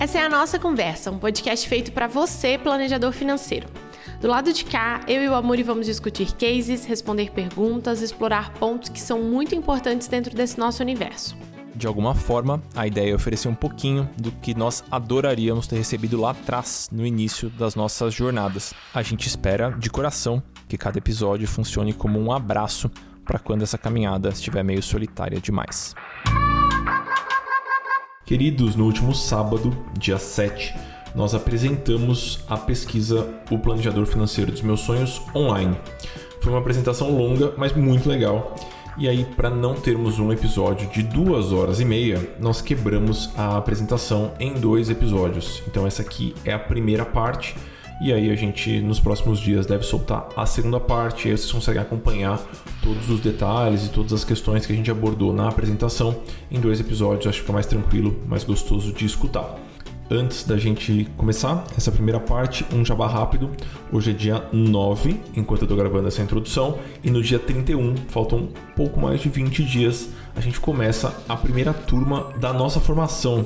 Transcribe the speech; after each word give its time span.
Essa 0.00 0.18
é 0.18 0.22
a 0.22 0.28
nossa 0.28 0.58
conversa, 0.58 1.10
um 1.10 1.18
podcast 1.18 1.68
feito 1.68 1.92
para 1.92 2.06
você, 2.06 2.58
planejador 2.58 3.12
financeiro. 3.12 3.68
Do 4.20 4.26
lado 4.26 4.52
de 4.52 4.64
cá, 4.64 5.00
eu 5.06 5.22
e 5.22 5.28
o 5.28 5.34
Amuri 5.34 5.62
vamos 5.62 5.86
discutir 5.86 6.32
cases, 6.32 6.84
responder 6.84 7.30
perguntas, 7.30 8.02
explorar 8.02 8.52
pontos 8.54 8.88
que 8.88 9.00
são 9.00 9.22
muito 9.22 9.54
importantes 9.54 10.08
dentro 10.08 10.34
desse 10.34 10.58
nosso 10.58 10.82
universo. 10.82 11.36
De 11.78 11.86
alguma 11.86 12.12
forma, 12.12 12.60
a 12.74 12.88
ideia 12.88 13.12
é 13.12 13.14
oferecer 13.14 13.46
um 13.46 13.54
pouquinho 13.54 14.10
do 14.16 14.32
que 14.32 14.52
nós 14.52 14.82
adoraríamos 14.90 15.68
ter 15.68 15.76
recebido 15.76 16.20
lá 16.20 16.30
atrás, 16.30 16.88
no 16.90 17.06
início 17.06 17.48
das 17.50 17.76
nossas 17.76 18.12
jornadas. 18.12 18.74
A 18.92 19.00
gente 19.00 19.28
espera, 19.28 19.70
de 19.70 19.88
coração, 19.88 20.42
que 20.68 20.76
cada 20.76 20.98
episódio 20.98 21.48
funcione 21.48 21.92
como 21.92 22.20
um 22.20 22.30
abraço 22.30 22.90
para 23.24 23.38
quando 23.38 23.62
essa 23.62 23.78
caminhada 23.78 24.28
estiver 24.28 24.62
meio 24.62 24.82
solitária 24.82 25.40
demais. 25.40 25.94
Queridos, 28.24 28.76
no 28.76 28.84
último 28.84 29.14
sábado, 29.14 29.74
dia 29.98 30.18
7, 30.18 30.74
nós 31.14 31.34
apresentamos 31.34 32.44
a 32.48 32.56
pesquisa 32.56 33.26
O 33.50 33.58
Planejador 33.58 34.06
Financeiro 34.06 34.52
dos 34.52 34.60
Meus 34.60 34.80
Sonhos 34.80 35.22
online. 35.34 35.76
Foi 36.42 36.52
uma 36.52 36.60
apresentação 36.60 37.10
longa, 37.10 37.54
mas 37.56 37.72
muito 37.72 38.08
legal. 38.08 38.54
E 38.98 39.08
aí, 39.08 39.24
para 39.24 39.48
não 39.48 39.74
termos 39.74 40.18
um 40.18 40.32
episódio 40.32 40.88
de 40.90 41.02
duas 41.02 41.52
horas 41.52 41.80
e 41.80 41.84
meia, 41.84 42.34
nós 42.40 42.60
quebramos 42.60 43.30
a 43.36 43.56
apresentação 43.56 44.32
em 44.40 44.54
dois 44.54 44.90
episódios. 44.90 45.62
Então, 45.66 45.86
essa 45.86 46.02
aqui 46.02 46.34
é 46.44 46.52
a 46.52 46.58
primeira 46.58 47.06
parte. 47.06 47.56
E 48.00 48.12
aí 48.12 48.30
a 48.30 48.36
gente 48.36 48.80
nos 48.80 49.00
próximos 49.00 49.40
dias 49.40 49.66
deve 49.66 49.82
soltar 49.82 50.28
a 50.36 50.46
segunda 50.46 50.78
parte, 50.78 51.28
aí 51.28 51.36
vocês 51.36 51.50
conseguem 51.50 51.82
acompanhar 51.82 52.40
todos 52.80 53.10
os 53.10 53.18
detalhes 53.18 53.86
e 53.86 53.90
todas 53.90 54.12
as 54.12 54.24
questões 54.24 54.64
que 54.64 54.72
a 54.72 54.76
gente 54.76 54.88
abordou 54.88 55.32
na 55.32 55.48
apresentação 55.48 56.16
em 56.48 56.60
dois 56.60 56.78
episódios, 56.78 57.26
acho 57.26 57.38
que 57.38 57.40
fica 57.40 57.52
mais 57.52 57.66
tranquilo, 57.66 58.16
mais 58.28 58.44
gostoso 58.44 58.92
de 58.92 59.04
escutar. 59.04 59.58
Antes 60.10 60.44
da 60.44 60.56
gente 60.56 61.06
começar 61.16 61.64
essa 61.76 61.92
primeira 61.92 62.18
parte, 62.18 62.64
um 62.72 62.82
jabá 62.82 63.06
rápido. 63.06 63.50
Hoje 63.92 64.10
é 64.10 64.14
dia 64.14 64.42
9, 64.52 65.20
enquanto 65.36 65.62
eu 65.62 65.66
estou 65.66 65.76
gravando 65.76 66.08
essa 66.08 66.22
introdução, 66.22 66.78
e 67.04 67.10
no 67.10 67.20
dia 67.20 67.38
31, 67.38 67.94
faltam 68.08 68.48
pouco 68.74 68.98
mais 68.98 69.20
de 69.20 69.28
20 69.28 69.62
dias, 69.64 70.08
a 70.34 70.40
gente 70.40 70.60
começa 70.60 71.14
a 71.28 71.36
primeira 71.36 71.74
turma 71.74 72.32
da 72.38 72.54
nossa 72.54 72.80
formação 72.80 73.44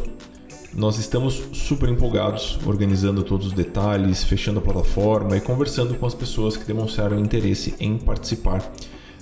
nós 0.75 0.99
estamos 0.99 1.43
super 1.53 1.89
empolgados, 1.89 2.59
organizando 2.65 3.23
todos 3.23 3.47
os 3.49 3.53
detalhes, 3.53 4.25
fechando 4.25 4.59
a 4.59 4.63
plataforma 4.63 5.37
e 5.37 5.41
conversando 5.41 5.95
com 5.95 6.07
as 6.07 6.15
pessoas 6.15 6.57
que 6.57 6.65
demonstraram 6.65 7.19
interesse 7.19 7.75
em 7.79 7.99
participar 7.99 8.73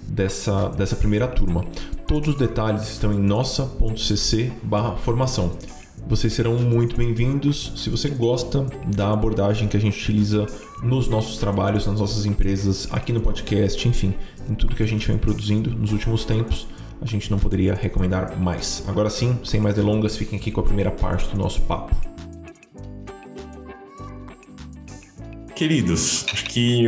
dessa, 0.07 0.69
dessa 0.69 0.95
primeira 0.97 1.27
turma. 1.27 1.65
Todos 2.07 2.29
os 2.31 2.37
detalhes 2.37 2.89
estão 2.89 3.13
em 3.13 3.19
nossa.cc/formação. 3.19 5.51
Vocês 6.09 6.33
serão 6.33 6.57
muito 6.57 6.97
bem-vindos. 6.97 7.75
Se 7.77 7.91
você 7.91 8.09
gosta 8.09 8.65
da 8.95 9.13
abordagem 9.13 9.69
que 9.69 9.77
a 9.77 9.81
gente 9.81 10.01
utiliza 10.01 10.47
nos 10.83 11.09
nossos 11.09 11.37
trabalhos, 11.39 11.87
nas 11.87 12.01
nossas 12.01 12.25
empresas, 12.27 12.89
aqui 12.91 13.13
no 13.13 13.21
podcast, 13.21 13.87
enfim, 13.87 14.15
em 14.49 14.55
tudo 14.55 14.75
que 14.75 14.83
a 14.83 14.87
gente 14.87 15.07
vem 15.07 15.19
produzindo 15.19 15.71
nos 15.71 15.93
últimos 15.93 16.25
tempos, 16.25 16.67
a 17.01 17.07
gente 17.07 17.31
não 17.31 17.39
poderia 17.39 17.75
recomendar 17.75 18.39
mais. 18.39 18.85
Agora 18.87 19.09
sim, 19.09 19.39
sem 19.45 19.61
mais 19.61 19.75
delongas, 19.75 20.17
fiquem 20.17 20.39
aqui 20.39 20.51
com 20.51 20.61
a 20.61 20.65
primeira 20.65 20.91
parte 20.91 21.29
do 21.31 21.39
nosso 21.39 21.63
papo. 21.63 21.95
Queridos, 25.55 26.27
acho 26.33 26.45
que 26.45 26.85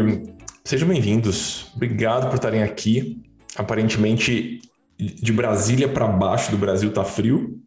sejam 0.64 0.88
bem-vindos. 0.88 1.72
Obrigado 1.74 2.28
por 2.28 2.36
estarem 2.36 2.62
aqui. 2.62 3.22
Aparentemente, 3.56 4.60
de 4.98 5.32
Brasília 5.32 5.88
para 5.88 6.06
baixo 6.06 6.50
do 6.50 6.58
Brasil 6.58 6.92
tá 6.92 7.04
frio. 7.04 7.58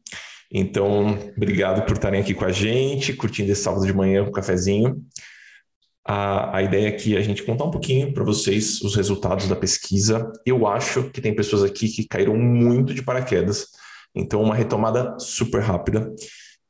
Então, 0.51 1.17
obrigado 1.35 1.85
por 1.85 1.93
estarem 1.93 2.21
aqui 2.21 2.33
com 2.33 2.45
a 2.45 2.51
gente, 2.51 3.13
curtindo 3.13 3.51
esse 3.51 3.61
sábado 3.61 3.85
de 3.85 3.93
manhã 3.93 4.23
com 4.23 4.29
um 4.29 4.33
cafezinho. 4.33 5.03
A, 6.07 6.57
a 6.57 6.61
ideia 6.61 6.87
aqui 6.89 7.15
é 7.15 7.19
a 7.19 7.23
gente 7.23 7.41
contar 7.41 7.63
um 7.63 7.71
pouquinho 7.71 8.13
para 8.13 8.23
vocês 8.23 8.79
os 8.81 8.95
resultados 8.95 9.47
da 9.47 9.55
pesquisa. 9.55 10.31
Eu 10.45 10.67
acho 10.67 11.09
que 11.09 11.19
tem 11.19 11.35
pessoas 11.35 11.63
aqui 11.63 11.89
que 11.89 12.07
caíram 12.07 12.37
muito 12.37 12.93
de 12.93 13.01
paraquedas, 13.01 13.69
então 14.13 14.43
uma 14.43 14.53
retomada 14.53 15.17
super 15.17 15.61
rápida. 15.63 16.13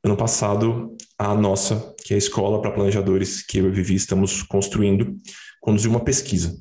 Ano 0.02 0.16
passado, 0.16 0.96
a 1.20 1.36
nossa, 1.36 1.94
que 2.06 2.14
é 2.14 2.16
a 2.16 2.18
escola 2.18 2.62
para 2.62 2.72
planejadores 2.72 3.46
que 3.46 3.58
eu 3.58 3.68
e 3.68 3.72
Vivi 3.72 3.96
estamos 3.96 4.42
construindo, 4.42 5.18
conduziu 5.60 5.92
uma 5.92 6.00
pesquisa. 6.00 6.56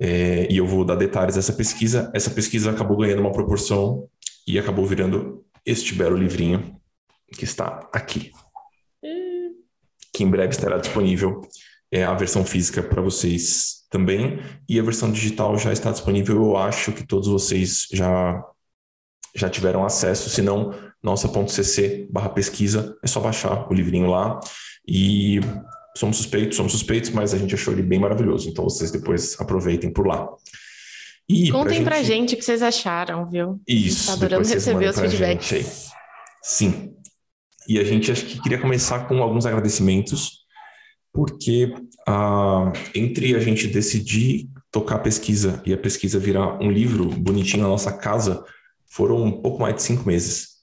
É, 0.00 0.50
e 0.50 0.56
eu 0.56 0.66
vou 0.66 0.84
dar 0.84 0.94
detalhes 0.94 1.34
dessa 1.34 1.52
pesquisa. 1.52 2.10
Essa 2.14 2.30
pesquisa 2.30 2.70
acabou 2.70 2.96
ganhando 2.96 3.20
uma 3.20 3.32
proporção 3.32 4.08
e 4.46 4.58
acabou 4.58 4.86
virando 4.86 5.44
este 5.66 5.94
belo 5.94 6.16
livrinho 6.16 6.76
que 7.36 7.44
está 7.44 7.86
aqui 7.92 8.30
que 10.18 10.24
em 10.24 10.30
breve 10.30 10.52
estará 10.52 10.78
disponível 10.78 11.42
é, 11.92 12.02
a 12.02 12.12
versão 12.12 12.44
física 12.44 12.82
para 12.82 13.00
vocês 13.00 13.84
também. 13.88 14.40
E 14.68 14.78
a 14.78 14.82
versão 14.82 15.12
digital 15.12 15.56
já 15.56 15.72
está 15.72 15.92
disponível. 15.92 16.36
Eu 16.36 16.56
acho 16.56 16.92
que 16.92 17.06
todos 17.06 17.28
vocês 17.28 17.86
já, 17.92 18.42
já 19.34 19.48
tiveram 19.48 19.86
acesso. 19.86 20.28
Se 20.28 20.42
não, 20.42 20.74
nossa.cc 21.00 22.08
barra 22.10 22.30
pesquisa. 22.30 22.96
É 23.02 23.06
só 23.06 23.20
baixar 23.20 23.70
o 23.70 23.72
livrinho 23.72 24.08
lá. 24.08 24.40
E 24.86 25.38
somos 25.96 26.16
suspeitos, 26.16 26.56
somos 26.56 26.72
suspeitos, 26.72 27.10
mas 27.10 27.32
a 27.32 27.38
gente 27.38 27.54
achou 27.54 27.72
ele 27.72 27.82
bem 27.82 28.00
maravilhoso. 28.00 28.48
Então 28.48 28.64
vocês 28.64 28.90
depois 28.90 29.40
aproveitem 29.40 29.92
por 29.92 30.06
lá. 30.06 30.28
E 31.28 31.52
Contem 31.52 31.62
pra 31.62 31.72
gente... 31.72 31.84
pra 31.84 32.02
gente 32.02 32.34
o 32.34 32.38
que 32.38 32.44
vocês 32.44 32.62
acharam, 32.62 33.30
viu? 33.30 33.60
Isso. 33.68 34.08
Tá 34.08 34.14
adorando 34.14 34.48
receber 34.48 34.88
os 34.88 34.98
feedbacks. 34.98 35.90
Sim. 36.42 36.94
E 37.68 37.78
a 37.78 37.84
gente 37.84 38.10
acho 38.10 38.24
que 38.24 38.40
queria 38.40 38.58
começar 38.58 39.06
com 39.06 39.22
alguns 39.22 39.44
agradecimentos, 39.44 40.38
porque 41.12 41.70
ah, 42.06 42.72
entre 42.94 43.36
a 43.36 43.40
gente 43.40 43.66
decidir 43.66 44.48
tocar 44.70 44.96
a 44.96 45.00
pesquisa 45.00 45.62
e 45.66 45.74
a 45.74 45.78
pesquisa 45.78 46.18
virar 46.18 46.58
um 46.62 46.70
livro 46.70 47.10
bonitinho 47.10 47.64
na 47.64 47.68
nossa 47.68 47.92
casa, 47.92 48.42
foram 48.86 49.22
um 49.22 49.42
pouco 49.42 49.60
mais 49.60 49.74
de 49.74 49.82
cinco 49.82 50.06
meses. 50.06 50.58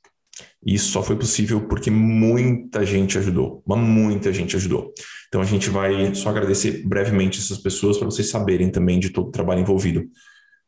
E 0.66 0.74
isso 0.74 0.92
só 0.92 1.04
foi 1.04 1.16
possível 1.16 1.68
porque 1.68 1.92
muita 1.92 2.84
gente 2.84 3.20
ajudou, 3.20 3.64
mas 3.68 3.78
muita 3.78 4.34
gente 4.34 4.56
ajudou. 4.56 4.92
Então 5.28 5.42
a 5.42 5.46
gente 5.46 5.70
vai 5.70 6.16
só 6.16 6.30
agradecer 6.30 6.88
brevemente 6.88 7.40
essas 7.40 7.60
pessoas 7.60 7.98
para 7.98 8.06
vocês 8.06 8.30
saberem 8.30 8.72
também 8.72 9.00
de 9.00 9.12
todo 9.12 9.28
o 9.28 9.32
trabalho 9.32 9.62
envolvido. 9.62 10.04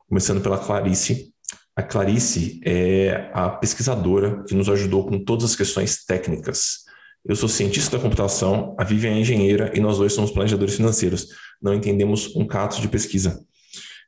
Começando 0.08 0.42
pela 0.42 0.60
Clarice, 0.60 1.34
a 1.78 1.84
Clarice 1.84 2.60
é 2.66 3.30
a 3.32 3.50
pesquisadora 3.50 4.44
que 4.48 4.56
nos 4.56 4.68
ajudou 4.68 5.06
com 5.06 5.24
todas 5.24 5.46
as 5.46 5.56
questões 5.56 6.04
técnicas. 6.04 6.86
Eu 7.24 7.36
sou 7.36 7.48
cientista 7.48 7.98
da 7.98 8.02
computação, 8.02 8.76
a 8.80 8.84
Vivian 8.84 9.12
é 9.12 9.20
engenheira 9.20 9.72
e 9.76 9.80
nós 9.80 10.00
dois 10.00 10.12
somos 10.12 10.32
planejadores 10.32 10.76
financeiros. 10.76 11.28
Não 11.62 11.76
entendemos 11.76 12.36
um 12.36 12.48
cato 12.48 12.82
de 12.82 12.88
pesquisa. 12.88 13.46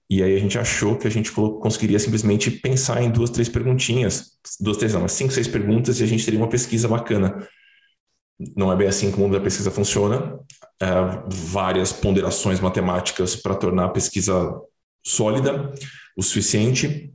E 0.09 0.23
aí 0.23 0.35
a 0.35 0.39
gente 0.39 0.57
achou 0.57 0.97
que 0.97 1.05
a 1.05 1.11
gente 1.11 1.31
conseguiria 1.31 1.99
simplesmente 1.99 2.49
pensar 2.49 3.03
em 3.03 3.11
duas, 3.11 3.29
três 3.29 3.47
perguntinhas, 3.47 4.31
duas, 4.59 4.77
três, 4.77 4.95
não, 4.95 5.07
cinco, 5.07 5.31
seis 5.31 5.47
perguntas 5.47 5.99
e 5.99 6.03
a 6.03 6.07
gente 6.07 6.25
teria 6.25 6.39
uma 6.39 6.49
pesquisa 6.49 6.87
bacana. 6.87 7.47
Não 8.57 8.73
é 8.73 8.75
bem 8.75 8.87
assim 8.87 9.11
que 9.11 9.17
o 9.17 9.19
mundo 9.19 9.37
da 9.37 9.43
pesquisa 9.43 9.69
funciona. 9.69 10.39
É, 10.81 10.87
várias 11.27 11.93
ponderações 11.93 12.59
matemáticas 12.59 13.35
para 13.35 13.53
tornar 13.53 13.85
a 13.85 13.89
pesquisa 13.89 14.59
sólida 15.05 15.71
o 16.19 16.23
suficiente 16.23 17.13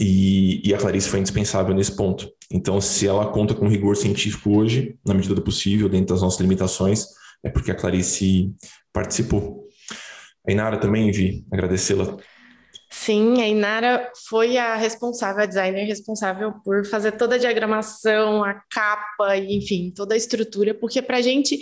e, 0.00 0.68
e, 0.68 0.74
a 0.74 0.78
Clarice 0.78 1.08
foi 1.08 1.20
indispensável 1.20 1.74
nesse 1.74 1.94
ponto. 1.94 2.28
Então, 2.50 2.80
se 2.80 3.06
ela 3.06 3.30
conta 3.30 3.54
com 3.54 3.68
rigor 3.68 3.96
científico 3.96 4.56
hoje, 4.56 4.98
na 5.06 5.14
medida 5.14 5.34
do 5.34 5.42
possível, 5.42 5.88
dentro 5.88 6.14
das 6.14 6.22
nossas 6.22 6.40
limitações, 6.40 7.06
é 7.42 7.48
porque 7.48 7.70
a 7.70 7.74
Clarice 7.74 8.52
participou. 8.92 9.64
A 10.46 10.50
Inara 10.50 10.78
também, 10.78 11.10
Vi, 11.12 11.44
agradecê-la. 11.52 12.16
Sim, 12.90 13.40
a 13.42 13.46
Inara 13.46 14.10
foi 14.28 14.56
a 14.56 14.74
responsável, 14.74 15.42
a 15.42 15.46
designer 15.46 15.84
responsável 15.84 16.52
por 16.64 16.84
fazer 16.86 17.12
toda 17.12 17.34
a 17.34 17.38
diagramação, 17.38 18.42
a 18.42 18.54
capa, 18.70 19.36
enfim, 19.36 19.92
toda 19.94 20.14
a 20.14 20.16
estrutura, 20.16 20.74
porque 20.74 21.02
para 21.02 21.18
a 21.18 21.22
gente 21.22 21.58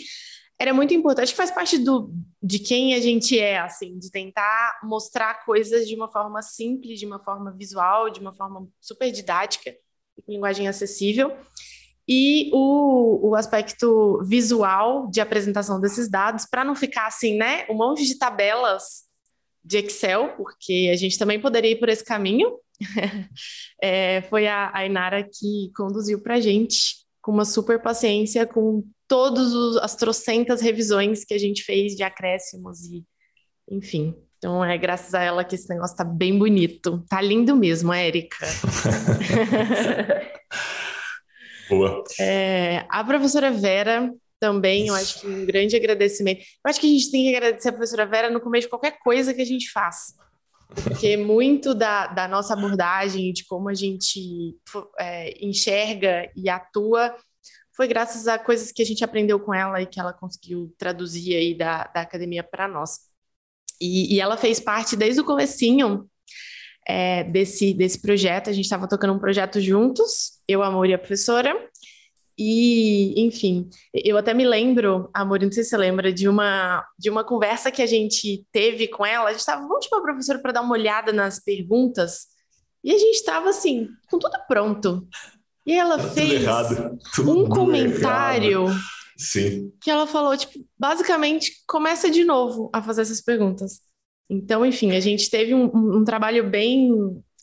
era 0.58 0.72
muito 0.72 0.94
importante, 0.94 1.34
faz 1.34 1.50
parte 1.50 1.78
do, 1.78 2.12
de 2.42 2.58
quem 2.58 2.94
a 2.94 3.00
gente 3.00 3.38
é, 3.38 3.58
assim, 3.58 3.98
de 3.98 4.10
tentar 4.10 4.78
mostrar 4.82 5.44
coisas 5.44 5.88
de 5.88 5.94
uma 5.94 6.10
forma 6.10 6.42
simples, 6.42 6.98
de 6.98 7.06
uma 7.06 7.18
forma 7.18 7.50
visual, 7.52 8.10
de 8.10 8.20
uma 8.20 8.32
forma 8.32 8.68
super 8.80 9.10
didática, 9.10 9.74
com 10.24 10.32
linguagem 10.32 10.68
acessível. 10.68 11.36
E 12.06 12.50
o, 12.52 13.30
o 13.30 13.34
aspecto 13.34 14.22
visual 14.24 15.08
de 15.10 15.20
apresentação 15.20 15.80
desses 15.80 16.08
dados, 16.08 16.46
para 16.46 16.64
não 16.64 16.74
ficar 16.74 17.06
assim, 17.06 17.36
né, 17.36 17.66
um 17.68 17.74
monte 17.74 18.04
de 18.04 18.18
tabelas 18.18 19.04
de 19.64 19.78
Excel, 19.78 20.34
porque 20.36 20.90
a 20.92 20.96
gente 20.96 21.18
também 21.18 21.40
poderia 21.40 21.70
ir 21.70 21.80
por 21.80 21.88
esse 21.88 22.04
caminho. 22.04 22.58
é, 23.82 24.22
foi 24.22 24.46
a, 24.46 24.70
a 24.74 24.84
Inara 24.84 25.22
que 25.22 25.72
conduziu 25.74 26.20
para 26.20 26.34
a 26.34 26.40
gente 26.40 27.04
com 27.22 27.32
uma 27.32 27.46
super 27.46 27.80
paciência, 27.80 28.46
com 28.46 28.84
todas 29.08 29.76
as 29.76 29.94
trocentas 29.96 30.60
revisões 30.60 31.24
que 31.24 31.34
a 31.34 31.38
gente 31.38 31.62
fez 31.62 31.94
de 31.94 32.02
acréscimos 32.02 32.84
e, 32.84 33.04
enfim, 33.70 34.14
Então 34.38 34.64
é 34.64 34.76
graças 34.76 35.14
a 35.14 35.22
ela 35.22 35.44
que 35.44 35.54
esse 35.54 35.68
negócio 35.68 35.96
tá 35.96 36.04
bem 36.04 36.38
bonito. 36.38 37.04
Tá 37.08 37.20
lindo 37.20 37.56
mesmo, 37.56 37.92
Érica. 37.92 38.46
Boa. 41.68 42.04
É, 42.20 42.84
a 42.90 43.02
professora 43.02 43.50
Vera 43.50 44.12
também, 44.38 44.88
eu 44.88 44.94
acho 44.94 45.20
que 45.20 45.26
um 45.26 45.46
grande 45.46 45.74
agradecimento. 45.74 46.40
Eu 46.40 46.70
acho 46.70 46.78
que 46.78 46.86
a 46.86 46.90
gente 46.90 47.10
tem 47.10 47.24
que 47.24 47.34
agradecer 47.34 47.70
a 47.70 47.72
professora 47.72 48.04
Vera 48.04 48.28
no 48.28 48.40
começo 48.40 48.66
de 48.66 48.70
qualquer 48.70 48.98
coisa 48.98 49.32
que 49.32 49.40
a 49.40 49.46
gente 49.46 49.70
faz. 49.70 50.14
Porque 50.82 51.16
muito 51.16 51.74
da, 51.74 52.08
da 52.08 52.28
nossa 52.28 52.52
abordagem, 52.52 53.32
de 53.32 53.44
como 53.46 53.68
a 53.68 53.74
gente 53.74 54.56
é, 54.98 55.44
enxerga 55.44 56.30
e 56.36 56.48
atua, 56.48 57.14
foi 57.74 57.88
graças 57.88 58.28
a 58.28 58.38
coisas 58.38 58.70
que 58.70 58.82
a 58.82 58.86
gente 58.86 59.04
aprendeu 59.04 59.38
com 59.40 59.52
ela 59.52 59.82
e 59.82 59.86
que 59.86 59.98
ela 59.98 60.12
conseguiu 60.12 60.72
traduzir 60.78 61.34
aí 61.34 61.54
da, 61.54 61.84
da 61.84 62.00
academia 62.02 62.42
para 62.42 62.68
nós. 62.68 63.00
E, 63.80 64.14
e, 64.14 64.20
ela 64.20 64.36
fez 64.36 64.60
parte 64.60 64.96
desde 64.96 65.20
o 65.20 65.24
comecinho 65.24 66.08
é, 66.86 67.24
desse, 67.24 67.74
desse 67.74 68.00
projeto. 68.00 68.48
A 68.48 68.52
gente 68.52 68.64
estava 68.64 68.88
tocando 68.88 69.12
um 69.12 69.18
projeto 69.18 69.60
juntos, 69.60 70.40
eu, 70.46 70.62
Amor 70.62 70.88
e 70.88 70.94
a 70.94 70.98
professora. 70.98 71.52
E, 72.38 73.20
enfim, 73.20 73.68
eu 73.92 74.16
até 74.16 74.32
me 74.32 74.44
lembro, 74.44 75.10
Amor, 75.12 75.40
não 75.40 75.50
sei 75.50 75.64
se 75.64 75.70
você 75.70 75.76
lembra, 75.76 76.12
de 76.12 76.28
uma, 76.28 76.84
de 76.96 77.10
uma 77.10 77.24
conversa 77.24 77.72
que 77.72 77.82
a 77.82 77.86
gente 77.86 78.46
teve 78.52 78.86
com 78.86 79.04
ela. 79.04 79.30
A 79.30 79.32
gente 79.32 79.40
estava, 79.40 79.66
vamos 79.66 79.88
para 79.88 79.98
a 79.98 80.02
professora 80.02 80.38
para 80.38 80.52
dar 80.52 80.62
uma 80.62 80.74
olhada 80.74 81.12
nas 81.12 81.42
perguntas. 81.42 82.28
E 82.84 82.92
a 82.92 82.98
gente 82.98 83.16
estava 83.16 83.50
assim, 83.50 83.88
com 84.08 84.18
tudo 84.18 84.38
pronto. 84.46 85.08
E 85.66 85.72
ela 85.72 85.96
tá 85.98 86.08
fez 86.08 86.44
um 87.20 87.48
comentário 87.48 88.66
que 89.80 89.90
ela 89.90 90.06
falou, 90.06 90.36
tipo, 90.36 90.64
basicamente, 90.78 91.52
começa 91.66 92.10
de 92.10 92.24
novo 92.24 92.70
a 92.72 92.82
fazer 92.82 93.02
essas 93.02 93.20
perguntas. 93.20 93.80
Então, 94.28 94.64
enfim, 94.64 94.92
a 94.92 95.00
gente 95.00 95.30
teve 95.30 95.54
um, 95.54 95.98
um 95.98 96.04
trabalho 96.04 96.48
bem, 96.48 96.90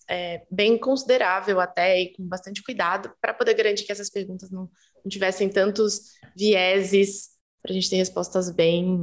é, 0.10 0.44
bem 0.52 0.78
considerável 0.78 1.60
até 1.60 2.02
e 2.02 2.14
com 2.14 2.24
bastante 2.28 2.62
cuidado 2.64 3.12
para 3.22 3.34
poder 3.34 3.54
garantir 3.54 3.86
que 3.86 3.92
essas 3.92 4.10
perguntas 4.10 4.50
não, 4.52 4.70
não 5.04 5.10
tivessem 5.10 5.48
tantos 5.48 6.02
vieses, 6.36 7.30
para 7.62 7.72
a 7.72 7.74
gente 7.74 7.90
ter 7.90 7.98
respostas 7.98 8.50
bem, 8.50 9.00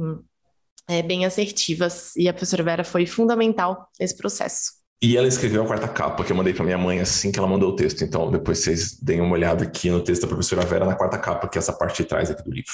é, 0.87 1.01
bem 1.01 1.25
assertivas. 1.25 2.15
E 2.15 2.27
a 2.27 2.33
professora 2.33 2.63
Vera 2.63 2.83
foi 2.83 3.05
fundamental 3.05 3.89
nesse 3.99 4.15
processo. 4.15 4.78
E 5.01 5.15
ela 5.15 5.27
escreveu 5.27 5.63
a 5.63 5.65
quarta 5.65 5.87
capa 5.87 6.25
que 6.25 6.31
eu 6.31 6.35
mandei 6.35 6.53
para 6.53 6.65
minha 6.65 6.77
mãe 6.77 6.99
assim 6.99 7.31
que 7.31 7.39
ela 7.39 7.47
mandou 7.47 7.69
o 7.69 7.75
texto. 7.75 8.03
Então, 8.03 8.29
depois 8.29 8.59
vocês 8.59 8.99
deem 8.99 9.21
uma 9.21 9.33
olhada 9.33 9.63
aqui 9.63 9.89
no 9.89 10.03
texto 10.03 10.23
da 10.23 10.27
professora 10.27 10.65
Vera 10.65 10.85
na 10.85 10.95
quarta 10.95 11.17
capa, 11.17 11.47
que 11.47 11.57
é 11.57 11.59
essa 11.59 11.71
parte 11.71 12.03
de 12.03 12.09
trás 12.09 12.29
aqui 12.29 12.43
do 12.43 12.51
livro. 12.51 12.73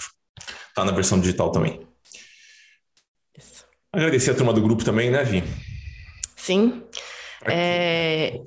Tá 0.73 0.83
na 0.83 0.91
versão 0.91 1.19
digital 1.19 1.51
também. 1.51 1.87
Isso. 3.37 3.65
Agradecer 3.93 4.31
a 4.31 4.35
turma 4.35 4.53
do 4.53 4.61
grupo 4.61 4.83
também, 4.83 5.11
né, 5.11 5.23
Vi? 5.23 5.43
Sim. 6.35 6.83
É... 7.45 8.41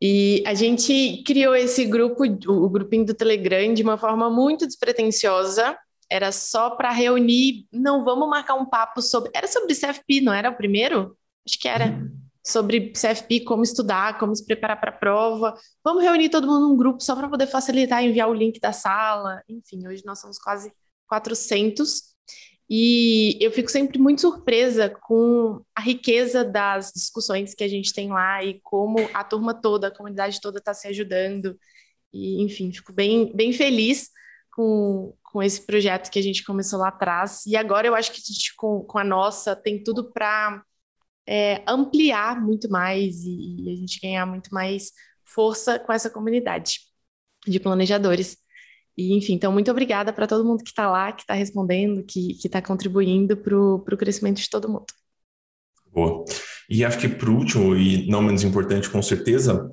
E 0.00 0.42
a 0.46 0.54
gente 0.54 1.24
criou 1.26 1.56
esse 1.56 1.84
grupo, 1.84 2.22
o 2.24 2.70
grupinho 2.70 3.04
do 3.04 3.14
Telegram, 3.14 3.74
de 3.74 3.82
uma 3.82 3.98
forma 3.98 4.30
muito 4.30 4.64
despretensiosa. 4.64 5.76
Era 6.08 6.30
só 6.30 6.70
para 6.70 6.92
reunir. 6.92 7.66
Não, 7.72 8.04
vamos 8.04 8.28
marcar 8.28 8.54
um 8.54 8.64
papo 8.66 9.02
sobre. 9.02 9.30
Era 9.34 9.48
sobre 9.48 9.74
CFP, 9.74 10.20
não 10.20 10.32
era 10.32 10.50
o 10.50 10.56
primeiro? 10.56 11.16
Acho 11.44 11.58
que 11.58 11.66
era. 11.66 11.86
Uhum 11.86 12.21
sobre 12.44 12.92
CFP, 12.92 13.40
como 13.44 13.62
estudar, 13.62 14.18
como 14.18 14.34
se 14.34 14.44
preparar 14.44 14.80
para 14.80 14.90
a 14.90 14.96
prova. 14.96 15.54
Vamos 15.84 16.02
reunir 16.02 16.28
todo 16.28 16.46
mundo 16.46 16.68
num 16.68 16.76
grupo 16.76 17.02
só 17.02 17.14
para 17.14 17.28
poder 17.28 17.46
facilitar 17.46 18.02
enviar 18.02 18.28
o 18.28 18.34
link 18.34 18.58
da 18.58 18.72
sala. 18.72 19.42
Enfim, 19.48 19.86
hoje 19.86 20.02
nós 20.04 20.20
somos 20.20 20.38
quase 20.38 20.72
400 21.06 22.12
e 22.74 23.36
eu 23.38 23.52
fico 23.52 23.70
sempre 23.70 23.98
muito 23.98 24.22
surpresa 24.22 24.88
com 24.88 25.62
a 25.76 25.82
riqueza 25.82 26.42
das 26.42 26.90
discussões 26.90 27.54
que 27.54 27.62
a 27.62 27.68
gente 27.68 27.92
tem 27.92 28.08
lá 28.08 28.42
e 28.42 28.60
como 28.62 28.96
a 29.12 29.22
turma 29.22 29.52
toda, 29.52 29.88
a 29.88 29.94
comunidade 29.94 30.40
toda 30.40 30.58
está 30.58 30.72
se 30.72 30.88
ajudando. 30.88 31.58
E, 32.12 32.42
enfim, 32.42 32.72
fico 32.72 32.92
bem, 32.92 33.30
bem 33.34 33.52
feliz 33.52 34.10
com, 34.54 35.14
com 35.22 35.42
esse 35.42 35.60
projeto 35.60 36.10
que 36.10 36.18
a 36.18 36.22
gente 36.22 36.44
começou 36.44 36.78
lá 36.78 36.88
atrás. 36.88 37.44
E 37.46 37.56
agora 37.56 37.86
eu 37.86 37.94
acho 37.94 38.10
que 38.10 38.20
a 38.20 38.32
gente, 38.32 38.56
com, 38.56 38.82
com 38.84 38.98
a 38.98 39.04
nossa, 39.04 39.54
tem 39.54 39.82
tudo 39.82 40.10
para 40.10 40.64
é, 41.26 41.62
ampliar 41.66 42.40
muito 42.40 42.70
mais 42.70 43.22
e, 43.24 43.64
e 43.64 43.72
a 43.72 43.76
gente 43.76 44.00
ganhar 44.00 44.26
muito 44.26 44.52
mais 44.52 44.92
força 45.24 45.78
com 45.78 45.92
essa 45.92 46.10
comunidade 46.10 46.80
de 47.46 47.58
planejadores. 47.58 48.36
E, 48.96 49.16
enfim, 49.16 49.34
então, 49.34 49.52
muito 49.52 49.70
obrigada 49.70 50.12
para 50.12 50.26
todo 50.26 50.44
mundo 50.44 50.62
que 50.62 50.70
está 50.70 50.90
lá, 50.90 51.12
que 51.12 51.22
está 51.22 51.34
respondendo, 51.34 52.04
que 52.04 52.36
está 52.44 52.60
contribuindo 52.60 53.36
para 53.36 53.56
o 53.56 53.96
crescimento 53.96 54.38
de 54.38 54.50
todo 54.50 54.68
mundo. 54.68 54.86
Boa. 55.90 56.24
E 56.68 56.84
acho 56.84 56.98
que, 56.98 57.08
por 57.08 57.28
último, 57.28 57.74
e 57.74 58.06
não 58.08 58.22
menos 58.22 58.42
importante, 58.44 58.90
com 58.90 59.02
certeza, 59.02 59.70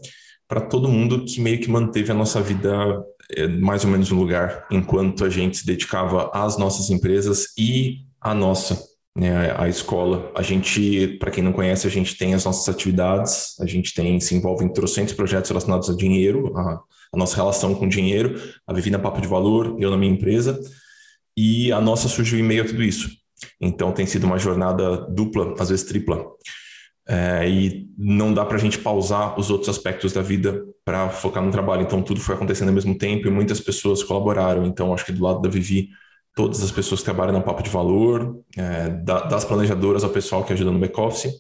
para 0.48 0.62
todo 0.62 0.90
mundo 0.90 1.26
que 1.26 1.40
meio 1.40 1.60
que 1.60 1.70
manteve 1.70 2.12
a 2.12 2.16
nossa 2.16 2.42
vida 2.42 3.04
é, 3.32 3.48
mais 3.48 3.86
ou 3.86 3.92
menos 3.92 4.10
no 4.10 4.20
lugar, 4.20 4.66
enquanto 4.72 5.24
a 5.24 5.30
gente 5.30 5.58
se 5.58 5.66
dedicava 5.66 6.32
às 6.34 6.58
nossas 6.58 6.90
empresas 6.90 7.48
e 7.58 8.06
à 8.20 8.34
nossa 8.34 8.89
né, 9.20 9.54
a 9.58 9.68
escola. 9.68 10.32
A 10.34 10.42
gente, 10.42 11.18
para 11.20 11.30
quem 11.30 11.44
não 11.44 11.52
conhece, 11.52 11.86
a 11.86 11.90
gente 11.90 12.18
tem 12.18 12.34
as 12.34 12.46
nossas 12.46 12.74
atividades, 12.74 13.60
a 13.60 13.66
gente 13.66 13.94
tem, 13.94 14.20
se 14.20 14.34
envolve 14.34 14.64
em 14.64 14.72
trocentos 14.72 15.14
projetos 15.14 15.50
relacionados 15.50 15.90
a 15.90 15.96
dinheiro, 15.96 16.58
a, 16.58 16.80
a 17.14 17.18
nossa 17.18 17.36
relação 17.36 17.76
com 17.76 17.88
dinheiro, 17.88 18.40
a 18.66 18.74
Vivi 18.74 18.90
na 18.90 18.98
Papo 18.98 19.20
de 19.20 19.28
Valor, 19.28 19.76
eu 19.78 19.92
na 19.92 19.98
minha 19.98 20.14
empresa, 20.14 20.58
e 21.36 21.72
a 21.72 21.82
nossa 21.82 22.08
surgiu 22.08 22.40
em 22.40 22.44
meio 22.44 22.64
a 22.64 22.66
tudo 22.66 22.82
isso. 22.82 23.10
Então 23.60 23.92
tem 23.92 24.06
sido 24.06 24.26
uma 24.26 24.40
jornada 24.40 24.98
dupla, 25.10 25.54
às 25.60 25.70
vezes 25.70 25.86
tripla. 25.86 26.26
É, 27.08 27.50
e 27.50 27.88
não 27.98 28.34
dá 28.34 28.46
para 28.46 28.56
a 28.56 28.60
gente 28.60 28.78
pausar 28.78 29.38
os 29.40 29.50
outros 29.50 29.68
aspectos 29.68 30.14
da 30.14 30.22
vida 30.22 30.64
para 30.86 31.10
focar 31.10 31.44
no 31.44 31.52
trabalho. 31.52 31.82
Então 31.82 32.02
tudo 32.02 32.20
foi 32.20 32.36
acontecendo 32.36 32.68
ao 32.70 32.74
mesmo 32.76 32.98
tempo 32.98 33.28
e 33.28 33.32
muitas 33.32 33.60
pessoas 33.60 34.04
colaboraram. 34.04 34.66
Então 34.66 34.94
acho 34.94 35.06
que 35.06 35.12
do 35.12 35.24
lado 35.24 35.42
da 35.42 35.50
Vivi 35.50 35.90
todas 36.40 36.64
as 36.64 36.72
pessoas 36.72 37.02
que 37.02 37.06
trabalham 37.06 37.34
no 37.34 37.42
Papo 37.42 37.62
de 37.62 37.70
Valor, 37.70 38.40
é, 38.56 38.88
da, 38.88 39.24
das 39.24 39.44
planejadoras 39.44 40.06
ao 40.06 40.10
pessoal 40.10 40.42
que 40.46 40.54
ajuda 40.54 40.72
no 40.72 40.80
back-office, 40.80 41.34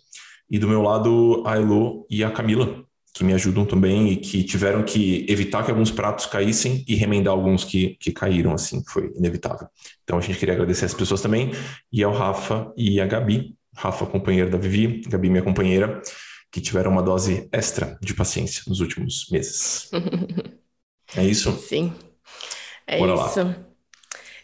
e 0.51 0.59
do 0.59 0.67
meu 0.67 0.81
lado 0.81 1.41
a 1.45 1.55
Elo 1.55 2.05
e 2.09 2.21
a 2.21 2.29
Camila, 2.29 2.83
que 3.13 3.23
me 3.23 3.33
ajudam 3.33 3.63
também 3.63 4.11
e 4.11 4.17
que 4.17 4.43
tiveram 4.43 4.83
que 4.83 5.25
evitar 5.29 5.63
que 5.63 5.71
alguns 5.71 5.89
pratos 5.89 6.25
caíssem 6.25 6.83
e 6.85 6.95
remendar 6.95 7.33
alguns 7.33 7.63
que, 7.63 7.95
que 7.97 8.11
caíram, 8.11 8.51
assim, 8.51 8.83
foi 8.89 9.09
inevitável. 9.15 9.69
Então 10.03 10.17
a 10.17 10.21
gente 10.21 10.37
queria 10.37 10.53
agradecer 10.53 10.83
as 10.83 10.93
pessoas 10.93 11.21
também, 11.21 11.51
e 11.89 12.03
ao 12.03 12.11
Rafa 12.11 12.69
e 12.75 12.99
a 12.99 13.07
Gabi, 13.07 13.55
Rafa 13.73 14.05
companheiro 14.05 14.49
da 14.49 14.57
Vivi, 14.57 15.01
Gabi 15.07 15.29
minha 15.29 15.41
companheira, 15.41 16.01
que 16.51 16.59
tiveram 16.59 16.91
uma 16.91 17.01
dose 17.01 17.47
extra 17.53 17.97
de 18.01 18.13
paciência 18.13 18.63
nos 18.67 18.81
últimos 18.81 19.29
meses. 19.31 19.89
é 21.15 21.23
isso? 21.23 21.53
Sim. 21.57 21.93
É 22.85 22.97
Bora 22.97 23.13
isso. 23.13 23.43
Lá. 23.43 23.68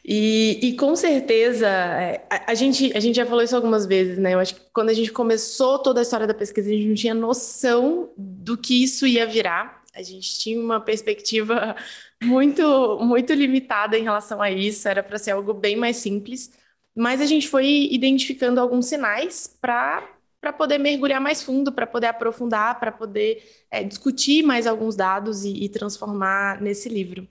E, 0.07 0.59
e, 0.61 0.75
com 0.77 0.95
certeza, 0.95 1.67
é, 1.67 2.27
a, 2.29 2.53
gente, 2.53 2.95
a 2.95 2.99
gente 2.99 3.15
já 3.15 3.25
falou 3.25 3.43
isso 3.43 3.55
algumas 3.55 3.87
vezes, 3.87 4.19
né? 4.19 4.35
Eu 4.35 4.39
acho 4.39 4.53
que 4.53 4.61
quando 4.71 4.89
a 4.89 4.93
gente 4.93 5.11
começou 5.11 5.79
toda 5.79 5.99
a 5.99 6.03
história 6.03 6.27
da 6.27 6.33
pesquisa, 6.33 6.69
a 6.69 6.73
gente 6.73 6.87
não 6.87 6.93
tinha 6.93 7.13
noção 7.15 8.11
do 8.15 8.55
que 8.55 8.83
isso 8.83 9.07
ia 9.07 9.25
virar. 9.25 9.83
A 9.95 10.03
gente 10.03 10.37
tinha 10.37 10.59
uma 10.59 10.79
perspectiva 10.79 11.75
muito, 12.23 12.99
muito 13.01 13.33
limitada 13.33 13.97
em 13.97 14.03
relação 14.03 14.43
a 14.43 14.51
isso, 14.51 14.87
era 14.87 15.01
para 15.01 15.17
ser 15.17 15.31
algo 15.31 15.55
bem 15.55 15.75
mais 15.75 15.97
simples. 15.97 16.51
Mas 16.95 17.19
a 17.19 17.25
gente 17.25 17.47
foi 17.47 17.89
identificando 17.91 18.61
alguns 18.61 18.85
sinais 18.85 19.57
para 19.59 20.07
para 20.39 20.53
poder 20.53 20.77
mergulhar 20.77 21.19
mais 21.19 21.41
fundo, 21.41 21.71
para 21.71 21.87
poder 21.87 22.05
aprofundar, 22.05 22.79
para 22.79 22.91
poder 22.91 23.43
é, 23.71 23.83
discutir 23.83 24.43
mais 24.43 24.67
alguns 24.67 24.95
dados 24.95 25.43
e, 25.43 25.63
e 25.63 25.69
transformar 25.69 26.61
nesse 26.61 26.87
livro. 26.87 27.27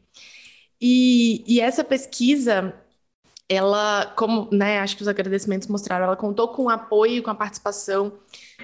E, 0.87 1.43
e 1.47 1.63
essa 1.63 1.83
pesquisa, 1.83 2.75
ela, 3.49 4.13
como, 4.19 4.51
né, 4.53 4.81
acho 4.81 4.95
que 4.95 5.01
os 5.01 5.09
agradecimentos 5.09 5.67
mostraram, 5.67 6.05
ela 6.05 6.15
contou 6.15 6.49
com 6.49 6.65
o 6.65 6.69
apoio, 6.69 7.23
com 7.23 7.31
a 7.31 7.35
participação 7.35 8.13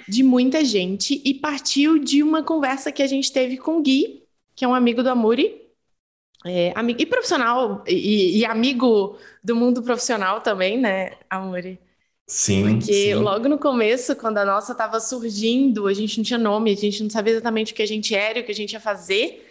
de 0.07 0.23
muita 0.23 0.62
gente 0.62 1.23
e 1.25 1.33
partiu 1.33 1.99
de 1.99 2.23
uma 2.23 2.43
conversa 2.43 2.93
que 2.93 3.03
a 3.03 3.07
gente 3.07 3.33
teve 3.33 3.57
com 3.57 3.79
o 3.79 3.83
Gui, 3.83 4.23
que 4.55 4.67
é 4.67 4.69
um 4.69 4.75
amigo 4.75 5.03
do 5.03 5.09
Amuri, 5.09 5.62
é, 6.45 6.75
amigo, 6.77 7.00
e 7.00 7.07
profissional, 7.07 7.83
e, 7.89 8.41
e, 8.41 8.45
amigo 8.45 9.17
do 9.43 9.57
mundo 9.57 9.83
profissional 9.83 10.43
também, 10.43 10.79
né, 10.79 11.12
Amuri? 11.31 11.81
Sim. 12.27 12.75
Porque 12.75 12.93
sim. 12.93 13.15
logo 13.15 13.49
no 13.49 13.59
começo, 13.59 14.15
quando 14.15 14.37
a 14.37 14.45
nossa 14.45 14.73
estava 14.73 15.00
surgindo, 15.00 15.87
a 15.87 15.95
gente 15.95 16.19
não 16.19 16.25
tinha 16.25 16.39
nome, 16.39 16.71
a 16.71 16.77
gente 16.77 17.03
não 17.03 17.09
sabia 17.09 17.33
exatamente 17.33 17.73
o 17.73 17.77
que 17.77 17.83
a 17.83 17.89
gente 17.89 18.15
era 18.15 18.39
e 18.39 18.43
o 18.43 18.45
que 18.45 18.53
a 18.53 18.55
gente 18.55 18.75
ia 18.75 18.81
fazer 18.81 19.50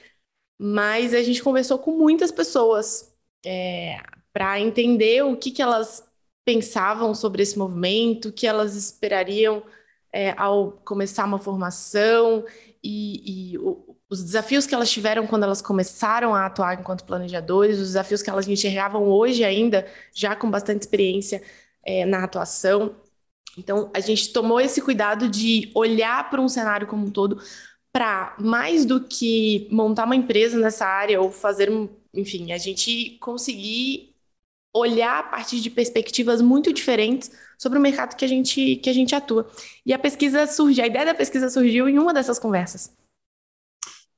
mas 0.60 1.14
a 1.14 1.24
gente 1.24 1.42
conversou 1.42 1.80
com 1.80 1.92
muitas 1.98 2.32
pessoas 2.32 3.16
é, 3.46 3.98
para 4.34 4.60
entender 4.60 5.24
o 5.24 5.38
que, 5.38 5.52
que 5.52 5.62
elas 5.62 6.04
pensavam 6.44 7.16
sobre 7.16 7.42
esse 7.44 7.58
movimento, 7.58 8.30
o 8.30 8.32
que 8.34 8.46
elas 8.46 8.76
esperariam 8.76 9.64
é, 10.12 10.32
ao 10.38 10.74
começar 10.84 11.26
uma 11.26 11.40
formação 11.40 12.44
e, 12.84 13.54
e 13.54 13.58
o, 13.60 13.98
os 14.10 14.24
desafios 14.24 14.66
que 14.66 14.74
elas 14.74 14.92
tiveram 14.92 15.28
quando 15.28 15.44
elas 15.44 15.62
começaram 15.62 16.34
a 16.34 16.46
atuar 16.46 16.80
enquanto 16.80 17.06
planejadores, 17.06 17.78
os 17.78 17.88
desafios 17.90 18.22
que 18.22 18.30
elas 18.30 18.48
enxergavam 18.48 19.04
hoje 19.08 19.44
ainda, 19.44 19.88
já 20.14 20.36
com 20.36 20.50
bastante 20.50 20.82
experiência 20.82 21.42
é, 21.86 22.06
na 22.06 22.24
atuação. 22.24 22.96
Então, 23.58 23.92
a 23.94 24.00
gente 24.00 24.32
tomou 24.34 24.60
esse 24.60 24.82
cuidado 24.82 25.28
de 25.30 25.72
olhar 25.76 26.30
para 26.30 26.42
um 26.42 26.48
cenário 26.48 26.88
como 26.88 27.06
um 27.08 27.12
todo, 27.12 27.42
para 27.92 28.36
mais 28.40 28.86
do 28.86 29.02
que 29.02 29.68
montar 29.72 30.06
uma 30.06 30.16
empresa 30.16 30.58
nessa 30.58 30.86
área 30.86 31.20
ou 31.20 31.32
fazer, 31.32 31.70
enfim, 32.14 32.52
a 32.52 32.58
gente 32.58 33.18
conseguir 33.20 34.14
olhar 34.74 35.20
a 35.20 35.24
partir 35.24 35.60
de 35.60 35.70
perspectivas 35.70 36.42
muito 36.42 36.72
diferentes 36.72 37.32
sobre 37.58 37.80
o 37.80 37.82
mercado 37.82 38.16
que 38.16 38.24
a 38.24 38.28
gente, 38.28 38.76
que 38.78 38.90
a 38.90 38.94
gente 38.94 39.16
atua. 39.16 39.50
E 39.86 39.94
a 39.94 40.00
pesquisa 40.00 40.46
surgiu, 40.46 40.84
a 40.84 40.88
ideia 40.88 41.06
da 41.06 41.16
pesquisa 41.16 41.50
surgiu 41.50 41.90
em 41.90 41.98
uma 41.98 42.14
dessas 42.14 42.38
conversas. 42.38 42.92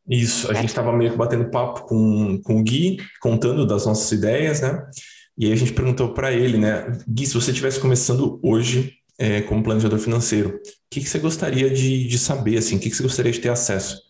Isso, 0.07 0.51
a 0.51 0.53
gente 0.53 0.69
estava 0.69 0.91
meio 0.91 1.11
que 1.11 1.17
batendo 1.17 1.49
papo 1.49 1.83
com, 1.87 2.41
com 2.41 2.59
o 2.59 2.63
Gui, 2.63 2.97
contando 3.21 3.65
das 3.65 3.85
nossas 3.85 4.11
ideias, 4.11 4.59
né? 4.59 4.89
E 5.37 5.45
aí 5.45 5.53
a 5.53 5.55
gente 5.55 5.73
perguntou 5.73 6.13
para 6.13 6.33
ele, 6.33 6.57
né? 6.57 6.91
Gui, 7.07 7.25
se 7.25 7.33
você 7.33 7.51
estivesse 7.51 7.79
começando 7.79 8.39
hoje 8.43 9.00
é, 9.21 9.39
como 9.43 9.61
planejador 9.61 9.99
financeiro, 9.99 10.49
o 10.49 10.59
que, 10.89 10.99
que 10.99 11.07
você 11.07 11.19
gostaria 11.19 11.69
de, 11.69 12.07
de 12.07 12.17
saber, 12.17 12.57
assim? 12.57 12.77
O 12.77 12.79
que, 12.79 12.89
que 12.89 12.95
você 12.95 13.03
gostaria 13.03 13.31
de 13.31 13.39
ter 13.39 13.49
acesso? 13.49 14.01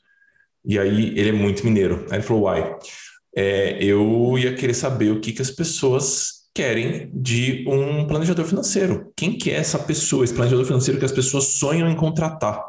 E 0.64 0.80
aí 0.80 1.10
ele 1.20 1.30
é 1.30 1.34
muito 1.34 1.66
mineiro. 1.66 2.06
Aí 2.10 2.18
ele 2.18 2.24
falou, 2.24 2.44
uai, 2.44 2.78
é, 3.36 3.84
eu 3.84 4.38
ia 4.38 4.56
querer 4.56 4.74
saber 4.74 5.12
o 5.12 5.20
que, 5.20 5.34
que 5.34 5.42
as 5.42 5.52
pessoas 5.52 6.50
querem 6.56 7.12
de 7.14 7.66
um 7.68 8.08
planejador 8.08 8.46
financeiro. 8.46 9.12
Quem 9.18 9.38
que 9.38 9.52
é 9.52 9.56
essa 9.56 9.78
pessoa, 9.78 10.24
esse 10.24 10.34
planejador 10.34 10.66
financeiro 10.66 10.98
que 10.98 11.06
as 11.06 11.12
pessoas 11.12 11.44
sonham 11.44 11.90
em 11.90 11.96
contratar? 11.96 12.64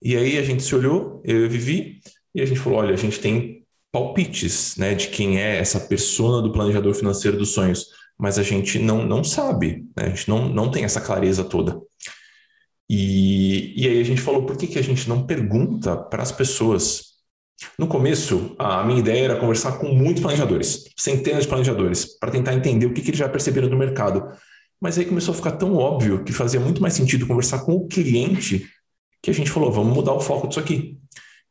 E 0.00 0.16
aí 0.16 0.38
a 0.38 0.42
gente 0.42 0.62
se 0.62 0.74
olhou, 0.74 1.20
eu 1.22 1.44
e 1.44 1.48
Vivi, 1.48 2.00
e 2.34 2.40
a 2.40 2.46
gente 2.46 2.60
falou, 2.60 2.78
olha, 2.78 2.94
a 2.94 2.96
gente 2.96 3.20
tem 3.20 3.62
palpites, 3.92 4.76
né, 4.78 4.94
de 4.94 5.08
quem 5.08 5.38
é 5.38 5.58
essa 5.58 5.80
persona 5.80 6.40
do 6.40 6.50
planejador 6.50 6.94
financeiro 6.94 7.36
dos 7.36 7.50
sonhos, 7.50 7.88
mas 8.18 8.38
a 8.38 8.42
gente 8.42 8.78
não, 8.78 9.06
não 9.06 9.24
sabe, 9.24 9.84
né? 9.96 10.06
a 10.06 10.08
gente 10.08 10.28
não, 10.28 10.48
não 10.48 10.70
tem 10.70 10.84
essa 10.84 11.00
clareza 11.00 11.44
toda. 11.44 11.80
E, 12.88 13.74
e 13.76 13.88
aí 13.88 14.00
a 14.00 14.04
gente 14.04 14.20
falou, 14.20 14.44
por 14.44 14.56
que, 14.56 14.66
que 14.66 14.78
a 14.78 14.82
gente 14.82 15.08
não 15.08 15.26
pergunta 15.26 15.96
para 15.96 16.22
as 16.22 16.30
pessoas 16.30 17.14
no 17.78 17.86
começo, 17.86 18.54
a 18.58 18.84
minha 18.84 18.98
ideia 18.98 19.24
era 19.24 19.40
conversar 19.40 19.78
com 19.78 19.88
muitos 19.88 20.22
planejadores, 20.22 20.84
centenas 20.96 21.44
de 21.44 21.48
planejadores, 21.48 22.18
para 22.18 22.30
tentar 22.30 22.54
entender 22.54 22.86
o 22.86 22.92
que, 22.92 23.00
que 23.00 23.10
eles 23.10 23.18
já 23.18 23.28
perceberam 23.28 23.68
do 23.68 23.76
mercado. 23.76 24.26
Mas 24.80 24.98
aí 24.98 25.04
começou 25.04 25.32
a 25.32 25.36
ficar 25.36 25.52
tão 25.52 25.76
óbvio 25.76 26.24
que 26.24 26.32
fazia 26.32 26.60
muito 26.60 26.82
mais 26.82 26.94
sentido 26.94 27.26
conversar 27.26 27.60
com 27.60 27.72
o 27.72 27.86
cliente 27.86 28.68
que 29.22 29.30
a 29.30 29.34
gente 29.34 29.50
falou: 29.50 29.72
vamos 29.72 29.94
mudar 29.94 30.12
o 30.12 30.20
foco 30.20 30.46
disso 30.46 30.60
aqui. 30.60 30.98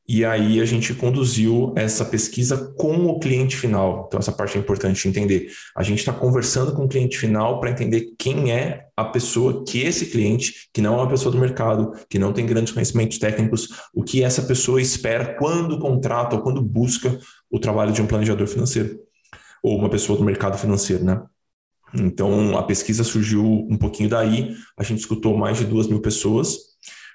E 0.05 0.25
aí 0.25 0.59
a 0.59 0.65
gente 0.65 0.93
conduziu 0.93 1.71
essa 1.77 2.03
pesquisa 2.03 2.73
com 2.77 3.05
o 3.05 3.19
cliente 3.19 3.55
final. 3.55 4.05
Então, 4.07 4.19
essa 4.19 4.33
parte 4.33 4.57
é 4.57 4.59
importante 4.59 5.07
entender. 5.07 5.49
A 5.75 5.81
gente 5.81 5.99
está 5.99 6.11
conversando 6.11 6.73
com 6.73 6.83
o 6.83 6.87
cliente 6.89 7.17
final 7.17 7.59
para 7.59 7.71
entender 7.71 8.13
quem 8.19 8.51
é 8.51 8.87
a 8.97 9.05
pessoa 9.05 9.63
que 9.65 9.79
esse 9.79 10.07
cliente, 10.07 10.69
que 10.73 10.81
não 10.81 10.95
é 10.95 10.97
uma 10.97 11.09
pessoa 11.09 11.31
do 11.31 11.39
mercado, 11.39 11.93
que 12.09 12.19
não 12.19 12.33
tem 12.33 12.45
grandes 12.45 12.73
conhecimentos 12.73 13.17
técnicos, 13.17 13.69
o 13.93 14.03
que 14.03 14.21
essa 14.21 14.41
pessoa 14.41 14.81
espera 14.81 15.37
quando 15.39 15.79
contrata 15.79 16.35
ou 16.35 16.41
quando 16.41 16.61
busca 16.61 17.17
o 17.49 17.57
trabalho 17.57 17.93
de 17.93 18.01
um 18.01 18.07
planejador 18.07 18.47
financeiro, 18.47 18.99
ou 19.63 19.77
uma 19.77 19.89
pessoa 19.89 20.19
do 20.19 20.25
mercado 20.25 20.57
financeiro, 20.57 21.05
né? 21.05 21.21
Então, 21.95 22.57
a 22.57 22.63
pesquisa 22.63 23.03
surgiu 23.03 23.45
um 23.45 23.77
pouquinho 23.77 24.09
daí, 24.09 24.53
a 24.75 24.83
gente 24.83 24.99
escutou 24.99 25.37
mais 25.37 25.59
de 25.59 25.65
duas 25.65 25.87
mil 25.87 26.01
pessoas 26.01 26.72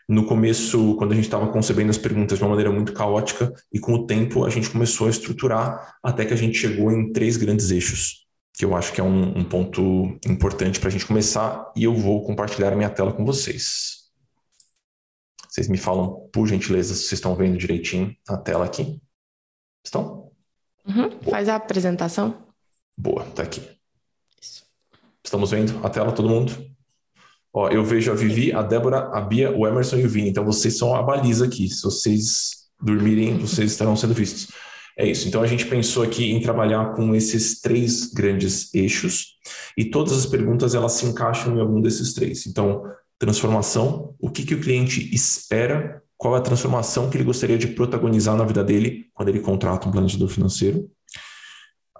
no 0.08 0.24
começo, 0.24 0.94
quando 0.96 1.12
a 1.12 1.14
gente 1.14 1.26
estava 1.26 1.48
concebendo 1.48 1.90
as 1.90 1.98
perguntas 1.98 2.38
de 2.38 2.44
uma 2.44 2.50
maneira 2.50 2.72
muito 2.72 2.94
caótica, 2.94 3.52
e 3.70 3.78
com 3.78 3.92
o 3.92 4.06
tempo 4.06 4.46
a 4.46 4.50
gente 4.50 4.70
começou 4.70 5.06
a 5.06 5.10
estruturar 5.10 5.98
até 6.02 6.24
que 6.24 6.32
a 6.32 6.36
gente 6.36 6.56
chegou 6.56 6.90
em 6.90 7.12
três 7.12 7.36
grandes 7.36 7.70
eixos, 7.70 8.26
que 8.54 8.64
eu 8.64 8.74
acho 8.74 8.92
que 8.92 9.02
é 9.02 9.04
um, 9.04 9.38
um 9.38 9.44
ponto 9.44 10.18
importante 10.26 10.80
para 10.80 10.88
a 10.88 10.92
gente 10.92 11.06
começar, 11.06 11.70
e 11.76 11.84
eu 11.84 11.94
vou 11.94 12.24
compartilhar 12.24 12.72
a 12.72 12.76
minha 12.76 12.88
tela 12.88 13.12
com 13.12 13.24
vocês. 13.24 14.08
Vocês 15.46 15.68
me 15.68 15.76
falam, 15.76 16.28
por 16.32 16.46
gentileza, 16.46 16.94
se 16.94 17.00
vocês 17.00 17.12
estão 17.14 17.34
vendo 17.34 17.58
direitinho 17.58 18.16
a 18.28 18.36
tela 18.36 18.64
aqui. 18.64 19.00
Estão? 19.84 20.30
Uhum. 20.86 21.10
Faz 21.30 21.48
a 21.48 21.56
apresentação. 21.56 22.46
Boa, 22.96 23.24
tá 23.24 23.42
aqui. 23.42 23.60
Isso. 24.40 24.64
Estamos 25.22 25.50
vendo 25.50 25.84
a 25.84 25.90
tela, 25.90 26.12
todo 26.12 26.28
mundo? 26.28 26.77
Ó, 27.52 27.68
eu 27.68 27.84
vejo 27.84 28.12
a 28.12 28.14
Vivi, 28.14 28.52
a 28.52 28.62
Débora, 28.62 29.10
a 29.12 29.20
Bia, 29.20 29.50
o 29.56 29.66
Emerson 29.66 29.96
e 29.96 30.04
o 30.04 30.08
Vini. 30.08 30.28
Então 30.28 30.44
vocês 30.44 30.76
são 30.76 30.94
a 30.94 31.02
baliza 31.02 31.44
aqui. 31.44 31.68
Se 31.68 31.82
vocês 31.82 32.50
dormirem, 32.80 33.38
vocês 33.38 33.72
estarão 33.72 33.96
sendo 33.96 34.14
vistos. 34.14 34.48
É 34.96 35.06
isso. 35.06 35.28
Então 35.28 35.42
a 35.42 35.46
gente 35.46 35.66
pensou 35.66 36.02
aqui 36.02 36.32
em 36.32 36.40
trabalhar 36.40 36.92
com 36.94 37.14
esses 37.14 37.60
três 37.60 38.12
grandes 38.12 38.74
eixos 38.74 39.38
e 39.76 39.84
todas 39.84 40.12
as 40.12 40.26
perguntas 40.26 40.74
elas 40.74 40.92
se 40.92 41.06
encaixam 41.06 41.56
em 41.56 41.60
algum 41.60 41.80
desses 41.80 42.12
três. 42.12 42.46
Então, 42.46 42.82
transformação, 43.18 44.14
o 44.18 44.30
que, 44.30 44.44
que 44.44 44.54
o 44.54 44.60
cliente 44.60 45.12
espera, 45.14 46.02
qual 46.16 46.34
é 46.34 46.38
a 46.38 46.42
transformação 46.42 47.08
que 47.08 47.16
ele 47.16 47.24
gostaria 47.24 47.56
de 47.56 47.68
protagonizar 47.68 48.36
na 48.36 48.44
vida 48.44 48.62
dele 48.62 49.06
quando 49.14 49.28
ele 49.28 49.40
contrata 49.40 49.88
um 49.88 49.92
planejador 49.92 50.28
financeiro 50.28 50.90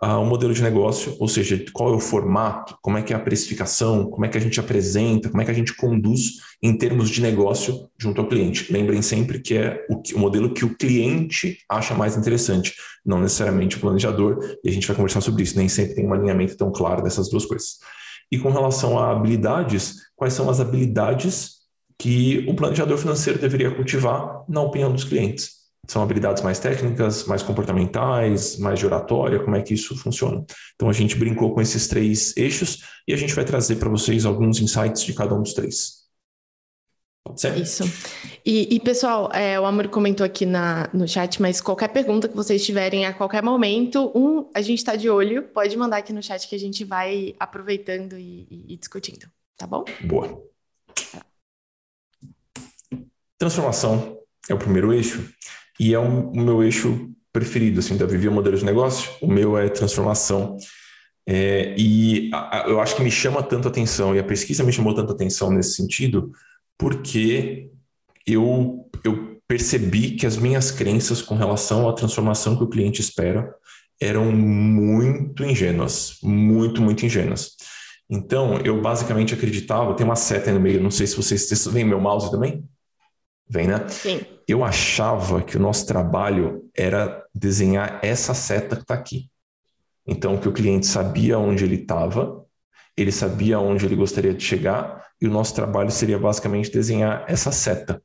o 0.02 0.24
modelo 0.24 0.54
de 0.54 0.62
negócio, 0.62 1.16
ou 1.18 1.28
seja, 1.28 1.62
qual 1.72 1.92
é 1.92 1.96
o 1.96 2.00
formato, 2.00 2.76
como 2.80 2.98
é 2.98 3.02
que 3.02 3.12
é 3.12 3.16
a 3.16 3.20
precificação, 3.20 4.08
como 4.08 4.24
é 4.24 4.28
que 4.28 4.38
a 4.38 4.40
gente 4.40 4.60
apresenta, 4.60 5.28
como 5.28 5.42
é 5.42 5.44
que 5.44 5.50
a 5.50 5.54
gente 5.54 5.74
conduz 5.74 6.34
em 6.62 6.76
termos 6.76 7.10
de 7.10 7.20
negócio 7.20 7.88
junto 7.98 8.20
ao 8.20 8.28
cliente. 8.28 8.72
Lembrem 8.72 9.02
sempre 9.02 9.40
que 9.40 9.56
é 9.56 9.84
o, 9.88 10.00
o 10.14 10.18
modelo 10.18 10.52
que 10.52 10.64
o 10.64 10.76
cliente 10.76 11.58
acha 11.68 11.94
mais 11.94 12.16
interessante, 12.16 12.74
não 13.04 13.20
necessariamente 13.20 13.76
o 13.76 13.80
planejador, 13.80 14.56
e 14.64 14.68
a 14.68 14.72
gente 14.72 14.86
vai 14.86 14.96
conversar 14.96 15.20
sobre 15.20 15.42
isso, 15.42 15.56
nem 15.56 15.68
sempre 15.68 15.94
tem 15.94 16.06
um 16.06 16.12
alinhamento 16.12 16.56
tão 16.56 16.70
claro 16.70 17.02
dessas 17.02 17.28
duas 17.28 17.44
coisas. 17.44 17.78
E 18.30 18.38
com 18.38 18.50
relação 18.50 18.98
a 18.98 19.10
habilidades, 19.10 19.96
quais 20.14 20.34
são 20.34 20.50
as 20.50 20.60
habilidades 20.60 21.58
que 21.98 22.46
o 22.48 22.54
planejador 22.54 22.98
financeiro 22.98 23.38
deveria 23.38 23.74
cultivar 23.74 24.44
na 24.48 24.60
opinião 24.60 24.92
dos 24.92 25.04
clientes? 25.04 25.57
São 25.88 26.02
habilidades 26.02 26.42
mais 26.42 26.58
técnicas, 26.58 27.24
mais 27.24 27.42
comportamentais, 27.42 28.58
mais 28.58 28.78
de 28.78 28.84
oratória, 28.84 29.40
como 29.40 29.56
é 29.56 29.62
que 29.62 29.72
isso 29.72 29.96
funciona? 29.96 30.44
Então 30.74 30.88
a 30.88 30.92
gente 30.92 31.16
brincou 31.16 31.54
com 31.54 31.62
esses 31.62 31.88
três 31.88 32.36
eixos 32.36 32.84
e 33.06 33.14
a 33.14 33.16
gente 33.16 33.34
vai 33.34 33.44
trazer 33.44 33.76
para 33.76 33.88
vocês 33.88 34.26
alguns 34.26 34.60
insights 34.60 35.02
de 35.02 35.14
cada 35.14 35.34
um 35.34 35.42
dos 35.42 35.54
três. 35.54 35.98
Certo? 37.36 37.60
Isso. 37.60 37.84
E, 38.44 38.74
e 38.74 38.80
pessoal, 38.80 39.30
é, 39.32 39.58
o 39.60 39.64
Amor 39.64 39.88
comentou 39.88 40.24
aqui 40.24 40.46
na, 40.46 40.88
no 40.92 41.06
chat, 41.06 41.40
mas 41.40 41.60
qualquer 41.60 41.88
pergunta 41.88 42.28
que 42.28 42.36
vocês 42.36 42.64
tiverem 42.64 43.06
a 43.06 43.12
qualquer 43.12 43.42
momento, 43.42 44.10
um, 44.14 44.50
a 44.54 44.60
gente 44.60 44.78
está 44.78 44.96
de 44.96 45.10
olho, 45.10 45.42
pode 45.42 45.76
mandar 45.76 45.98
aqui 45.98 46.12
no 46.12 46.22
chat 46.22 46.48
que 46.48 46.54
a 46.54 46.58
gente 46.58 46.84
vai 46.84 47.34
aproveitando 47.38 48.18
e, 48.18 48.46
e, 48.50 48.74
e 48.74 48.76
discutindo, 48.76 49.26
tá 49.56 49.66
bom? 49.66 49.84
Boa. 50.04 50.42
Transformação 53.38 54.18
é 54.48 54.54
o 54.54 54.58
primeiro 54.58 54.92
eixo. 54.92 55.32
E 55.78 55.94
é 55.94 55.98
um, 55.98 56.30
o 56.30 56.40
meu 56.40 56.62
eixo 56.62 57.10
preferido, 57.32 57.80
assim, 57.80 57.96
da 57.96 58.06
Vivi 58.06 58.28
modelo 58.28 58.56
de 58.56 58.64
negócio, 58.64 59.10
o 59.20 59.28
meu 59.28 59.56
é 59.56 59.68
transformação. 59.68 60.56
É, 61.26 61.74
e 61.78 62.30
a, 62.32 62.62
a, 62.62 62.68
eu 62.68 62.80
acho 62.80 62.96
que 62.96 63.02
me 63.02 63.10
chama 63.10 63.42
tanto 63.42 63.68
atenção, 63.68 64.14
e 64.14 64.18
a 64.18 64.24
pesquisa 64.24 64.64
me 64.64 64.72
chamou 64.72 64.94
tanto 64.94 65.12
atenção 65.12 65.50
nesse 65.50 65.74
sentido, 65.74 66.32
porque 66.78 67.70
eu, 68.26 68.88
eu 69.04 69.38
percebi 69.46 70.12
que 70.12 70.26
as 70.26 70.36
minhas 70.36 70.70
crenças 70.70 71.22
com 71.22 71.34
relação 71.34 71.88
à 71.88 71.92
transformação 71.92 72.56
que 72.56 72.64
o 72.64 72.68
cliente 72.68 73.00
espera 73.00 73.54
eram 74.00 74.30
muito 74.32 75.44
ingênuas, 75.44 76.18
muito, 76.22 76.80
muito 76.80 77.04
ingênuas. 77.04 77.56
Então, 78.08 78.58
eu 78.64 78.80
basicamente 78.80 79.34
acreditava, 79.34 79.94
tem 79.94 80.06
uma 80.06 80.16
seta 80.16 80.48
aí 80.50 80.54
no 80.54 80.60
meio, 80.60 80.82
não 80.82 80.90
sei 80.90 81.06
se 81.06 81.16
vocês, 81.16 81.66
veem 81.66 81.84
meu 81.84 82.00
mouse 82.00 82.30
também? 82.30 82.64
Vem, 83.48 83.66
né? 83.66 83.88
Sim. 83.88 84.20
Eu 84.46 84.64
achava 84.64 85.42
que 85.42 85.56
o 85.56 85.60
nosso 85.60 85.86
trabalho 85.86 86.68
era 86.76 87.24
desenhar 87.34 87.98
essa 88.02 88.34
seta 88.34 88.76
que 88.76 88.82
está 88.82 88.94
aqui. 88.94 89.30
Então, 90.06 90.38
que 90.38 90.48
o 90.48 90.52
cliente 90.52 90.86
sabia 90.86 91.38
onde 91.38 91.64
ele 91.64 91.76
estava, 91.76 92.44
ele 92.96 93.12
sabia 93.12 93.58
onde 93.58 93.84
ele 93.86 93.96
gostaria 93.96 94.34
de 94.34 94.42
chegar, 94.42 95.06
e 95.20 95.26
o 95.26 95.30
nosso 95.30 95.54
trabalho 95.54 95.90
seria 95.90 96.18
basicamente 96.18 96.70
desenhar 96.70 97.24
essa 97.28 97.50
seta. 97.50 98.02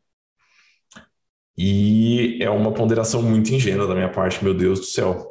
E 1.57 2.39
é 2.41 2.49
uma 2.49 2.73
ponderação 2.73 3.21
muito 3.21 3.53
ingênua 3.53 3.87
da 3.87 3.93
minha 3.93 4.09
parte, 4.09 4.43
meu 4.43 4.53
Deus 4.53 4.79
do 4.79 4.85
céu, 4.85 5.29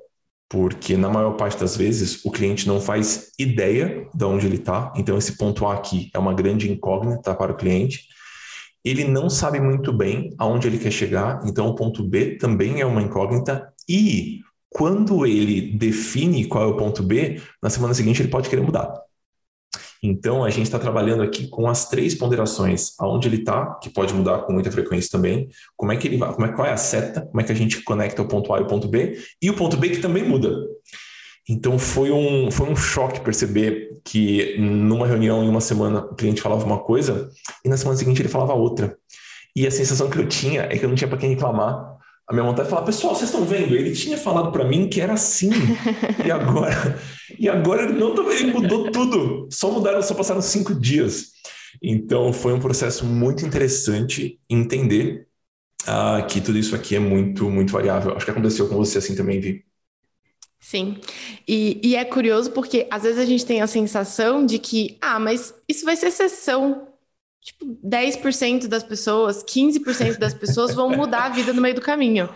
porque 0.48 0.96
na 0.96 1.08
maior 1.08 1.32
parte 1.32 1.58
das 1.58 1.76
vezes 1.76 2.24
o 2.24 2.30
cliente 2.30 2.68
não 2.68 2.80
faz 2.80 3.32
ideia 3.38 4.08
de 4.14 4.24
onde 4.24 4.46
ele 4.46 4.56
está, 4.56 4.92
então 4.96 5.18
esse 5.18 5.36
ponto 5.36 5.66
A 5.66 5.74
aqui 5.74 6.10
é 6.14 6.18
uma 6.18 6.32
grande 6.32 6.70
incógnita 6.70 7.34
para 7.34 7.52
o 7.52 7.56
cliente 7.56 8.06
ele 8.84 9.04
não 9.04 9.30
sabe 9.30 9.60
muito 9.60 9.92
bem 9.92 10.34
aonde 10.38 10.66
ele 10.66 10.78
quer 10.78 10.90
chegar, 10.90 11.40
então 11.46 11.68
o 11.68 11.74
ponto 11.74 12.02
B 12.02 12.36
também 12.36 12.80
é 12.80 12.86
uma 12.86 13.02
incógnita. 13.02 13.72
E 13.88 14.40
quando 14.68 15.26
ele 15.26 15.76
define 15.76 16.46
qual 16.46 16.64
é 16.64 16.66
o 16.66 16.76
ponto 16.76 17.02
B, 17.02 17.40
na 17.62 17.70
semana 17.70 17.94
seguinte 17.94 18.22
ele 18.22 18.30
pode 18.30 18.48
querer 18.48 18.62
mudar. 18.62 18.92
Então 20.02 20.44
a 20.44 20.50
gente 20.50 20.64
está 20.64 20.80
trabalhando 20.80 21.22
aqui 21.22 21.46
com 21.46 21.68
as 21.68 21.88
três 21.88 22.14
ponderações, 22.14 22.92
aonde 22.98 23.28
ele 23.28 23.36
está, 23.36 23.74
que 23.76 23.88
pode 23.88 24.12
mudar 24.12 24.38
com 24.38 24.52
muita 24.52 24.70
frequência 24.70 25.10
também, 25.10 25.48
como 25.76 25.92
é 25.92 25.96
que 25.96 26.08
ele 26.08 26.16
vai, 26.16 26.34
como 26.34 26.46
é, 26.46 26.52
qual 26.52 26.66
é 26.66 26.72
a 26.72 26.76
seta, 26.76 27.20
como 27.20 27.40
é 27.40 27.44
que 27.44 27.52
a 27.52 27.54
gente 27.54 27.82
conecta 27.82 28.20
o 28.20 28.26
ponto 28.26 28.52
A 28.52 28.58
e 28.58 28.62
o 28.62 28.66
ponto 28.66 28.88
B, 28.88 29.16
e 29.40 29.48
o 29.48 29.54
ponto 29.54 29.76
B 29.76 29.90
que 29.90 30.00
também 30.00 30.24
muda. 30.24 30.52
Então 31.48 31.78
foi 31.78 32.10
um, 32.10 32.50
foi 32.50 32.68
um 32.68 32.76
choque 32.76 33.20
perceber 33.20 34.00
que 34.04 34.56
numa 34.58 35.06
reunião 35.06 35.42
em 35.42 35.48
uma 35.48 35.60
semana 35.60 36.00
o 36.00 36.14
cliente 36.14 36.40
falava 36.40 36.64
uma 36.64 36.78
coisa 36.78 37.30
e 37.64 37.68
na 37.68 37.76
semana 37.76 37.98
seguinte 37.98 38.22
ele 38.22 38.28
falava 38.28 38.54
outra. 38.54 38.96
E 39.54 39.66
a 39.66 39.70
sensação 39.70 40.08
que 40.08 40.18
eu 40.18 40.26
tinha 40.26 40.62
é 40.62 40.78
que 40.78 40.84
eu 40.84 40.88
não 40.88 40.96
tinha 40.96 41.08
para 41.08 41.18
quem 41.18 41.30
reclamar. 41.30 41.92
A 42.28 42.32
minha 42.32 42.46
vontade 42.46 42.68
é 42.68 42.70
falar, 42.70 42.82
pessoal, 42.82 43.14
vocês 43.14 43.28
estão 43.28 43.44
vendo? 43.44 43.74
Ele 43.74 43.92
tinha 43.92 44.16
falado 44.16 44.52
para 44.52 44.64
mim 44.64 44.88
que 44.88 45.00
era 45.00 45.12
assim. 45.12 45.50
e 46.24 46.30
agora, 46.30 46.98
e 47.38 47.48
agora 47.48 47.82
ele 47.82 47.98
não 47.98 48.30
ele 48.30 48.52
mudou 48.52 48.90
tudo. 48.90 49.48
Só 49.50 49.70
mudaram, 49.70 50.00
só 50.00 50.14
passaram 50.14 50.40
cinco 50.40 50.74
dias. 50.74 51.32
Então 51.82 52.32
foi 52.32 52.52
um 52.52 52.60
processo 52.60 53.04
muito 53.04 53.44
interessante 53.44 54.38
entender 54.48 55.26
uh, 55.82 56.24
que 56.26 56.40
tudo 56.40 56.58
isso 56.58 56.74
aqui 56.74 56.96
é 56.96 57.00
muito, 57.00 57.50
muito 57.50 57.72
variável. 57.72 58.14
Acho 58.16 58.24
que 58.24 58.30
aconteceu 58.30 58.68
com 58.68 58.76
você 58.76 58.98
assim 58.98 59.14
também, 59.14 59.40
Vi. 59.40 59.64
Sim, 60.62 61.00
e, 61.46 61.80
e, 61.82 61.96
é 61.96 62.04
curioso 62.04 62.52
porque 62.52 62.86
às 62.88 63.02
vezes 63.02 63.18
a 63.18 63.24
gente 63.24 63.44
tem 63.44 63.60
a 63.60 63.66
sensação 63.66 64.46
de 64.46 64.60
que, 64.60 64.96
ah, 65.00 65.18
mas 65.18 65.52
isso 65.68 65.84
vai 65.84 65.96
ser 65.96 66.06
exceção. 66.06 66.88
Tipo, 67.40 67.76
10% 67.82 68.68
das 68.68 68.84
pessoas, 68.84 69.42
15% 69.42 70.18
das 70.20 70.32
pessoas 70.32 70.72
vão 70.72 70.88
mudar 70.90 71.24
a 71.24 71.28
vida 71.30 71.52
no 71.52 71.60
meio 71.60 71.74
do 71.74 71.80
caminho. 71.80 72.28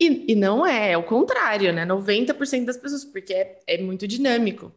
E, 0.00 0.32
e 0.32 0.34
não 0.34 0.66
é, 0.66 0.92
é 0.92 0.98
o 0.98 1.04
contrário, 1.04 1.72
né? 1.72 1.84
90% 1.86 2.64
das 2.64 2.76
pessoas, 2.76 3.04
porque 3.04 3.32
é, 3.32 3.60
é, 3.68 3.80
muito 3.80 4.08
dinâmico. 4.08 4.72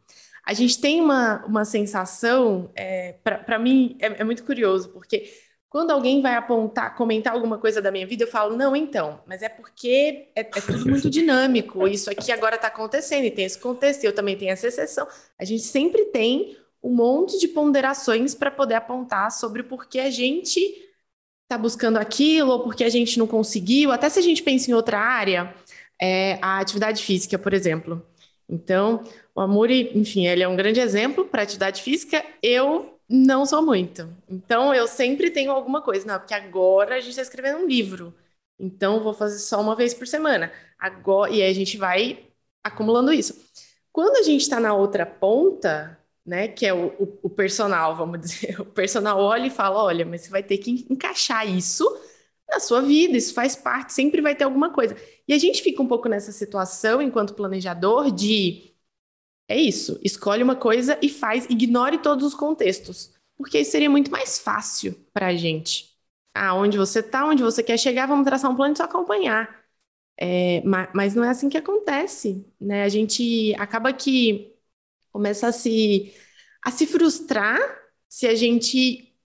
A 0.46 0.54
gente 0.54 0.80
tem 0.80 1.02
uma, 1.02 1.44
uma 1.48 1.66
sensação, 1.66 2.72
é, 2.76 3.14
para 3.24 3.58
mim, 3.58 3.98
é, 4.00 4.22
é 4.22 4.24
muito 4.24 4.44
curioso, 4.44 4.90
porque 4.90 5.28
quando 5.70 5.92
alguém 5.92 6.22
vai 6.22 6.36
apontar, 6.36 6.96
comentar 6.96 7.34
alguma 7.34 7.58
coisa 7.58 7.82
da 7.82 7.92
minha 7.92 8.08
vida, 8.08 8.24
eu 8.24 8.28
falo, 8.28 8.56
não, 8.56 8.76
então, 8.76 9.22
mas 9.26 9.42
é 9.42 9.50
porque 9.50 10.30
é, 10.36 10.42
é 10.42 10.62
tudo 10.62 10.86
muito 10.90 11.10
dinâmico. 11.10 11.88
Isso 11.88 12.10
aqui 12.10 12.32
agora 12.32 12.56
está 12.56 12.68
acontecendo 12.68 13.26
e 13.26 13.32
tem 13.32 13.46
esse 13.46 13.60
contexto, 13.60 14.04
e 14.04 14.08
eu 14.08 14.16
também 14.16 14.38
tenho 14.38 14.52
essa 14.52 14.68
exceção. 14.68 15.08
A 15.38 15.44
gente 15.44 15.64
sempre 15.64 16.06
tem 16.06 16.58
um 16.82 16.94
monte 16.94 17.40
de 17.40 17.48
ponderações 17.48 18.36
para 18.36 18.52
poder 18.52 18.76
apontar 18.76 19.32
sobre 19.32 19.62
o 19.62 19.66
porquê 19.66 20.00
a 20.00 20.10
gente 20.10 20.60
está 21.44 21.58
buscando 21.58 21.98
aquilo, 21.98 22.52
ou 22.52 22.64
porque 22.64 22.84
a 22.84 22.90
gente 22.90 23.20
não 23.20 23.28
conseguiu. 23.28 23.92
Até 23.92 24.10
se 24.10 24.20
a 24.20 24.22
gente 24.22 24.44
pensa 24.44 24.70
em 24.72 24.74
outra 24.74 25.00
área, 25.00 25.54
é, 26.02 26.38
a 26.42 26.60
atividade 26.60 27.04
física, 27.04 27.38
por 27.38 27.54
exemplo. 27.54 28.06
Então, 28.48 29.04
o 29.34 29.42
Amuri, 29.42 29.92
enfim, 29.98 30.28
ele 30.28 30.44
é 30.44 30.48
um 30.48 30.56
grande 30.56 30.80
exemplo 30.80 31.26
para 31.26 31.42
atividade 31.42 31.82
física. 31.82 32.24
Eu 32.42 32.95
não 33.10 33.46
sou 33.46 33.62
muito. 33.62 34.10
Então, 34.28 34.74
eu 34.74 34.88
sempre 34.88 35.30
tenho 35.32 35.52
alguma 35.52 35.82
coisa. 35.82 36.06
Não, 36.06 36.20
porque 36.20 36.34
agora 36.34 36.96
a 36.96 37.00
gente 37.00 37.12
está 37.12 37.22
escrevendo 37.22 37.60
um 37.60 37.68
livro. 37.68 38.14
Então, 38.60 39.02
vou 39.02 39.14
fazer 39.14 39.40
só 39.40 39.62
uma 39.62 39.76
vez 39.76 39.94
por 39.94 40.08
semana. 40.08 40.52
Agora, 40.80 41.32
e 41.32 41.42
aí 41.42 41.50
a 41.50 41.54
gente 41.54 41.78
vai 41.78 42.26
acumulando 42.64 43.14
isso. 43.14 43.36
Quando 43.92 44.18
a 44.18 44.24
gente 44.24 44.42
está 44.42 44.60
na 44.60 44.74
outra 44.74 45.06
ponta, 45.06 45.98
né, 46.26 46.48
que 46.48 46.66
é 46.66 46.74
o, 46.74 46.88
o, 47.00 47.20
o, 47.24 47.30
personal, 47.30 47.96
vamos 47.96 48.20
dizer, 48.22 48.60
o 48.60 48.66
personal 48.66 49.20
olha 49.20 49.48
e 49.48 49.52
fala: 49.52 49.84
olha, 49.84 50.06
mas 50.06 50.22
você 50.22 50.30
vai 50.30 50.44
ter 50.44 50.58
que 50.58 50.86
encaixar 50.90 51.48
isso 51.48 51.86
na 52.50 52.60
sua 52.60 52.82
vida, 52.82 53.18
isso 53.18 53.34
faz 53.34 53.56
parte, 53.56 53.94
sempre 53.94 54.22
vai 54.22 54.36
ter 54.36 54.44
alguma 54.44 54.72
coisa. 54.72 54.96
E 55.28 55.34
a 55.34 55.38
gente 55.38 55.62
fica 55.62 55.82
um 55.82 55.88
pouco 55.88 56.10
nessa 56.10 56.32
situação, 56.32 57.02
enquanto 57.02 57.34
planejador, 57.34 58.12
de 58.12 58.75
é 59.48 59.58
isso, 59.60 60.00
escolhe 60.04 60.44
uma 60.44 60.56
coisa 60.56 60.98
e 61.02 61.10
faz, 61.10 61.46
ignore 61.50 62.00
todos 62.00 62.26
os 62.26 62.34
contextos, 62.34 63.14
porque 63.38 63.60
isso 63.60 63.72
seria 63.72 63.90
muito 63.90 64.12
mais 64.12 64.40
fácil 64.40 64.94
para 65.14 65.28
a 65.28 65.36
gente. 65.36 65.96
Ah, 66.34 66.54
onde 66.56 66.78
você 66.78 67.00
está, 67.00 67.26
onde 67.26 67.44
você 67.44 67.64
quer 67.64 67.78
chegar, 67.78 68.08
vamos 68.08 68.26
traçar 68.26 68.52
um 68.52 68.56
plano 68.56 68.74
e 68.74 68.78
só 68.78 68.84
acompanhar. 68.84 69.64
É, 70.18 70.62
mas, 70.94 71.14
não 71.16 71.24
é 71.24 71.30
assim 71.30 71.50
que 71.50 71.58
acontece, 71.58 72.46
né? 72.60 72.84
A 72.84 72.90
gente 72.90 73.54
acaba 73.58 73.92
que 73.94 74.56
começa 75.12 75.48
a 75.48 75.52
se, 75.52 76.14
a 76.64 76.72
se 76.72 76.88
frustrar 76.88 77.60
se 78.10 78.28
a 78.28 78.36
gente 78.36 79.16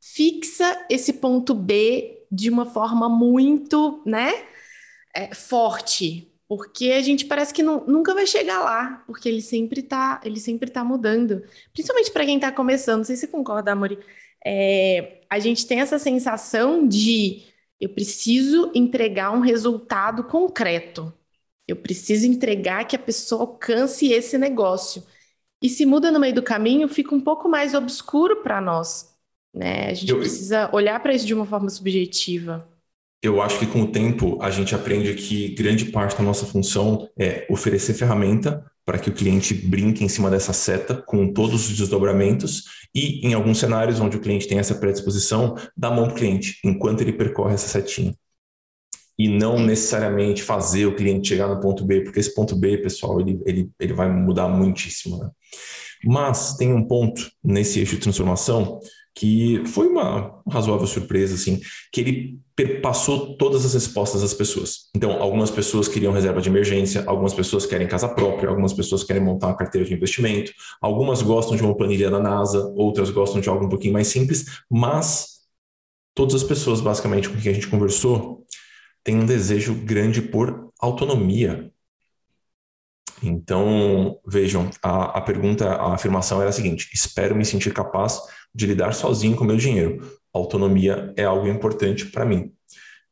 fixa 0.00 0.86
esse 0.90 1.14
ponto 1.14 1.54
B 1.54 2.26
de 2.30 2.50
uma 2.50 2.66
forma 2.66 3.08
muito, 3.08 4.02
né, 4.06 4.32
é, 5.14 5.34
forte, 5.34 6.29
porque 6.50 6.90
a 6.90 7.00
gente 7.00 7.26
parece 7.26 7.54
que 7.54 7.62
não, 7.62 7.86
nunca 7.86 8.12
vai 8.12 8.26
chegar 8.26 8.58
lá, 8.58 9.04
porque 9.06 9.28
ele 9.28 9.40
sempre 9.40 9.78
está 9.82 10.20
ele 10.24 10.40
sempre 10.40 10.68
tá 10.68 10.82
mudando. 10.82 11.44
Principalmente 11.72 12.10
para 12.10 12.24
quem 12.24 12.34
está 12.34 12.50
começando, 12.50 12.98
não 12.98 13.04
sei 13.04 13.14
se 13.14 13.20
você 13.20 13.28
concorda, 13.28 13.70
Amori. 13.70 13.96
É, 14.44 15.20
a 15.30 15.38
gente 15.38 15.64
tem 15.64 15.80
essa 15.80 15.96
sensação 15.96 16.88
de 16.88 17.44
eu 17.80 17.88
preciso 17.90 18.72
entregar 18.74 19.30
um 19.30 19.38
resultado 19.38 20.24
concreto. 20.24 21.14
Eu 21.68 21.76
preciso 21.76 22.26
entregar 22.26 22.84
que 22.84 22.96
a 22.96 22.98
pessoa 22.98 23.42
alcance 23.42 24.12
esse 24.12 24.36
negócio. 24.36 25.04
E 25.62 25.68
se 25.68 25.86
muda 25.86 26.10
no 26.10 26.18
meio 26.18 26.34
do 26.34 26.42
caminho, 26.42 26.88
fica 26.88 27.14
um 27.14 27.20
pouco 27.20 27.48
mais 27.48 27.74
obscuro 27.74 28.42
para 28.42 28.60
nós. 28.60 29.16
Né? 29.54 29.88
A 29.90 29.94
gente 29.94 30.10
eu, 30.10 30.18
precisa 30.18 30.68
olhar 30.74 30.98
para 31.00 31.14
isso 31.14 31.26
de 31.26 31.34
uma 31.34 31.46
forma 31.46 31.70
subjetiva 31.70 32.68
eu 33.22 33.42
acho 33.42 33.58
que 33.58 33.66
com 33.66 33.82
o 33.82 33.92
tempo 33.92 34.38
a 34.40 34.50
gente 34.50 34.74
aprende 34.74 35.14
que 35.14 35.48
grande 35.54 35.86
parte 35.86 36.16
da 36.16 36.22
nossa 36.22 36.46
função 36.46 37.08
é 37.18 37.46
oferecer 37.50 37.94
ferramenta 37.94 38.64
para 38.84 38.98
que 38.98 39.10
o 39.10 39.12
cliente 39.12 39.52
brinque 39.54 40.02
em 40.02 40.08
cima 40.08 40.30
dessa 40.30 40.52
seta 40.52 40.94
com 41.06 41.32
todos 41.32 41.68
os 41.68 41.76
desdobramentos 41.76 42.64
e, 42.94 43.24
em 43.26 43.34
alguns 43.34 43.58
cenários 43.58 44.00
onde 44.00 44.16
o 44.16 44.20
cliente 44.20 44.48
tem 44.48 44.58
essa 44.58 44.74
predisposição, 44.74 45.54
dar 45.76 45.90
mão 45.90 46.06
para 46.06 46.14
o 46.14 46.16
cliente 46.16 46.58
enquanto 46.64 47.02
ele 47.02 47.12
percorre 47.12 47.54
essa 47.54 47.68
setinha. 47.68 48.14
E 49.18 49.28
não 49.28 49.60
necessariamente 49.60 50.42
fazer 50.42 50.86
o 50.86 50.96
cliente 50.96 51.28
chegar 51.28 51.46
no 51.46 51.60
ponto 51.60 51.84
B, 51.84 52.00
porque 52.00 52.18
esse 52.18 52.34
ponto 52.34 52.56
B, 52.56 52.78
pessoal, 52.78 53.20
ele, 53.20 53.38
ele, 53.44 53.70
ele 53.78 53.92
vai 53.92 54.10
mudar 54.10 54.48
muitíssimo. 54.48 55.18
Né? 55.18 55.30
Mas 56.06 56.56
tem 56.56 56.72
um 56.72 56.82
ponto 56.82 57.30
nesse 57.44 57.78
eixo 57.78 57.96
de 57.96 58.00
transformação 58.00 58.80
que 59.14 59.62
foi 59.66 59.88
uma 59.88 60.40
razoável 60.48 60.86
surpresa, 60.86 61.34
assim, 61.34 61.60
que 61.92 62.00
ele 62.00 62.40
passou 62.80 63.36
todas 63.36 63.64
as 63.64 63.74
respostas 63.74 64.22
das 64.22 64.34
pessoas. 64.34 64.90
Então, 64.94 65.12
algumas 65.20 65.50
pessoas 65.50 65.88
queriam 65.88 66.12
reserva 66.12 66.40
de 66.40 66.48
emergência, 66.48 67.04
algumas 67.06 67.34
pessoas 67.34 67.66
querem 67.66 67.88
casa 67.88 68.08
própria, 68.08 68.48
algumas 68.48 68.72
pessoas 68.72 69.02
querem 69.02 69.22
montar 69.22 69.48
uma 69.48 69.56
carteira 69.56 69.86
de 69.86 69.94
investimento, 69.94 70.52
algumas 70.80 71.22
gostam 71.22 71.56
de 71.56 71.62
uma 71.62 71.76
planilha 71.76 72.10
da 72.10 72.20
NASA, 72.20 72.72
outras 72.76 73.10
gostam 73.10 73.40
de 73.40 73.48
algo 73.48 73.64
um 73.64 73.68
pouquinho 73.68 73.92
mais 73.92 74.08
simples, 74.08 74.44
mas 74.70 75.40
todas 76.14 76.34
as 76.34 76.44
pessoas, 76.44 76.80
basicamente, 76.80 77.28
com 77.28 77.36
quem 77.36 77.52
a 77.52 77.54
gente 77.54 77.68
conversou, 77.68 78.44
têm 79.02 79.16
um 79.16 79.26
desejo 79.26 79.74
grande 79.74 80.20
por 80.22 80.70
autonomia. 80.78 81.70
Então, 83.22 84.18
vejam, 84.26 84.70
a, 84.82 85.18
a 85.18 85.20
pergunta, 85.20 85.68
a 85.68 85.94
afirmação 85.94 86.40
era 86.40 86.50
a 86.50 86.52
seguinte: 86.52 86.88
espero 86.94 87.34
me 87.34 87.44
sentir 87.44 87.72
capaz 87.72 88.20
de 88.54 88.66
lidar 88.66 88.94
sozinho 88.94 89.36
com 89.36 89.44
meu 89.44 89.56
dinheiro. 89.56 90.18
Autonomia 90.32 91.12
é 91.16 91.24
algo 91.24 91.48
importante 91.48 92.06
para 92.06 92.24
mim. 92.24 92.52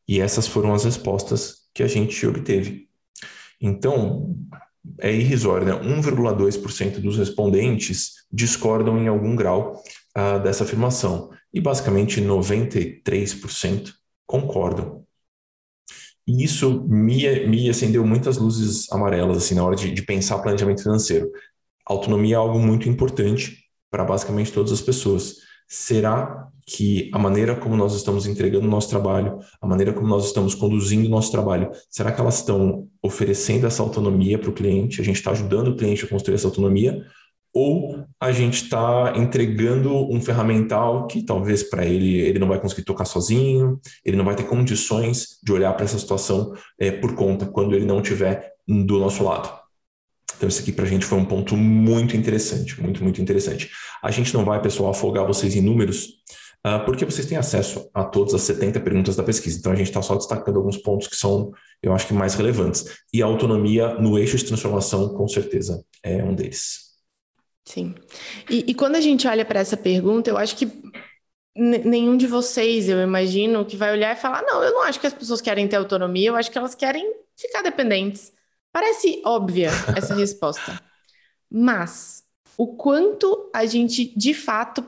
E 0.07 0.21
essas 0.21 0.47
foram 0.47 0.73
as 0.73 0.85
respostas 0.85 1.69
que 1.75 1.83
a 1.83 1.87
gente 1.87 2.27
obteve. 2.27 2.89
Então, 3.61 4.35
é 4.99 5.13
irrisório, 5.13 5.67
né? 5.67 5.73
1,2% 5.73 7.01
dos 7.01 7.19
respondentes 7.19 8.27
discordam 8.33 8.99
em 8.99 9.09
algum 9.09 9.37
grau 9.37 9.83
uh, 10.17 10.43
dessa 10.43 10.65
afirmação. 10.65 11.31
E 11.53 11.61
basicamente 11.61 12.21
93% 12.21 13.93
concordam. 14.27 15.05
E 16.29 16.45
isso 16.45 16.85
me, 16.87 17.47
me 17.47 17.71
acendeu 17.71 18.05
muitas 18.07 18.37
luzes 18.37 18.93
amarelas 18.93 19.39
assim 19.39 19.55
na 19.55 19.65
hora 19.65 19.75
de, 19.75 19.91
de 19.91 20.03
pensar 20.03 20.39
planejamento 20.41 20.83
financeiro. 20.83 21.31
Autonomia 21.87 22.35
é 22.35 22.39
algo 22.39 22.59
muito 22.59 22.87
importante 22.87 23.65
para 23.91 24.05
basicamente 24.05 24.53
todas 24.53 24.71
as 24.71 24.83
pessoas. 24.83 25.37
Será 25.67 26.47
que 26.67 27.11
a 27.15 27.19
maneira 27.19 27.57
como 27.57 27.75
nós 27.75 27.95
estamos 27.95 28.27
entregando 28.27 28.67
o 28.67 28.71
nosso 28.71 28.91
trabalho, 28.91 29.39
a 29.59 29.67
maneira 29.67 29.91
como 29.91 30.07
nós 30.07 30.27
estamos 30.27 30.55
conduzindo 30.55 31.07
o 31.07 31.11
nosso 31.11 31.33
trabalho, 31.33 31.71
será 31.89 32.13
que 32.13 32.21
elas 32.21 32.41
estão 32.41 32.87
oferecendo 33.03 33.67
essa 33.67 33.83
autonomia 33.83 34.39
para 34.39 34.51
o 34.51 34.55
cliente? 34.55 35.01
A 35.01 35.05
gente 35.05 35.17
está 35.17 35.31
ajudando 35.31 35.69
o 35.69 35.77
cliente 35.77 36.05
a 36.05 36.09
construir 36.09 36.35
essa 36.35 36.47
autonomia? 36.47 37.07
Ou 37.61 38.05
a 38.21 38.31
gente 38.31 38.63
está 38.63 39.15
entregando 39.17 39.93
um 39.93 40.21
ferramental 40.21 41.09
que 41.09 41.25
talvez 41.25 41.65
para 41.65 41.85
ele 41.85 42.21
ele 42.21 42.39
não 42.39 42.47
vai 42.47 42.61
conseguir 42.61 42.85
tocar 42.85 43.05
sozinho, 43.05 43.81
ele 44.05 44.17
não 44.17 44.25
vai 44.25 44.37
ter 44.37 44.45
condições 44.45 45.41
de 45.43 45.53
olhar 45.53 45.73
para 45.73 45.85
essa 45.85 45.99
situação 45.99 46.55
é, 46.79 46.93
por 46.93 47.17
conta 47.17 47.47
quando 47.47 47.75
ele 47.75 47.85
não 47.85 48.01
estiver 48.01 48.53
do 48.65 49.01
nosso 49.01 49.25
lado. 49.25 49.51
Então, 50.37 50.49
isso 50.49 50.63
aqui 50.63 50.71
para 50.71 50.85
a 50.85 50.89
gente 50.89 51.05
foi 51.05 51.19
um 51.19 51.25
ponto 51.25 51.57
muito 51.57 52.17
interessante, 52.17 52.81
muito, 52.81 53.03
muito 53.03 53.21
interessante. 53.21 53.69
A 54.05 54.13
gente 54.13 54.33
não 54.33 54.45
vai, 54.45 54.63
pessoal, 54.63 54.93
afogar 54.93 55.27
vocês 55.27 55.57
em 55.57 55.61
números, 55.61 56.05
uh, 56.65 56.85
porque 56.87 57.05
vocês 57.05 57.27
têm 57.27 57.37
acesso 57.37 57.91
a 57.93 58.05
todas 58.05 58.35
as 58.35 58.43
70 58.43 58.79
perguntas 58.79 59.17
da 59.17 59.25
pesquisa. 59.25 59.59
Então, 59.59 59.73
a 59.73 59.75
gente 59.75 59.89
está 59.89 60.01
só 60.01 60.15
destacando 60.15 60.59
alguns 60.59 60.77
pontos 60.77 61.09
que 61.09 61.17
são, 61.17 61.51
eu 61.83 61.93
acho 61.93 62.07
que, 62.07 62.15
mais 62.15 62.37
relevantes. 62.37 62.85
E 63.13 63.21
a 63.21 63.27
autonomia 63.27 63.95
no 63.95 64.17
eixo 64.17 64.37
de 64.37 64.45
transformação, 64.45 65.09
com 65.09 65.27
certeza, 65.27 65.85
é 66.05 66.23
um 66.23 66.37
deles. 66.37 66.88
Sim. 67.69 67.95
E, 68.49 68.65
e 68.69 68.75
quando 68.75 68.97
a 68.97 69.01
gente 69.01 69.29
olha 69.29 69.45
para 69.45 69.61
essa 69.61 69.77
pergunta, 69.77 70.31
eu 70.31 70.39
acho 70.39 70.57
que 70.57 70.67
nenhum 71.55 72.17
de 72.17 72.27
vocês, 72.27 72.89
eu 72.89 72.99
imagino, 73.03 73.63
que 73.63 73.77
vai 73.77 73.93
olhar 73.93 74.17
e 74.17 74.19
falar: 74.19 74.43
não, 74.43 74.63
eu 74.63 74.73
não 74.73 74.83
acho 74.85 74.99
que 74.99 75.07
as 75.07 75.13
pessoas 75.13 75.43
querem 75.43 75.69
ter 75.69 75.77
autonomia, 75.77 76.31
eu 76.31 76.37
acho 76.37 76.51
que 76.51 76.57
elas 76.57 76.75
querem 76.75 77.15
ficar 77.37 77.61
dependentes. 77.61 78.33
Parece 78.73 79.21
óbvia 79.23 79.71
essa 79.95 80.15
resposta, 80.15 80.81
mas 81.51 82.25
o 82.57 82.69
quanto 82.75 83.51
a 83.55 83.67
gente 83.67 84.19
de 84.19 84.33
fato 84.33 84.83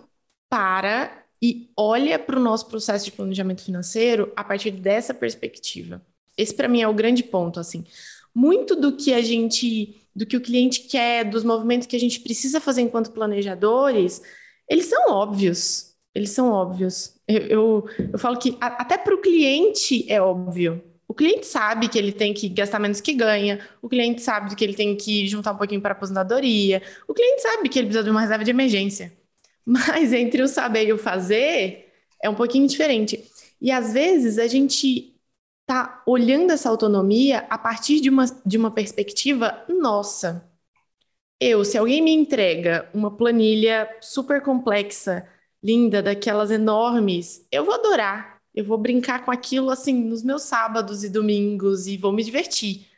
para 0.49 1.23
e 1.43 1.71
olha 1.77 2.19
para 2.19 2.39
o 2.39 2.43
nosso 2.43 2.67
processo 2.67 3.05
de 3.05 3.13
planejamento 3.13 3.63
financeiro 3.63 4.33
a 4.35 4.43
partir 4.43 4.71
dessa 4.71 5.13
perspectiva. 5.13 6.01
Esse 6.35 6.55
para 6.55 6.69
mim 6.69 6.81
é 6.81 6.89
o 6.89 6.95
grande 6.95 7.23
ponto, 7.23 7.61
assim. 7.61 7.85
Muito 8.35 8.77
do 8.77 8.97
que 8.97 9.13
a 9.13 9.21
gente, 9.21 10.01
do 10.15 10.25
que 10.25 10.37
o 10.37 10.41
cliente 10.41 10.81
quer, 10.81 11.25
dos 11.25 11.45
movimentos 11.45 11.87
que 11.87 11.97
a 11.97 12.01
gente 12.01 12.21
precisa 12.21 12.61
fazer 12.61 12.83
enquanto 12.83 13.13
planejadores, 13.13 14.23
eles 14.69 14.87
são 14.87 15.11
óbvios. 15.11 15.91
Eles 16.15 16.31
são 16.31 16.51
óbvios. 16.51 17.15
Eu, 17.27 17.39
eu, 17.39 17.85
eu 18.13 18.19
falo 18.19 18.39
que 18.39 18.57
a, 18.61 18.67
até 18.67 18.99
para 18.99 19.15
o 19.15 19.21
cliente 19.21 20.05
é 20.11 20.21
óbvio. 20.21 20.83
O 21.07 21.15
cliente 21.15 21.45
sabe 21.47 21.89
que 21.89 21.99
ele 21.99 22.13
tem 22.13 22.33
que 22.33 22.49
gastar 22.49 22.79
menos 22.79 23.01
que 23.01 23.13
ganha, 23.13 23.59
o 23.83 23.89
cliente 23.89 24.23
sabe 24.23 24.55
que 24.55 24.63
ele 24.63 24.75
tem 24.75 24.95
que 24.97 25.27
juntar 25.27 25.53
um 25.53 25.57
pouquinho 25.57 25.81
para 25.81 25.91
aposentadoria, 25.91 26.81
o 27.09 27.13
cliente 27.13 27.43
sabe 27.43 27.69
que 27.69 27.81
ele 27.81 27.89
precisa 27.89 28.05
de 28.05 28.11
uma 28.11 28.21
reserva 28.21 28.45
de 28.45 28.51
emergência. 28.51 29.13
Mas 29.67 30.13
entre 30.13 30.41
o 30.41 30.47
saber 30.47 30.87
e 30.87 30.93
o 30.93 30.99
fazer 30.99 31.89
é 32.23 32.31
um 32.31 32.35
pouquinho 32.35 32.67
diferente. 32.69 33.25
E 33.61 33.73
às 33.73 33.93
vezes 33.93 34.39
a 34.39 34.47
gente 34.47 35.10
está 35.71 36.03
olhando 36.05 36.51
essa 36.51 36.69
autonomia 36.69 37.47
a 37.49 37.57
partir 37.57 38.01
de 38.01 38.11
uma, 38.11 38.25
de 38.45 38.59
uma 38.59 38.73
perspectiva 38.73 39.65
nossa. 39.69 40.45
Eu, 41.39 41.65
se 41.65 41.79
alguém 41.79 42.03
me 42.03 42.13
entrega 42.13 42.91
uma 42.93 43.17
planilha 43.17 43.89
super 44.01 44.43
complexa, 44.43 45.27
linda, 45.63 46.03
daquelas 46.03 46.51
enormes, 46.51 47.47
eu 47.53 47.65
vou 47.65 47.75
adorar. 47.75 48.41
Eu 48.53 48.65
vou 48.65 48.77
brincar 48.77 49.25
com 49.25 49.31
aquilo 49.31 49.71
assim 49.71 49.95
nos 49.95 50.25
meus 50.25 50.43
sábados 50.43 51.05
e 51.05 51.09
domingos 51.09 51.87
e 51.87 51.97
vou 51.97 52.13
me 52.13 52.25
divertir. 52.25 52.89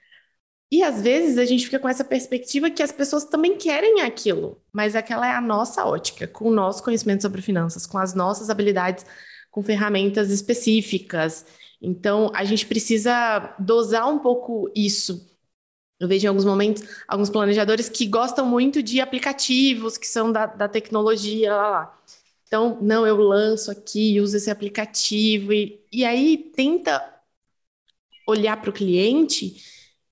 E 0.71 0.83
às 0.83 1.03
vezes 1.03 1.37
a 1.37 1.45
gente 1.45 1.67
fica 1.67 1.79
com 1.79 1.89
essa 1.89 2.03
perspectiva 2.03 2.71
que 2.71 2.83
as 2.83 2.91
pessoas 2.91 3.27
também 3.27 3.59
querem 3.59 4.01
aquilo, 4.01 4.63
mas 4.73 4.97
aquela 4.97 5.27
é 5.27 5.33
a 5.33 5.43
nossa 5.43 5.85
ótica, 5.85 6.27
com 6.27 6.47
o 6.49 6.51
nosso 6.51 6.83
conhecimento 6.83 7.21
sobre 7.21 7.43
finanças, 7.43 7.87
com 7.87 7.99
as 7.99 8.15
nossas 8.15 8.49
habilidades, 8.49 9.05
com 9.51 9.63
ferramentas 9.63 10.31
específicas. 10.31 11.45
Então 11.83 12.31
a 12.35 12.45
gente 12.45 12.66
precisa 12.66 13.55
dosar 13.59 14.09
um 14.09 14.18
pouco 14.18 14.71
isso. 14.75 15.29
Eu 16.01 16.09
vejo 16.09 16.27
em 16.27 16.29
alguns 16.29 16.45
momentos 16.45 16.83
alguns 17.09 17.31
planejadores 17.31 17.88
que 17.88 18.07
gostam 18.07 18.47
muito 18.47 18.83
de 18.83 19.01
aplicativos 19.01 19.99
que 19.99 20.07
são 20.07 20.33
da, 20.33 20.47
da 20.47 20.68
tecnologia, 20.68 21.55
lá, 21.55 21.71
lá. 21.71 22.03
Então, 22.47 22.79
não, 22.83 23.07
eu 23.07 23.16
lanço 23.16 23.71
aqui, 23.71 24.21
uso 24.21 24.37
esse 24.37 24.51
aplicativo, 24.51 25.55
e, 25.55 25.81
e 25.90 26.05
aí 26.05 26.37
tenta 26.55 27.03
olhar 28.27 28.61
para 28.61 28.71
o 28.71 28.73
cliente 28.73 29.57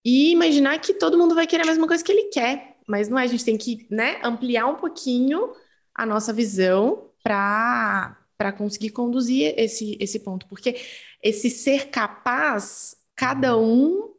e 0.04 0.33
imaginar 0.33 0.78
que 0.80 0.94
todo 0.94 1.18
mundo 1.18 1.35
vai 1.35 1.46
querer 1.46 1.64
a 1.64 1.66
mesma 1.66 1.87
coisa 1.87 2.02
que 2.02 2.11
ele 2.12 2.24
quer. 2.24 2.78
Mas 2.88 3.09
não 3.09 3.18
é, 3.18 3.24
a 3.24 3.26
gente 3.26 3.44
tem 3.44 3.59
que 3.59 3.87
né, 3.90 4.20
ampliar 4.24 4.66
um 4.66 4.76
pouquinho 4.76 5.52
a 5.94 6.06
nossa 6.06 6.33
visão 6.33 7.11
para 7.22 8.16
conseguir 8.56 8.90
conduzir 8.90 9.54
esse, 9.56 9.96
esse 10.00 10.20
ponto. 10.20 10.46
Porque 10.48 10.80
esse 11.22 11.50
ser 11.50 11.88
capaz, 11.88 12.96
cada 13.14 13.56
um 13.56 14.11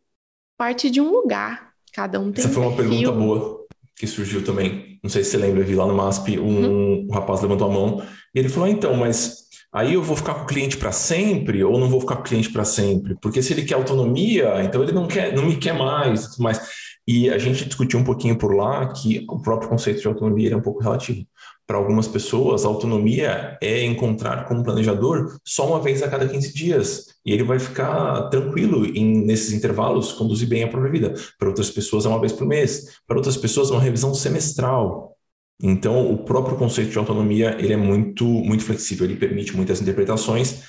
parte 0.57 0.89
de 0.89 1.01
um 1.01 1.11
lugar. 1.11 1.71
Cada 1.93 2.19
um 2.19 2.31
tem 2.31 2.43
Essa 2.43 2.53
foi 2.53 2.63
uma 2.63 2.75
perfil. 2.75 2.99
pergunta 2.99 3.11
boa 3.11 3.65
que 3.95 4.07
surgiu 4.07 4.43
também. 4.43 4.99
Não 5.03 5.09
sei 5.09 5.23
se 5.23 5.31
você 5.31 5.37
lembra, 5.37 5.63
vi 5.63 5.75
lá 5.75 5.85
no 5.85 5.95
MASP, 5.95 6.39
um, 6.39 6.43
uhum. 6.43 7.07
um 7.09 7.13
rapaz 7.13 7.41
levantou 7.41 7.69
a 7.69 7.73
mão 7.73 8.03
e 8.33 8.39
ele 8.39 8.49
falou: 8.49 8.67
ah, 8.67 8.71
então, 8.71 8.95
mas 8.95 9.45
aí 9.73 9.93
eu 9.95 10.03
vou 10.03 10.15
ficar 10.15 10.35
com 10.35 10.43
o 10.43 10.47
cliente 10.47 10.77
para 10.77 10.91
sempre 10.91 11.63
ou 11.63 11.79
não 11.79 11.89
vou 11.89 11.99
ficar 11.99 12.15
com 12.15 12.21
o 12.21 12.25
cliente 12.25 12.51
para 12.51 12.63
sempre? 12.63 13.15
Porque 13.21 13.41
se 13.41 13.53
ele 13.53 13.63
quer 13.63 13.75
autonomia, 13.75 14.63
então 14.63 14.83
ele 14.83 14.91
não 14.91 15.07
quer, 15.07 15.35
não 15.35 15.45
me 15.45 15.57
quer 15.57 15.73
mais, 15.73 16.37
mais. 16.37 16.61
E 17.07 17.29
a 17.29 17.37
gente 17.37 17.65
discutiu 17.65 17.99
um 17.99 18.03
pouquinho 18.03 18.37
por 18.37 18.55
lá 18.55 18.93
que 18.93 19.25
o 19.27 19.41
próprio 19.41 19.69
conceito 19.69 20.01
de 20.01 20.07
autonomia 20.07 20.53
é 20.53 20.55
um 20.55 20.61
pouco 20.61 20.81
relativo. 20.81 21.25
Para 21.71 21.77
algumas 21.77 22.05
pessoas, 22.05 22.65
a 22.65 22.67
autonomia 22.67 23.57
é 23.61 23.85
encontrar 23.85 24.43
como 24.43 24.61
planejador 24.61 25.37
só 25.41 25.65
uma 25.65 25.79
vez 25.79 26.03
a 26.03 26.09
cada 26.09 26.27
15 26.27 26.53
dias. 26.53 27.05
E 27.25 27.31
ele 27.31 27.45
vai 27.45 27.59
ficar 27.59 28.23
tranquilo 28.23 28.85
em, 28.85 29.25
nesses 29.25 29.53
intervalos, 29.53 30.11
conduzir 30.11 30.49
bem 30.49 30.63
a 30.63 30.67
própria 30.67 30.91
vida. 30.91 31.13
Para 31.39 31.47
outras 31.47 31.69
pessoas, 31.69 32.05
é 32.05 32.09
uma 32.09 32.19
vez 32.19 32.33
por 32.33 32.45
mês. 32.45 32.99
Para 33.07 33.15
outras 33.15 33.37
pessoas, 33.37 33.69
é 33.69 33.71
uma 33.71 33.81
revisão 33.81 34.13
semestral. 34.13 35.15
Então, 35.63 36.11
o 36.11 36.17
próprio 36.25 36.57
conceito 36.57 36.91
de 36.91 36.97
autonomia 36.97 37.55
ele 37.57 37.71
é 37.71 37.77
muito, 37.77 38.25
muito 38.25 38.65
flexível, 38.65 39.05
ele 39.05 39.15
permite 39.15 39.55
muitas 39.55 39.81
interpretações. 39.81 40.63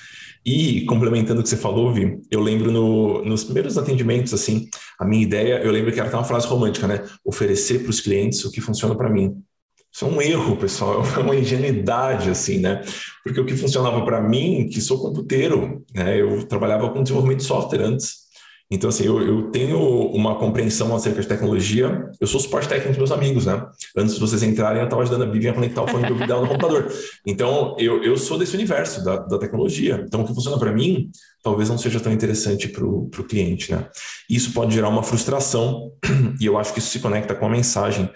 E 0.45 0.85
complementando 0.85 1.41
o 1.41 1.43
que 1.43 1.49
você 1.49 1.57
falou, 1.57 1.93
Vi, 1.93 2.17
eu 2.31 2.39
lembro 2.39 2.71
no, 2.71 3.25
nos 3.25 3.43
primeiros 3.43 3.77
atendimentos, 3.77 4.33
assim, 4.33 4.69
a 4.97 5.03
minha 5.03 5.21
ideia, 5.21 5.61
eu 5.65 5.71
lembro 5.73 5.91
que 5.91 5.99
era 5.99 6.07
até 6.07 6.15
uma 6.15 6.23
frase 6.23 6.47
romântica, 6.47 6.87
né? 6.87 7.03
Oferecer 7.25 7.79
para 7.79 7.89
os 7.89 7.99
clientes 7.99 8.45
o 8.45 8.51
que 8.51 8.61
funciona 8.61 8.95
para 8.95 9.09
mim. 9.09 9.43
Isso 9.93 10.05
é 10.05 10.07
um 10.07 10.19
erro, 10.19 10.57
pessoal, 10.57 11.03
é 11.15 11.19
uma 11.19 11.35
ingenuidade, 11.35 12.29
assim, 12.31 12.57
né? 12.57 12.81
Porque 13.23 13.39
o 13.39 13.45
que 13.45 13.55
funcionava 13.55 14.03
para 14.03 14.21
mim, 14.21 14.67
que 14.67 14.81
sou 14.81 14.99
computeiro, 14.99 15.83
né? 15.93 16.19
Eu 16.19 16.43
trabalhava 16.47 16.89
com 16.89 17.03
desenvolvimento 17.03 17.39
de 17.39 17.45
software 17.45 17.81
antes. 17.81 18.23
Então, 18.71 18.89
assim, 18.89 19.05
eu, 19.05 19.21
eu, 19.21 19.51
tenho 19.51 19.77
uma 19.77 20.35
compreensão 20.39 20.95
acerca 20.95 21.21
de 21.21 21.27
tecnologia. 21.27 22.09
Eu 22.19 22.25
sou 22.25 22.39
suporte 22.39 22.67
técnico 22.67 22.89
dos 22.89 22.97
meus 22.97 23.11
amigos, 23.11 23.45
né? 23.45 23.63
Antes 23.95 24.15
de 24.15 24.19
vocês 24.19 24.41
entrarem, 24.41 24.79
eu 24.79 24.85
estava 24.85 25.03
ajudando 25.03 25.23
a 25.23 25.31
Vivian 25.31 25.51
a 25.51 25.53
conectar 25.53 25.83
o 25.83 25.87
fone 25.87 26.07
de 26.07 26.11
ouvido 26.11 26.27
dela 26.27 26.41
no 26.41 26.47
computador. 26.47 26.91
Então, 27.27 27.75
eu, 27.77 28.03
eu 28.03 28.17
sou 28.17 28.39
desse 28.39 28.55
universo 28.55 29.03
da, 29.03 29.17
da 29.17 29.37
tecnologia. 29.37 30.03
Então, 30.07 30.21
o 30.21 30.25
que 30.25 30.33
funciona 30.33 30.57
para 30.57 30.71
mim, 30.71 31.11
talvez 31.43 31.69
não 31.69 31.77
seja 31.77 31.99
tão 31.99 32.11
interessante 32.11 32.67
para 32.67 32.83
o 32.83 33.09
cliente, 33.29 33.71
né? 33.71 33.85
Isso 34.27 34.53
pode 34.53 34.73
gerar 34.73 34.89
uma 34.89 35.03
frustração, 35.03 35.91
e 36.41 36.45
eu 36.47 36.57
acho 36.57 36.73
que 36.73 36.79
isso 36.79 36.89
se 36.89 36.99
conecta 36.99 37.35
com 37.35 37.45
a 37.45 37.49
mensagem 37.49 38.09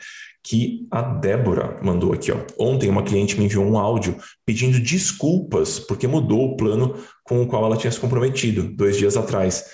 que 0.47 0.87
a 0.89 1.01
Débora 1.01 1.77
mandou 1.83 2.13
aqui. 2.13 2.31
Ó. 2.31 2.37
Ontem, 2.57 2.89
uma 2.89 3.03
cliente 3.03 3.37
me 3.37 3.45
enviou 3.45 3.65
um 3.65 3.77
áudio 3.77 4.17
pedindo 4.45 4.79
desculpas 4.79 5.77
porque 5.77 6.07
mudou 6.07 6.45
o 6.45 6.55
plano 6.55 6.95
com 7.23 7.41
o 7.41 7.47
qual 7.47 7.65
ela 7.65 7.75
tinha 7.75 7.91
se 7.91 7.99
comprometido 7.99 8.63
dois 8.63 8.97
dias 8.97 9.17
atrás. 9.17 9.65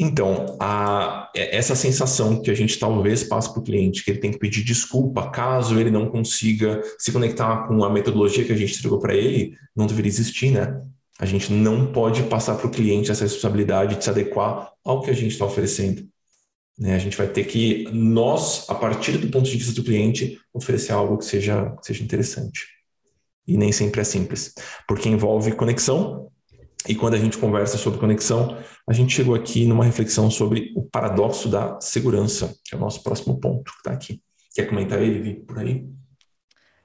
Então, 0.00 0.56
a, 0.60 1.28
essa 1.34 1.74
sensação 1.74 2.40
que 2.40 2.50
a 2.50 2.54
gente 2.54 2.78
talvez 2.78 3.24
passe 3.24 3.52
para 3.52 3.60
o 3.60 3.64
cliente, 3.64 4.04
que 4.04 4.12
ele 4.12 4.20
tem 4.20 4.30
que 4.30 4.38
pedir 4.38 4.62
desculpa 4.62 5.28
caso 5.28 5.78
ele 5.78 5.90
não 5.90 6.08
consiga 6.08 6.80
se 6.98 7.12
conectar 7.12 7.66
com 7.66 7.84
a 7.84 7.90
metodologia 7.90 8.44
que 8.44 8.52
a 8.52 8.56
gente 8.56 8.78
entregou 8.78 9.00
para 9.00 9.14
ele, 9.14 9.54
não 9.76 9.86
deveria 9.86 10.08
existir, 10.08 10.52
né? 10.52 10.80
A 11.20 11.26
gente 11.26 11.52
não 11.52 11.92
pode 11.92 12.22
passar 12.22 12.54
para 12.54 12.68
o 12.68 12.70
cliente 12.70 13.10
essa 13.10 13.24
responsabilidade 13.24 13.96
de 13.96 14.04
se 14.04 14.08
adequar 14.08 14.70
ao 14.84 15.02
que 15.02 15.10
a 15.10 15.14
gente 15.14 15.32
está 15.32 15.44
oferecendo. 15.44 16.08
Né? 16.78 16.94
A 16.94 16.98
gente 16.98 17.16
vai 17.16 17.26
ter 17.26 17.44
que, 17.44 17.88
nós, 17.92 18.68
a 18.68 18.74
partir 18.74 19.18
do 19.18 19.28
ponto 19.28 19.48
de 19.50 19.56
vista 19.56 19.72
do 19.72 19.82
cliente, 19.82 20.38
oferecer 20.52 20.92
algo 20.92 21.18
que 21.18 21.24
seja, 21.24 21.74
que 21.80 21.86
seja 21.86 22.04
interessante. 22.04 22.66
E 23.46 23.56
nem 23.56 23.72
sempre 23.72 24.00
é 24.00 24.04
simples, 24.04 24.54
porque 24.86 25.08
envolve 25.08 25.52
conexão. 25.52 26.30
E 26.86 26.94
quando 26.94 27.14
a 27.14 27.18
gente 27.18 27.36
conversa 27.38 27.76
sobre 27.76 27.98
conexão, 27.98 28.56
a 28.86 28.92
gente 28.92 29.14
chegou 29.14 29.34
aqui 29.34 29.66
numa 29.66 29.84
reflexão 29.84 30.30
sobre 30.30 30.72
o 30.76 30.82
paradoxo 30.82 31.48
da 31.48 31.80
segurança, 31.80 32.54
que 32.64 32.74
é 32.74 32.78
o 32.78 32.80
nosso 32.80 33.02
próximo 33.02 33.40
ponto 33.40 33.72
que 33.72 33.78
está 33.78 33.92
aqui. 33.92 34.22
Quer 34.54 34.66
comentar 34.66 35.02
ele, 35.02 35.20
Vi, 35.20 35.34
por 35.34 35.58
aí? 35.58 35.86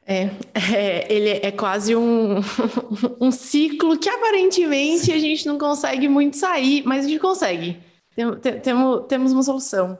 É, 0.05 0.29
é, 0.75 1.13
ele 1.13 1.29
é 1.29 1.51
quase 1.51 1.95
um, 1.95 2.39
um 3.21 3.31
ciclo 3.31 3.97
que 3.97 4.09
aparentemente 4.09 5.11
a 5.11 5.19
gente 5.19 5.45
não 5.45 5.57
consegue 5.57 6.09
muito 6.09 6.37
sair, 6.37 6.83
mas 6.85 7.05
a 7.05 7.07
gente 7.07 7.21
consegue. 7.21 7.77
Tem, 8.15 8.39
tem, 8.39 8.59
temos, 8.59 9.05
temos 9.07 9.31
uma 9.31 9.43
solução. 9.43 9.97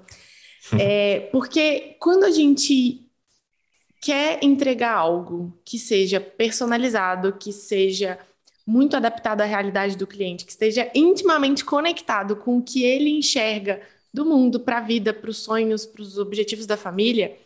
É, 0.79 1.21
porque 1.31 1.97
quando 1.99 2.23
a 2.23 2.31
gente 2.31 3.03
quer 4.01 4.43
entregar 4.43 4.95
algo 4.95 5.57
que 5.65 5.77
seja 5.77 6.19
personalizado, 6.19 7.33
que 7.33 7.51
seja 7.51 8.19
muito 8.65 8.95
adaptado 8.95 9.41
à 9.41 9.45
realidade 9.45 9.97
do 9.97 10.07
cliente, 10.07 10.45
que 10.45 10.51
esteja 10.51 10.89
intimamente 10.95 11.65
conectado 11.65 12.35
com 12.35 12.57
o 12.57 12.63
que 12.63 12.83
ele 12.83 13.09
enxerga 13.09 13.81
do 14.13 14.25
mundo 14.25 14.59
para 14.59 14.77
a 14.77 14.81
vida, 14.81 15.13
para 15.13 15.29
os 15.29 15.37
sonhos, 15.37 15.85
para 15.85 16.01
os 16.01 16.17
objetivos 16.17 16.65
da 16.65 16.77
família, 16.77 17.37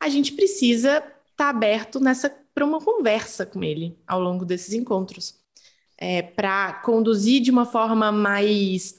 a 0.00 0.08
gente 0.08 0.32
precisa 0.32 0.98
estar 0.98 1.14
tá 1.36 1.48
aberto 1.48 1.98
nessa 1.98 2.28
para 2.52 2.64
uma 2.64 2.80
conversa 2.80 3.46
com 3.46 3.62
ele 3.62 3.96
ao 4.06 4.20
longo 4.20 4.44
desses 4.44 4.74
encontros, 4.74 5.36
é, 5.96 6.20
para 6.20 6.74
conduzir 6.84 7.40
de 7.40 7.50
uma 7.50 7.64
forma 7.64 8.10
mais 8.10 8.98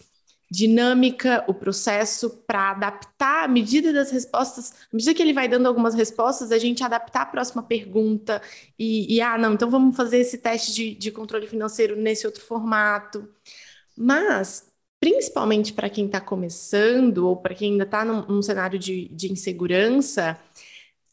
dinâmica 0.52 1.46
o 1.48 1.54
processo 1.54 2.30
para 2.46 2.72
adaptar 2.72 3.46
à 3.46 3.48
medida 3.48 3.94
das 3.94 4.12
respostas, 4.12 4.74
à 4.92 4.96
medida 4.96 5.14
que 5.14 5.22
ele 5.22 5.32
vai 5.32 5.48
dando 5.48 5.66
algumas 5.66 5.96
respostas, 5.96 6.52
a 6.52 6.58
gente 6.58 6.84
adaptar 6.84 7.22
a 7.22 7.26
próxima 7.26 7.64
pergunta 7.64 8.42
e, 8.78 9.16
e 9.16 9.22
ah, 9.22 9.38
não, 9.38 9.54
então 9.54 9.70
vamos 9.70 9.96
fazer 9.96 10.18
esse 10.18 10.38
teste 10.40 10.74
de, 10.74 10.94
de 10.94 11.10
controle 11.10 11.48
financeiro 11.48 11.96
nesse 11.96 12.26
outro 12.26 12.44
formato. 12.44 13.26
Mas, 13.96 14.70
principalmente 15.00 15.72
para 15.72 15.90
quem 15.90 16.08
está 16.08 16.20
começando 16.20 17.20
ou 17.20 17.38
para 17.38 17.56
quem 17.56 17.72
ainda 17.72 17.86
está 17.86 18.04
num, 18.04 18.26
num, 18.26 18.42
cenário 18.42 18.78
de, 18.78 19.08
de 19.08 19.32
insegurança, 19.32 20.38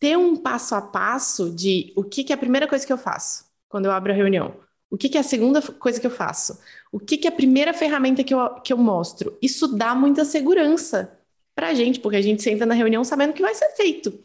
ter 0.01 0.17
um 0.19 0.37
passo 0.37 0.75
a 0.75 0.83
passo 0.83 1.51
de 1.55 1.93
o 1.97 2.03
que, 2.03 2.25
que 2.25 2.33
é 2.33 2.35
a 2.35 2.39
primeira 2.39 2.67
coisa 2.67 2.85
que 2.85 2.93
eu 2.93 2.99
faço 2.99 3.45
quando 3.69 3.85
eu 3.87 3.93
abro 3.93 4.13
a 4.13 4.17
reunião 4.17 4.69
o 4.91 4.97
que, 4.97 5.09
que, 5.09 5.19
é 5.19 5.21
a 5.21 5.25
segunda 5.25 5.61
coisa 5.61 6.01
que 6.01 6.07
eu 6.07 6.11
faço? 6.11 6.59
O 6.91 6.99
que, 6.99 7.19
que, 7.19 7.27
é 7.27 7.31
a 7.31 7.35
primeira 7.35 7.73
ferramenta 7.75 8.25
que 8.25 8.33
eu, 8.33 8.55
que 8.61 8.73
eu 8.73 8.79
mostro? 8.79 9.37
Isso 9.43 9.69
dá 9.69 9.95
muita 9.95 10.25
segurança 10.25 11.19
para 11.55 11.69
a 11.69 11.75
gente, 11.75 12.01
porque 12.01 12.17
a 12.17 12.23
gente 12.23 12.43
senta 12.43 12.65
na 12.65 12.75
reunião 12.75 13.05
sabendo 13.05 13.33
que 13.33 13.43
vai 13.43 13.55
ser 13.55 13.69
feito. 13.71 14.19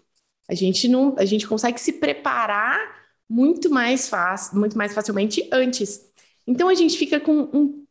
A 0.47 0.54
gente 0.54 0.88
não, 0.88 1.15
a 1.17 1.26
gente 1.26 1.47
consegue 1.47 1.80
se 1.80 1.93
preparar 1.93 2.80
muito 3.30 3.69
mais 3.69 4.08
fácil, 4.08 4.58
muito 4.58 4.78
mais 4.78 4.93
facilmente 4.93 5.47
antes. 5.52 6.10
Então 6.45 6.69
a 6.69 6.76
gente 6.76 6.97
fica 6.97 7.19
com 7.19 7.49
um, 7.54 7.86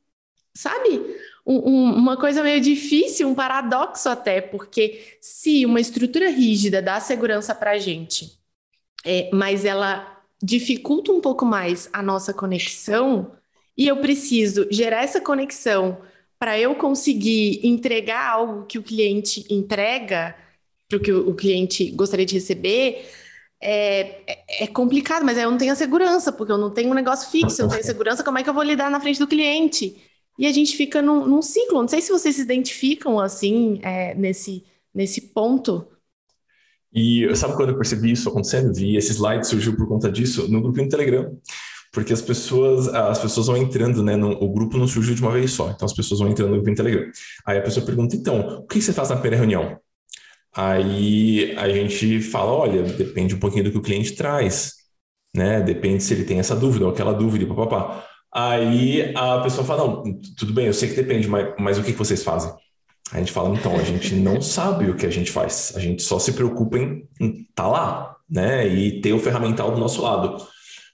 sabe, 0.54 1.00
um, 1.46 1.70
um, 1.70 1.94
uma 1.94 2.16
coisa 2.16 2.42
meio 2.42 2.60
difícil, 2.60 3.28
um 3.28 3.34
paradoxo 3.34 4.08
até, 4.08 4.40
porque 4.40 5.16
se 5.20 5.66
uma 5.66 5.80
estrutura 5.80 6.30
rígida 6.30 6.80
dá 6.80 7.00
segurança 7.00 7.54
para 7.54 7.72
a 7.72 7.78
gente, 7.78 8.38
é, 9.04 9.30
mas 9.32 9.64
ela 9.64 10.22
dificulta 10.42 11.12
um 11.12 11.20
pouco 11.20 11.44
mais 11.44 11.88
a 11.92 12.02
nossa 12.02 12.32
conexão, 12.32 13.32
e 13.76 13.88
eu 13.88 13.96
preciso 13.98 14.66
gerar 14.70 15.02
essa 15.02 15.20
conexão 15.20 15.98
para 16.38 16.58
eu 16.58 16.74
conseguir 16.74 17.60
entregar 17.66 18.30
algo 18.30 18.66
que 18.66 18.78
o 18.78 18.82
cliente 18.82 19.46
entrega, 19.48 20.34
para 20.88 20.98
o 20.98 21.00
que 21.00 21.12
o 21.12 21.34
cliente 21.34 21.90
gostaria 21.92 22.26
de 22.26 22.34
receber, 22.34 23.06
é, 23.60 24.20
é, 24.26 24.64
é, 24.64 24.66
complicado, 24.66 25.24
mas 25.24 25.38
aí 25.38 25.44
eu 25.44 25.50
não 25.50 25.56
tenho 25.56 25.72
a 25.72 25.76
segurança, 25.76 26.32
porque 26.32 26.50
eu 26.50 26.58
não 26.58 26.70
tenho 26.70 26.90
um 26.90 26.94
negócio 26.94 27.30
fixo, 27.30 27.62
eu 27.62 27.66
não 27.66 27.72
tenho 27.72 27.84
segurança, 27.84 28.24
como 28.24 28.38
é 28.38 28.42
que 28.42 28.50
eu 28.50 28.54
vou 28.54 28.64
lidar 28.64 28.90
na 28.90 29.00
frente 29.00 29.20
do 29.20 29.26
cliente? 29.26 29.96
E 30.36 30.46
a 30.46 30.52
gente 30.52 30.76
fica 30.76 31.00
num, 31.00 31.26
num 31.26 31.42
ciclo. 31.42 31.80
Não 31.80 31.88
sei 31.88 32.00
se 32.00 32.10
vocês 32.10 32.34
se 32.34 32.42
identificam 32.42 33.20
assim 33.20 33.78
é, 33.82 34.14
nesse, 34.14 34.64
nesse 34.92 35.20
ponto. 35.20 35.86
E 36.92 37.34
sabe 37.36 37.54
quando 37.54 37.70
eu 37.70 37.76
percebi 37.76 38.10
isso 38.10 38.28
acontecendo? 38.28 38.74
Vi 38.74 38.96
esse 38.96 39.12
slide 39.12 39.46
surgiu 39.46 39.76
por 39.76 39.86
conta 39.86 40.10
disso 40.10 40.50
no 40.50 40.60
grupo 40.60 40.82
no 40.82 40.88
Telegram. 40.88 41.38
Porque 41.92 42.12
as 42.12 42.22
pessoas, 42.22 42.88
as 42.88 43.18
pessoas 43.18 43.46
vão 43.46 43.56
entrando, 43.56 44.02
né? 44.02 44.16
No, 44.16 44.32
o 44.32 44.50
grupo 44.50 44.78
não 44.78 44.88
surgiu 44.88 45.14
de 45.14 45.22
uma 45.22 45.32
vez 45.32 45.52
só, 45.52 45.70
então 45.70 45.84
as 45.84 45.92
pessoas 45.92 46.20
vão 46.20 46.30
entrando 46.30 46.48
no 46.48 46.56
grupo 46.56 46.70
no 46.70 46.76
Telegram. 46.76 47.10
Aí 47.44 47.58
a 47.58 47.62
pessoa 47.62 47.84
pergunta, 47.84 48.16
então, 48.16 48.58
o 48.60 48.66
que 48.66 48.80
você 48.80 48.92
faz 48.92 49.10
na 49.10 49.16
primeira 49.16 49.36
reunião? 49.36 49.78
Aí 50.54 51.54
a 51.56 51.68
gente 51.68 52.20
fala, 52.22 52.52
olha, 52.52 52.82
depende 52.82 53.34
um 53.34 53.38
pouquinho 53.38 53.64
do 53.64 53.70
que 53.70 53.78
o 53.78 53.82
cliente 53.82 54.14
traz, 54.14 54.74
né? 55.34 55.60
Depende 55.60 56.02
se 56.02 56.14
ele 56.14 56.24
tem 56.24 56.38
essa 56.38 56.56
dúvida 56.56 56.86
ou 56.86 56.90
aquela 56.90 57.12
dúvida, 57.12 57.46
papapá. 57.46 58.06
Aí 58.34 59.14
a 59.14 59.40
pessoa 59.40 59.66
fala: 59.66 59.86
Não, 59.86 60.20
tudo 60.38 60.54
bem, 60.54 60.66
eu 60.66 60.72
sei 60.74 60.88
que 60.88 60.94
depende, 60.94 61.28
mas, 61.28 61.54
mas 61.58 61.78
o 61.78 61.82
que, 61.82 61.92
vocês 61.92 62.22
fazem? 62.22 62.52
a 63.12 63.18
gente 63.18 63.32
fala: 63.32 63.54
Então, 63.54 63.76
a 63.76 63.84
gente 63.84 64.14
não 64.14 64.40
sabe 64.40 64.88
o 64.88 64.96
que 64.96 65.06
a 65.06 65.10
gente 65.10 65.30
faz, 65.30 65.72
a 65.76 65.80
gente 65.80 66.02
só 66.02 66.18
se 66.18 66.32
preocupa 66.32 66.78
em 66.78 67.06
estar 67.20 67.44
tá 67.54 67.66
lá, 67.66 68.16
né? 68.28 68.66
E 68.66 69.00
ter 69.02 69.12
o 69.12 69.18
ferramental 69.18 69.70
do 69.72 69.80
nosso 69.80 70.02
lado. 70.02 70.46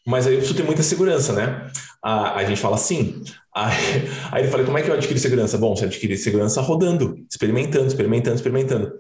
Mas 0.08 0.26
aí 0.26 0.32
eu 0.32 0.38
preciso 0.38 0.56
ter 0.56 0.64
muita 0.64 0.82
segurança, 0.82 1.34
né? 1.34 1.70
A, 2.02 2.36
a 2.36 2.44
gente 2.46 2.62
fala 2.62 2.76
assim. 2.76 3.22
Aí, 3.54 3.74
aí 4.32 4.42
ele 4.42 4.50
fala: 4.50 4.64
Como 4.64 4.78
é 4.78 4.82
que 4.82 4.88
eu 4.88 4.94
adquiro 4.94 5.18
segurança? 5.20 5.58
Bom, 5.58 5.76
você 5.76 5.84
adquire 5.84 6.16
segurança 6.16 6.62
rodando, 6.62 7.22
experimentando, 7.30 7.86
experimentando, 7.86 8.36
experimentando. 8.36 8.92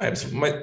Aí, 0.00 0.10
mas, 0.32 0.54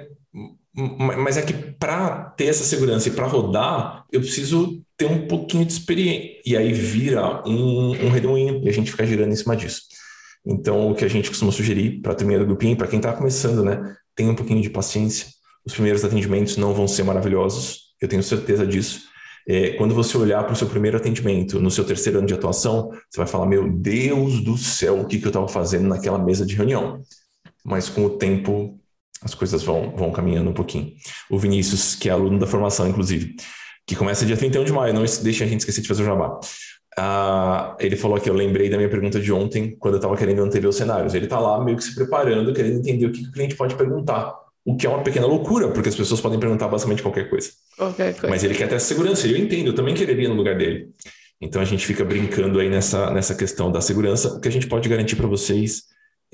mas 0.73 1.37
é 1.37 1.43
que 1.43 1.53
para 1.53 2.31
ter 2.31 2.45
essa 2.45 2.63
segurança 2.63 3.09
e 3.09 3.11
para 3.11 3.27
rodar, 3.27 4.05
eu 4.11 4.21
preciso 4.21 4.81
ter 4.97 5.05
um 5.05 5.27
pouquinho 5.27 5.65
de 5.65 5.71
experiência. 5.71 6.41
E 6.43 6.57
aí 6.57 6.73
vira 6.73 7.47
um, 7.47 7.91
um 7.91 8.09
redemoinho 8.09 8.63
e 8.63 8.69
a 8.69 8.73
gente 8.73 8.89
fica 8.89 9.05
girando 9.05 9.31
em 9.31 9.35
cima 9.35 9.55
disso. 9.55 9.81
Então, 10.43 10.89
o 10.89 10.95
que 10.95 11.05
a 11.05 11.09
gente 11.09 11.29
costuma 11.29 11.51
sugerir 11.51 12.01
para 12.01 12.13
a 12.13 12.15
turminha 12.15 12.39
do 12.39 12.45
grupinho, 12.47 12.75
para 12.75 12.87
quem 12.87 12.97
está 12.97 13.13
começando, 13.13 13.63
né? 13.63 13.95
Tenha 14.15 14.31
um 14.31 14.35
pouquinho 14.35 14.63
de 14.63 14.69
paciência. 14.71 15.27
Os 15.63 15.73
primeiros 15.73 16.03
atendimentos 16.03 16.57
não 16.57 16.73
vão 16.73 16.87
ser 16.87 17.03
maravilhosos, 17.03 17.93
eu 18.01 18.07
tenho 18.07 18.23
certeza 18.23 18.65
disso. 18.65 19.15
É, 19.49 19.71
quando 19.71 19.95
você 19.95 20.17
olhar 20.17 20.43
para 20.43 20.53
o 20.53 20.55
seu 20.55 20.67
primeiro 20.67 20.97
atendimento, 20.97 21.59
no 21.59 21.71
seu 21.71 21.85
terceiro 21.85 22.17
ano 22.17 22.27
de 22.27 22.33
atuação, 22.33 22.89
você 23.09 23.17
vai 23.17 23.27
falar: 23.27 23.45
Meu 23.45 23.71
Deus 23.71 24.41
do 24.41 24.57
céu, 24.57 24.99
o 24.99 25.05
que, 25.05 25.19
que 25.19 25.25
eu 25.25 25.29
estava 25.29 25.47
fazendo 25.47 25.87
naquela 25.87 26.19
mesa 26.19 26.45
de 26.45 26.55
reunião? 26.55 27.01
Mas 27.63 27.87
com 27.87 28.05
o 28.05 28.09
tempo, 28.09 28.77
as 29.21 29.33
coisas 29.33 29.63
vão, 29.63 29.95
vão 29.95 30.11
caminhando 30.11 30.49
um 30.49 30.53
pouquinho. 30.53 30.93
O 31.29 31.39
Vinícius, 31.39 31.95
que 31.95 32.09
é 32.09 32.11
aluno 32.11 32.37
da 32.37 32.45
formação, 32.45 32.87
inclusive, 32.87 33.35
que 33.85 33.95
começa 33.95 34.25
dia 34.25 34.35
31 34.35 34.65
de 34.65 34.73
maio, 34.73 34.93
não 34.93 35.03
deixa 35.23 35.45
a 35.45 35.47
gente 35.47 35.61
esquecer 35.61 35.81
de 35.81 35.87
fazer 35.87 36.03
o 36.03 36.05
jabá. 36.05 36.39
Uh, 36.99 37.75
ele 37.79 37.95
falou 37.95 38.19
que 38.19 38.29
eu 38.29 38.33
lembrei 38.33 38.69
da 38.69 38.75
minha 38.75 38.89
pergunta 38.89 39.19
de 39.19 39.31
ontem, 39.31 39.75
quando 39.77 39.93
eu 39.93 39.99
estava 39.99 40.17
querendo 40.17 40.41
antever 40.41 40.69
os 40.69 40.75
cenários. 40.75 41.13
Ele 41.13 41.25
está 41.25 41.39
lá 41.39 41.63
meio 41.63 41.77
que 41.77 41.83
se 41.83 41.95
preparando, 41.95 42.53
querendo 42.53 42.79
entender 42.79 43.05
o 43.05 43.11
que, 43.11 43.21
que 43.21 43.29
o 43.29 43.31
cliente 43.31 43.55
pode 43.55 43.75
perguntar. 43.75 44.33
O 44.67 44.75
que 44.75 44.85
é 44.85 44.89
uma 44.89 45.01
pequena 45.01 45.25
loucura, 45.25 45.69
porque 45.69 45.87
as 45.87 45.95
pessoas 45.95 46.19
podem 46.19 46.37
perguntar 46.37 46.67
basicamente 46.67 47.01
qualquer 47.01 47.29
coisa. 47.29 47.51
Qualquer 47.77 48.11
coisa. 48.11 48.27
Mas 48.27 48.43
ele 48.43 48.53
quer 48.53 48.67
ter 48.67 48.77
segurança, 48.81 49.25
e 49.25 49.31
eu 49.31 49.37
entendo, 49.37 49.67
eu 49.67 49.73
também 49.73 49.95
quereria 49.95 50.27
no 50.27 50.35
lugar 50.35 50.57
dele. 50.57 50.89
Então 51.39 51.61
a 51.61 51.65
gente 51.65 51.85
fica 51.85 52.03
brincando 52.03 52.59
aí 52.59 52.69
nessa, 52.69 53.09
nessa 53.11 53.33
questão 53.33 53.71
da 53.71 53.79
segurança. 53.79 54.33
O 54.33 54.41
que 54.41 54.47
a 54.49 54.51
gente 54.51 54.67
pode 54.67 54.89
garantir 54.89 55.15
para 55.15 55.25
vocês 55.25 55.83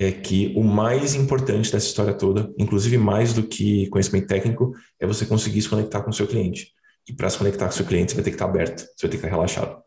é 0.00 0.10
que 0.10 0.52
o 0.56 0.64
mais 0.64 1.14
importante 1.14 1.70
dessa 1.70 1.86
história 1.86 2.12
toda, 2.12 2.52
inclusive 2.58 2.98
mais 2.98 3.32
do 3.32 3.44
que 3.44 3.86
conhecimento 3.90 4.26
técnico, 4.26 4.72
é 4.98 5.06
você 5.06 5.24
conseguir 5.24 5.62
se 5.62 5.68
conectar 5.68 6.02
com 6.02 6.10
o 6.10 6.12
seu 6.12 6.26
cliente. 6.26 6.72
E 7.08 7.12
para 7.12 7.30
se 7.30 7.38
conectar 7.38 7.66
com 7.66 7.72
o 7.72 7.76
seu 7.76 7.86
cliente, 7.86 8.10
você 8.10 8.16
vai 8.16 8.24
ter 8.24 8.30
que 8.30 8.34
estar 8.34 8.46
aberto, 8.46 8.80
você 8.80 9.06
vai 9.06 9.10
ter 9.10 9.10
que 9.10 9.16
estar 9.16 9.28
relaxado. 9.28 9.83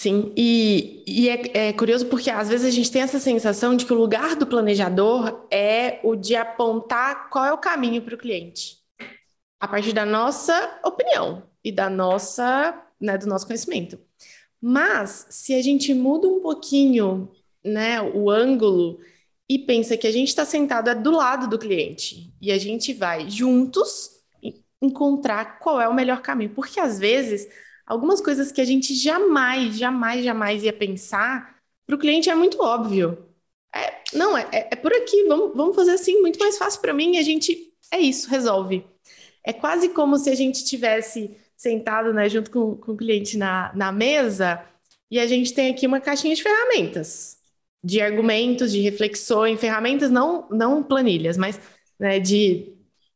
Sim, 0.00 0.32
e, 0.36 1.02
e 1.08 1.28
é, 1.28 1.70
é, 1.70 1.72
curioso 1.72 2.06
porque 2.06 2.30
às 2.30 2.48
vezes 2.48 2.64
a 2.64 2.70
gente 2.70 2.88
tem 2.88 3.02
essa 3.02 3.18
sensação 3.18 3.74
de 3.74 3.84
que 3.84 3.92
o 3.92 3.98
lugar 3.98 4.36
do 4.36 4.46
planejador 4.46 5.44
é 5.50 5.98
o 6.04 6.14
de 6.14 6.36
apontar 6.36 7.28
qual 7.30 7.44
é 7.44 7.52
o 7.52 7.58
caminho 7.58 8.00
para 8.00 8.14
o 8.14 8.18
cliente, 8.18 8.78
a 9.58 9.66
partir 9.66 9.92
da 9.92 10.06
nossa 10.06 10.78
opinião 10.84 11.42
e 11.64 11.72
da 11.72 11.90
nossa, 11.90 12.80
né, 13.00 13.18
do 13.18 13.26
nosso 13.26 13.44
conhecimento. 13.44 13.98
Mas 14.60 15.26
se 15.30 15.52
a 15.52 15.60
gente 15.60 15.92
muda 15.92 16.28
um 16.28 16.40
pouquinho, 16.40 17.28
né, 17.64 18.00
o 18.00 18.30
ângulo 18.30 19.00
e 19.48 19.58
pensa 19.58 19.96
que 19.96 20.06
a 20.06 20.12
gente 20.12 20.28
está 20.28 20.44
sentado 20.44 20.90
é 20.90 20.94
do 20.94 21.10
lado 21.10 21.48
do 21.48 21.58
cliente 21.58 22.32
e 22.40 22.52
a 22.52 22.58
gente 22.58 22.94
vai 22.94 23.28
juntos 23.28 24.12
encontrar 24.80 25.58
qual 25.58 25.80
é 25.80 25.88
o 25.88 25.94
melhor 25.94 26.22
caminho. 26.22 26.50
Porque 26.54 26.78
às 26.78 27.00
vezes, 27.00 27.48
algumas 27.88 28.20
coisas 28.20 28.52
que 28.52 28.60
a 28.60 28.64
gente 28.64 28.94
jamais, 28.94 29.76
jamais, 29.78 30.22
jamais 30.22 30.62
ia 30.62 30.72
pensar, 30.72 31.56
para 31.86 31.96
o 31.96 31.98
cliente 31.98 32.28
é 32.28 32.34
muito 32.34 32.62
óbvio. 32.62 33.26
É, 33.74 34.02
não, 34.12 34.36
é, 34.36 34.46
é, 34.52 34.68
é 34.72 34.76
por 34.76 34.92
aqui, 34.92 35.24
vamos, 35.24 35.56
vamos 35.56 35.74
fazer 35.74 35.92
assim, 35.92 36.20
muito 36.20 36.38
mais 36.38 36.58
fácil 36.58 36.82
para 36.82 36.92
mim, 36.92 37.14
e 37.14 37.18
a 37.18 37.22
gente, 37.22 37.72
é 37.90 37.98
isso, 37.98 38.28
resolve. 38.28 38.84
É 39.42 39.54
quase 39.54 39.88
como 39.88 40.18
se 40.18 40.28
a 40.28 40.34
gente 40.34 40.64
tivesse 40.64 41.34
sentado 41.56 42.12
né, 42.12 42.28
junto 42.28 42.50
com, 42.50 42.76
com 42.76 42.92
o 42.92 42.96
cliente 42.96 43.38
na, 43.38 43.72
na 43.74 43.90
mesa, 43.90 44.62
e 45.10 45.18
a 45.18 45.26
gente 45.26 45.54
tem 45.54 45.70
aqui 45.70 45.86
uma 45.86 46.00
caixinha 46.00 46.34
de 46.34 46.42
ferramentas, 46.42 47.38
de 47.82 48.02
argumentos, 48.02 48.70
de 48.70 48.80
reflexões, 48.80 49.58
ferramentas, 49.58 50.10
não, 50.10 50.46
não 50.50 50.82
planilhas, 50.82 51.38
mas 51.38 51.58
né, 51.98 52.20
de 52.20 52.74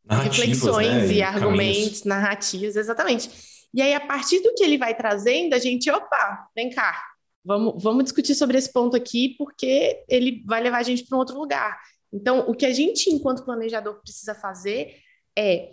reflexões 0.08 0.88
né? 0.88 1.06
e, 1.12 1.16
e 1.18 1.22
argumentos, 1.22 2.04
narrativas, 2.04 2.76
exatamente. 2.76 3.51
E 3.74 3.80
aí, 3.80 3.94
a 3.94 4.00
partir 4.00 4.40
do 4.40 4.54
que 4.54 4.62
ele 4.62 4.76
vai 4.76 4.94
trazendo, 4.94 5.54
a 5.54 5.58
gente, 5.58 5.90
opa, 5.90 6.48
vem 6.54 6.70
cá, 6.70 7.02
vamos, 7.44 7.82
vamos 7.82 8.04
discutir 8.04 8.34
sobre 8.34 8.58
esse 8.58 8.70
ponto 8.70 8.96
aqui, 8.96 9.34
porque 9.38 10.04
ele 10.08 10.42
vai 10.46 10.62
levar 10.62 10.78
a 10.78 10.82
gente 10.82 11.04
para 11.04 11.16
um 11.16 11.20
outro 11.20 11.38
lugar. 11.38 11.80
Então, 12.12 12.40
o 12.40 12.54
que 12.54 12.66
a 12.66 12.72
gente, 12.72 13.08
enquanto 13.10 13.44
planejador, 13.44 14.00
precisa 14.02 14.34
fazer 14.34 14.96
é, 15.36 15.70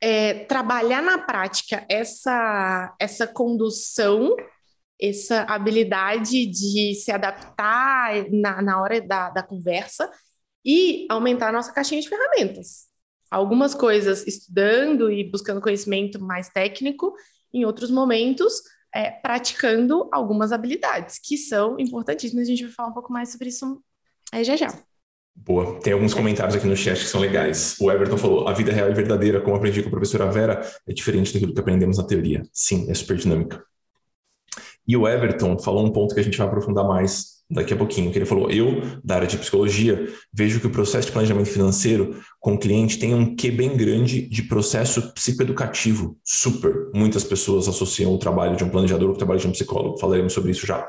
é 0.00 0.44
trabalhar 0.44 1.02
na 1.02 1.18
prática 1.18 1.86
essa, 1.88 2.94
essa 3.00 3.26
condução, 3.26 4.36
essa 5.00 5.42
habilidade 5.44 6.44
de 6.44 6.94
se 6.96 7.10
adaptar 7.10 8.30
na, 8.30 8.60
na 8.60 8.82
hora 8.82 9.00
da, 9.00 9.30
da 9.30 9.42
conversa 9.42 10.10
e 10.62 11.06
aumentar 11.08 11.48
a 11.48 11.52
nossa 11.52 11.72
caixinha 11.72 12.02
de 12.02 12.08
ferramentas 12.08 12.87
algumas 13.30 13.74
coisas 13.74 14.26
estudando 14.26 15.10
e 15.10 15.24
buscando 15.30 15.60
conhecimento 15.60 16.22
mais 16.22 16.48
técnico, 16.48 17.14
em 17.52 17.64
outros 17.64 17.90
momentos 17.90 18.62
é, 18.94 19.10
praticando 19.10 20.08
algumas 20.12 20.52
habilidades 20.52 21.18
que 21.18 21.36
são 21.36 21.78
importantíssimas. 21.78 22.46
A 22.46 22.50
gente 22.50 22.64
vai 22.64 22.72
falar 22.72 22.88
um 22.88 22.94
pouco 22.94 23.12
mais 23.12 23.30
sobre 23.30 23.48
isso 23.48 23.82
é, 24.32 24.42
já 24.42 24.56
já. 24.56 24.68
Boa. 25.34 25.78
Tem 25.80 25.92
alguns 25.92 26.14
comentários 26.14 26.56
aqui 26.56 26.66
no 26.66 26.76
chat 26.76 26.98
que 26.98 27.06
são 27.06 27.20
legais. 27.20 27.76
O 27.80 27.90
Everton 27.90 28.18
falou: 28.18 28.48
a 28.48 28.52
vida 28.52 28.72
real 28.72 28.90
e 28.90 28.94
verdadeira, 28.94 29.40
como 29.40 29.56
aprendi 29.56 29.82
com 29.82 29.88
a 29.88 29.92
professora 29.92 30.30
Vera, 30.30 30.60
é 30.86 30.92
diferente 30.92 31.32
daquilo 31.32 31.54
que 31.54 31.60
aprendemos 31.60 31.96
na 31.96 32.04
teoria. 32.04 32.42
Sim, 32.52 32.90
é 32.90 32.94
super 32.94 33.16
dinâmica. 33.16 33.64
E 34.86 34.96
o 34.96 35.06
Everton 35.06 35.58
falou 35.58 35.86
um 35.86 35.92
ponto 35.92 36.14
que 36.14 36.20
a 36.20 36.24
gente 36.24 36.36
vai 36.36 36.46
aprofundar 36.46 36.84
mais 36.84 37.37
daqui 37.50 37.72
a 37.72 37.76
pouquinho, 37.76 38.10
que 38.10 38.18
ele 38.18 38.26
falou: 38.26 38.50
eu, 38.50 38.82
da 39.02 39.16
área 39.16 39.26
de 39.26 39.38
psicologia, 39.38 40.08
vejo 40.32 40.60
que 40.60 40.66
o 40.66 40.70
processo 40.70 41.06
de 41.06 41.12
planejamento 41.12 41.48
financeiro 41.48 42.20
com 42.40 42.54
o 42.54 42.58
cliente 42.58 42.98
tem 42.98 43.14
um 43.14 43.34
quê 43.34 43.50
bem 43.50 43.76
grande 43.76 44.28
de 44.28 44.42
processo 44.42 45.12
psicoeducativo. 45.14 46.18
Super. 46.24 46.90
Muitas 46.94 47.24
pessoas 47.24 47.68
associam 47.68 48.14
o 48.14 48.18
trabalho 48.18 48.56
de 48.56 48.64
um 48.64 48.68
planejador 48.68 49.08
com 49.08 49.14
o 49.14 49.18
trabalho 49.18 49.40
de 49.40 49.48
um 49.48 49.52
psicólogo. 49.52 49.98
Falaremos 49.98 50.32
sobre 50.32 50.50
isso 50.50 50.66
já. 50.66 50.86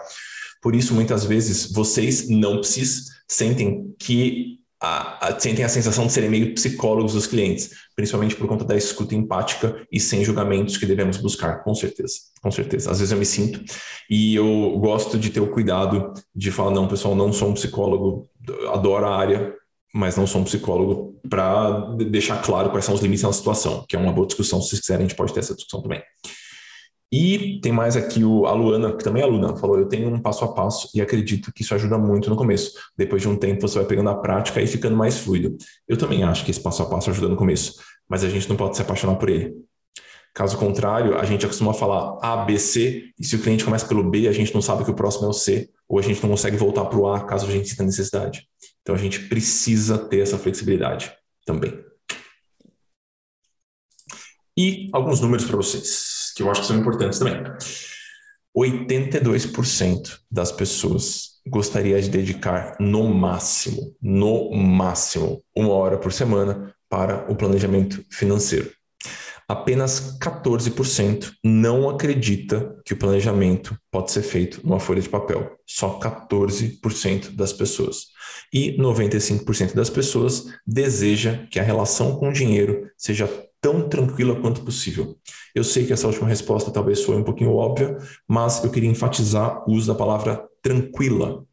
Por 0.61 0.75
isso, 0.75 0.93
muitas 0.93 1.23
vezes, 1.23 1.71
vocês 1.71 2.27
não 2.27 2.57
precisam, 2.57 3.05
sentem 3.27 3.95
que 3.97 4.58
a, 4.81 5.27
a, 5.27 5.39
sentem 5.39 5.65
a 5.65 5.69
sensação 5.69 6.07
de 6.07 6.13
serem 6.13 6.29
meio 6.29 6.53
psicólogos 6.53 7.13
dos 7.13 7.27
clientes, 7.27 7.71
principalmente 7.95 8.35
por 8.35 8.47
conta 8.47 8.63
da 8.63 8.77
escuta 8.77 9.13
empática 9.13 9.85
e 9.91 9.99
sem 9.99 10.23
julgamentos 10.23 10.77
que 10.77 10.85
devemos 10.85 11.17
buscar, 11.17 11.63
com 11.63 11.75
certeza, 11.75 12.15
com 12.41 12.49
certeza. 12.49 12.89
Às 12.89 12.99
vezes 12.99 13.11
eu 13.11 13.17
me 13.17 13.25
sinto 13.25 13.61
e 14.09 14.35
eu 14.35 14.77
gosto 14.79 15.17
de 15.17 15.29
ter 15.29 15.41
o 15.41 15.51
cuidado 15.51 16.13
de 16.33 16.51
falar, 16.51 16.71
não, 16.71 16.87
pessoal, 16.87 17.13
não 17.13 17.33
sou 17.33 17.49
um 17.49 17.53
psicólogo, 17.53 18.29
adoro 18.71 19.05
a 19.05 19.17
área, 19.17 19.53
mas 19.93 20.15
não 20.15 20.25
sou 20.25 20.41
um 20.41 20.45
psicólogo 20.45 21.19
para 21.29 21.95
deixar 21.95 22.41
claro 22.41 22.69
quais 22.69 22.85
são 22.85 22.95
os 22.95 23.01
limites 23.01 23.23
na 23.23 23.33
situação, 23.33 23.85
que 23.87 23.95
é 23.95 23.99
uma 23.99 24.13
boa 24.13 24.27
discussão, 24.27 24.61
se 24.61 24.69
vocês 24.69 24.81
quiserem 24.81 25.05
a 25.05 25.09
gente 25.09 25.17
pode 25.17 25.33
ter 25.33 25.41
essa 25.41 25.55
discussão 25.55 25.81
também. 25.81 26.01
E 27.11 27.59
tem 27.61 27.71
mais 27.71 27.97
aqui 27.97 28.23
o, 28.23 28.45
a 28.45 28.53
Luana, 28.53 28.95
que 28.95 29.03
também 29.03 29.23
é 29.23 29.25
aluna, 29.25 29.55
falou: 29.55 29.79
Eu 29.79 29.87
tenho 29.87 30.13
um 30.13 30.19
passo 30.19 30.45
a 30.45 30.53
passo 30.53 30.89
e 30.93 31.01
acredito 31.01 31.51
que 31.51 31.63
isso 31.63 31.73
ajuda 31.73 31.97
muito 31.97 32.29
no 32.29 32.35
começo. 32.35 32.73
Depois 32.95 33.21
de 33.21 33.27
um 33.27 33.35
tempo, 33.35 33.61
você 33.61 33.79
vai 33.79 33.87
pegando 33.87 34.09
a 34.11 34.15
prática 34.15 34.61
e 34.61 34.67
ficando 34.67 34.95
mais 34.95 35.17
fluido. 35.17 35.57
Eu 35.87 35.97
também 35.97 36.23
acho 36.23 36.45
que 36.45 36.51
esse 36.51 36.61
passo 36.61 36.83
a 36.83 36.85
passo 36.85 37.09
ajuda 37.09 37.27
no 37.27 37.35
começo, 37.35 37.81
mas 38.07 38.23
a 38.23 38.29
gente 38.29 38.47
não 38.47 38.55
pode 38.55 38.75
se 38.75 38.83
apaixonar 38.83 39.15
por 39.15 39.29
ele. 39.29 39.55
Caso 40.35 40.55
contrário, 40.57 41.17
a 41.17 41.25
gente 41.25 41.47
costuma 41.47 41.73
falar 41.73 42.19
A, 42.21 42.45
B, 42.45 42.59
C, 42.59 43.11
e 43.19 43.25
se 43.25 43.35
o 43.35 43.41
cliente 43.41 43.65
começa 43.65 43.87
pelo 43.87 44.07
B, 44.07 44.27
a 44.27 44.31
gente 44.31 44.53
não 44.53 44.61
sabe 44.61 44.85
que 44.85 44.91
o 44.91 44.93
próximo 44.93 45.25
é 45.25 45.29
o 45.29 45.33
C, 45.33 45.67
ou 45.87 45.97
a 45.97 46.03
gente 46.03 46.21
não 46.21 46.29
consegue 46.29 46.55
voltar 46.55 46.85
para 46.85 46.99
o 46.99 47.11
A 47.11 47.25
caso 47.25 47.47
a 47.47 47.51
gente 47.51 47.75
tenha 47.75 47.87
necessidade. 47.87 48.47
Então 48.83 48.93
a 48.93 48.97
gente 48.99 49.27
precisa 49.27 49.97
ter 49.97 50.19
essa 50.19 50.37
flexibilidade 50.37 51.11
também. 51.43 51.83
E 54.55 54.89
alguns 54.93 55.19
números 55.21 55.45
para 55.45 55.57
vocês 55.57 56.18
que 56.33 56.43
eu 56.43 56.49
acho 56.49 56.61
que 56.61 56.67
são 56.67 56.77
importantes 56.77 57.19
também. 57.19 57.41
82% 58.55 60.19
das 60.29 60.51
pessoas 60.51 61.39
gostaria 61.47 62.01
de 62.01 62.09
dedicar 62.09 62.75
no 62.79 63.07
máximo, 63.07 63.95
no 64.01 64.51
máximo, 64.51 65.43
uma 65.55 65.73
hora 65.73 65.97
por 65.97 66.11
semana 66.11 66.73
para 66.89 67.31
o 67.31 67.35
planejamento 67.35 68.03
financeiro. 68.09 68.71
Apenas 69.47 70.15
14% 70.19 71.31
não 71.43 71.89
acredita 71.89 72.79
que 72.85 72.93
o 72.93 72.97
planejamento 72.97 73.75
pode 73.89 74.11
ser 74.11 74.21
feito 74.21 74.61
numa 74.63 74.79
folha 74.79 75.01
de 75.01 75.09
papel. 75.09 75.57
Só 75.65 75.99
14% 75.99 77.35
das 77.35 77.51
pessoas. 77.51 78.09
E 78.53 78.77
95% 78.77 79.73
das 79.73 79.89
pessoas 79.89 80.45
deseja 80.67 81.47
que 81.49 81.59
a 81.59 81.63
relação 81.63 82.15
com 82.17 82.29
o 82.29 82.33
dinheiro 82.33 82.91
seja 82.95 83.27
tão 83.61 83.87
tranquila 83.87 84.39
quanto 84.39 84.63
possível. 84.63 85.17
Eu 85.53 85.63
sei 85.63 85.85
que 85.85 85.93
essa 85.93 86.07
última 86.07 86.27
resposta 86.27 86.71
talvez 86.71 86.99
soe 86.99 87.15
um 87.15 87.23
pouquinho 87.23 87.53
óbvia, 87.53 87.97
mas 88.27 88.63
eu 88.63 88.71
queria 88.71 88.89
enfatizar 88.89 89.63
o 89.67 89.73
uso 89.73 89.87
da 89.87 89.95
palavra 89.95 90.47
tranquila. 90.61 91.43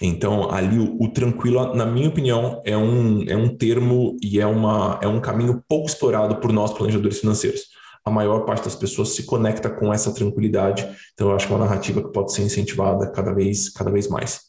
Então, 0.00 0.50
ali 0.50 0.78
o, 0.78 0.96
o 1.00 1.08
tranquila, 1.08 1.74
na 1.74 1.86
minha 1.86 2.08
opinião, 2.08 2.60
é 2.64 2.76
um, 2.76 3.22
é 3.28 3.36
um 3.36 3.56
termo 3.56 4.16
e 4.20 4.40
é, 4.40 4.46
uma, 4.46 4.98
é 5.00 5.06
um 5.06 5.20
caminho 5.20 5.62
pouco 5.68 5.86
explorado 5.86 6.36
por 6.36 6.52
nós 6.52 6.72
planejadores 6.72 7.20
financeiros. 7.20 7.60
A 8.04 8.10
maior 8.10 8.44
parte 8.44 8.64
das 8.64 8.74
pessoas 8.74 9.10
se 9.10 9.24
conecta 9.24 9.70
com 9.70 9.94
essa 9.94 10.12
tranquilidade, 10.12 10.88
então 11.14 11.28
eu 11.28 11.36
acho 11.36 11.46
que 11.46 11.52
é 11.52 11.56
uma 11.56 11.64
narrativa 11.64 12.02
que 12.02 12.12
pode 12.12 12.32
ser 12.32 12.42
incentivada 12.42 13.08
cada 13.12 13.32
vez, 13.32 13.68
cada 13.68 13.92
vez 13.92 14.08
mais. 14.08 14.40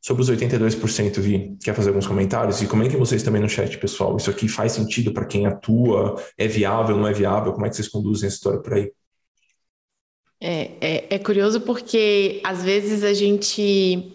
Sobre 0.00 0.22
os 0.22 0.30
82%, 0.30 1.20
Vi, 1.20 1.56
quer 1.62 1.74
fazer 1.74 1.88
alguns 1.88 2.06
comentários? 2.06 2.62
E 2.62 2.66
comentem 2.66 2.98
vocês 2.98 3.22
também 3.22 3.42
no 3.42 3.48
chat, 3.48 3.76
pessoal. 3.78 4.16
Isso 4.16 4.30
aqui 4.30 4.48
faz 4.48 4.72
sentido 4.72 5.12
para 5.12 5.26
quem 5.26 5.46
atua? 5.46 6.22
É 6.36 6.46
viável, 6.46 6.96
não 6.96 7.06
é 7.06 7.12
viável? 7.12 7.52
Como 7.52 7.66
é 7.66 7.68
que 7.68 7.76
vocês 7.76 7.88
conduzem 7.88 8.28
essa 8.28 8.36
história 8.36 8.60
por 8.60 8.74
aí? 8.74 8.92
É, 10.40 10.70
é, 10.80 11.14
é 11.16 11.18
curioso 11.18 11.60
porque 11.62 12.40
às 12.44 12.62
vezes 12.62 13.02
a 13.02 13.12
gente 13.12 14.14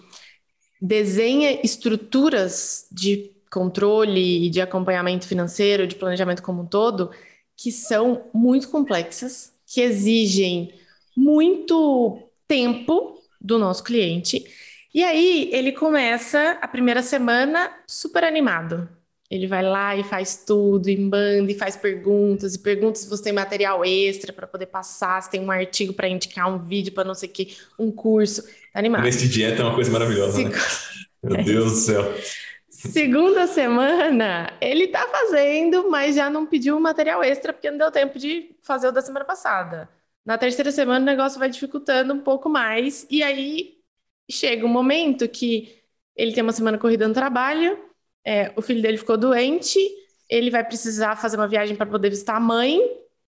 desenha 0.82 1.60
estruturas 1.64 2.88
de 2.90 3.32
controle 3.52 4.48
e 4.48 4.50
de 4.50 4.62
acompanhamento 4.62 5.28
financeiro, 5.28 5.86
de 5.86 5.96
planejamento 5.96 6.42
como 6.42 6.62
um 6.62 6.66
todo, 6.66 7.12
que 7.56 7.72
são 7.72 8.24
muito 8.34 8.70
complexas, 8.70 9.54
que 9.68 9.82
exigem 9.82 10.74
muito 11.16 12.20
tempo 12.48 13.20
do 13.40 13.60
nosso 13.60 13.84
cliente 13.84 14.46
e 14.94 15.04
aí 15.04 15.50
ele 15.52 15.72
começa 15.72 16.58
a 16.62 16.68
primeira 16.68 17.02
semana 17.02 17.72
super 17.88 18.24
animado. 18.24 18.88
Ele 19.30 19.48
vai 19.48 19.64
lá 19.64 19.96
e 19.96 20.04
faz 20.04 20.44
tudo, 20.46 20.90
em 20.90 21.10
banda, 21.10 21.52
e 21.52 21.56
faz 21.56 21.76
perguntas, 21.76 22.54
e 22.54 22.60
pergunta 22.60 23.00
se 23.00 23.10
você 23.10 23.24
tem 23.24 23.34
material 23.34 23.84
extra 23.84 24.32
para 24.32 24.46
poder 24.46 24.68
passar, 24.68 25.24
se 25.24 25.32
tem 25.32 25.42
um 25.42 25.50
artigo 25.50 25.92
para 25.94 26.08
indicar, 26.08 26.54
um 26.54 26.60
vídeo 26.60 26.94
para 26.94 27.04
não 27.04 27.16
sei 27.16 27.30
o 27.30 27.32
que, 27.32 27.58
um 27.80 27.92
curso. 27.92 28.44
Tá 28.44 28.80
animado. 28.80 29.08
Esse 29.08 29.28
dieta 29.28 29.64
é 29.64 29.66
uma 29.66 29.74
coisa 29.74 29.90
maravilhosa, 29.92 30.44
né? 30.44 30.52
Meu 31.24 31.36
é 31.36 31.44
Deus 31.44 31.72
do 31.72 31.78
céu. 31.78 32.14
Segunda 32.70 33.48
semana, 33.48 34.54
ele 34.60 34.90
tá 34.90 35.08
fazendo, 35.08 35.90
mas 35.90 36.16
já 36.16 36.30
não 36.30 36.46
pediu 36.46 36.80
material 36.80 37.24
extra 37.24 37.54
porque 37.54 37.72
não 37.72 37.78
deu 37.78 37.90
tempo 37.90 38.20
de 38.20 38.56
fazer 38.62 38.88
o 38.88 38.92
da 38.92 39.02
semana 39.02 39.26
passada. 39.26 39.90
Na 40.26 40.38
terceira 40.38 40.72
semana, 40.72 41.00
o 41.00 41.06
negócio 41.06 41.40
vai 41.40 41.50
dificultando 41.50 42.14
um 42.14 42.20
pouco 42.20 42.50
mais, 42.50 43.08
e 43.10 43.24
aí 43.24 43.78
chega 44.30 44.66
um 44.66 44.70
momento 44.70 45.28
que 45.28 45.82
ele 46.16 46.34
tem 46.34 46.44
uma 46.44 46.52
semana 46.52 46.78
corrida 46.78 47.08
no 47.08 47.14
trabalho, 47.14 47.78
é, 48.26 48.54
o 48.56 48.62
filho 48.62 48.82
dele 48.82 48.98
ficou 48.98 49.18
doente, 49.18 49.80
ele 50.30 50.50
vai 50.50 50.64
precisar 50.64 51.16
fazer 51.16 51.38
uma 51.38 51.48
viagem 51.48 51.76
para 51.76 51.86
poder 51.86 52.10
visitar 52.10 52.36
a 52.36 52.40
mãe, 52.40 52.80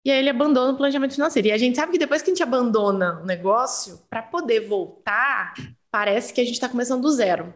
e 0.05 0.11
aí 0.11 0.19
ele 0.19 0.29
abandona 0.29 0.71
o 0.71 0.77
planejamento 0.77 1.13
financeiro. 1.13 1.49
E 1.49 1.51
a 1.51 1.57
gente 1.57 1.75
sabe 1.75 1.91
que 1.91 1.97
depois 1.97 2.21
que 2.21 2.29
a 2.29 2.33
gente 2.33 2.43
abandona 2.43 3.19
o 3.21 3.25
negócio, 3.25 3.99
para 4.09 4.21
poder 4.21 4.61
voltar, 4.61 5.53
parece 5.91 6.33
que 6.33 6.39
a 6.39 6.43
gente 6.43 6.53
está 6.53 6.69
começando 6.69 7.01
do 7.01 7.11
zero. 7.11 7.53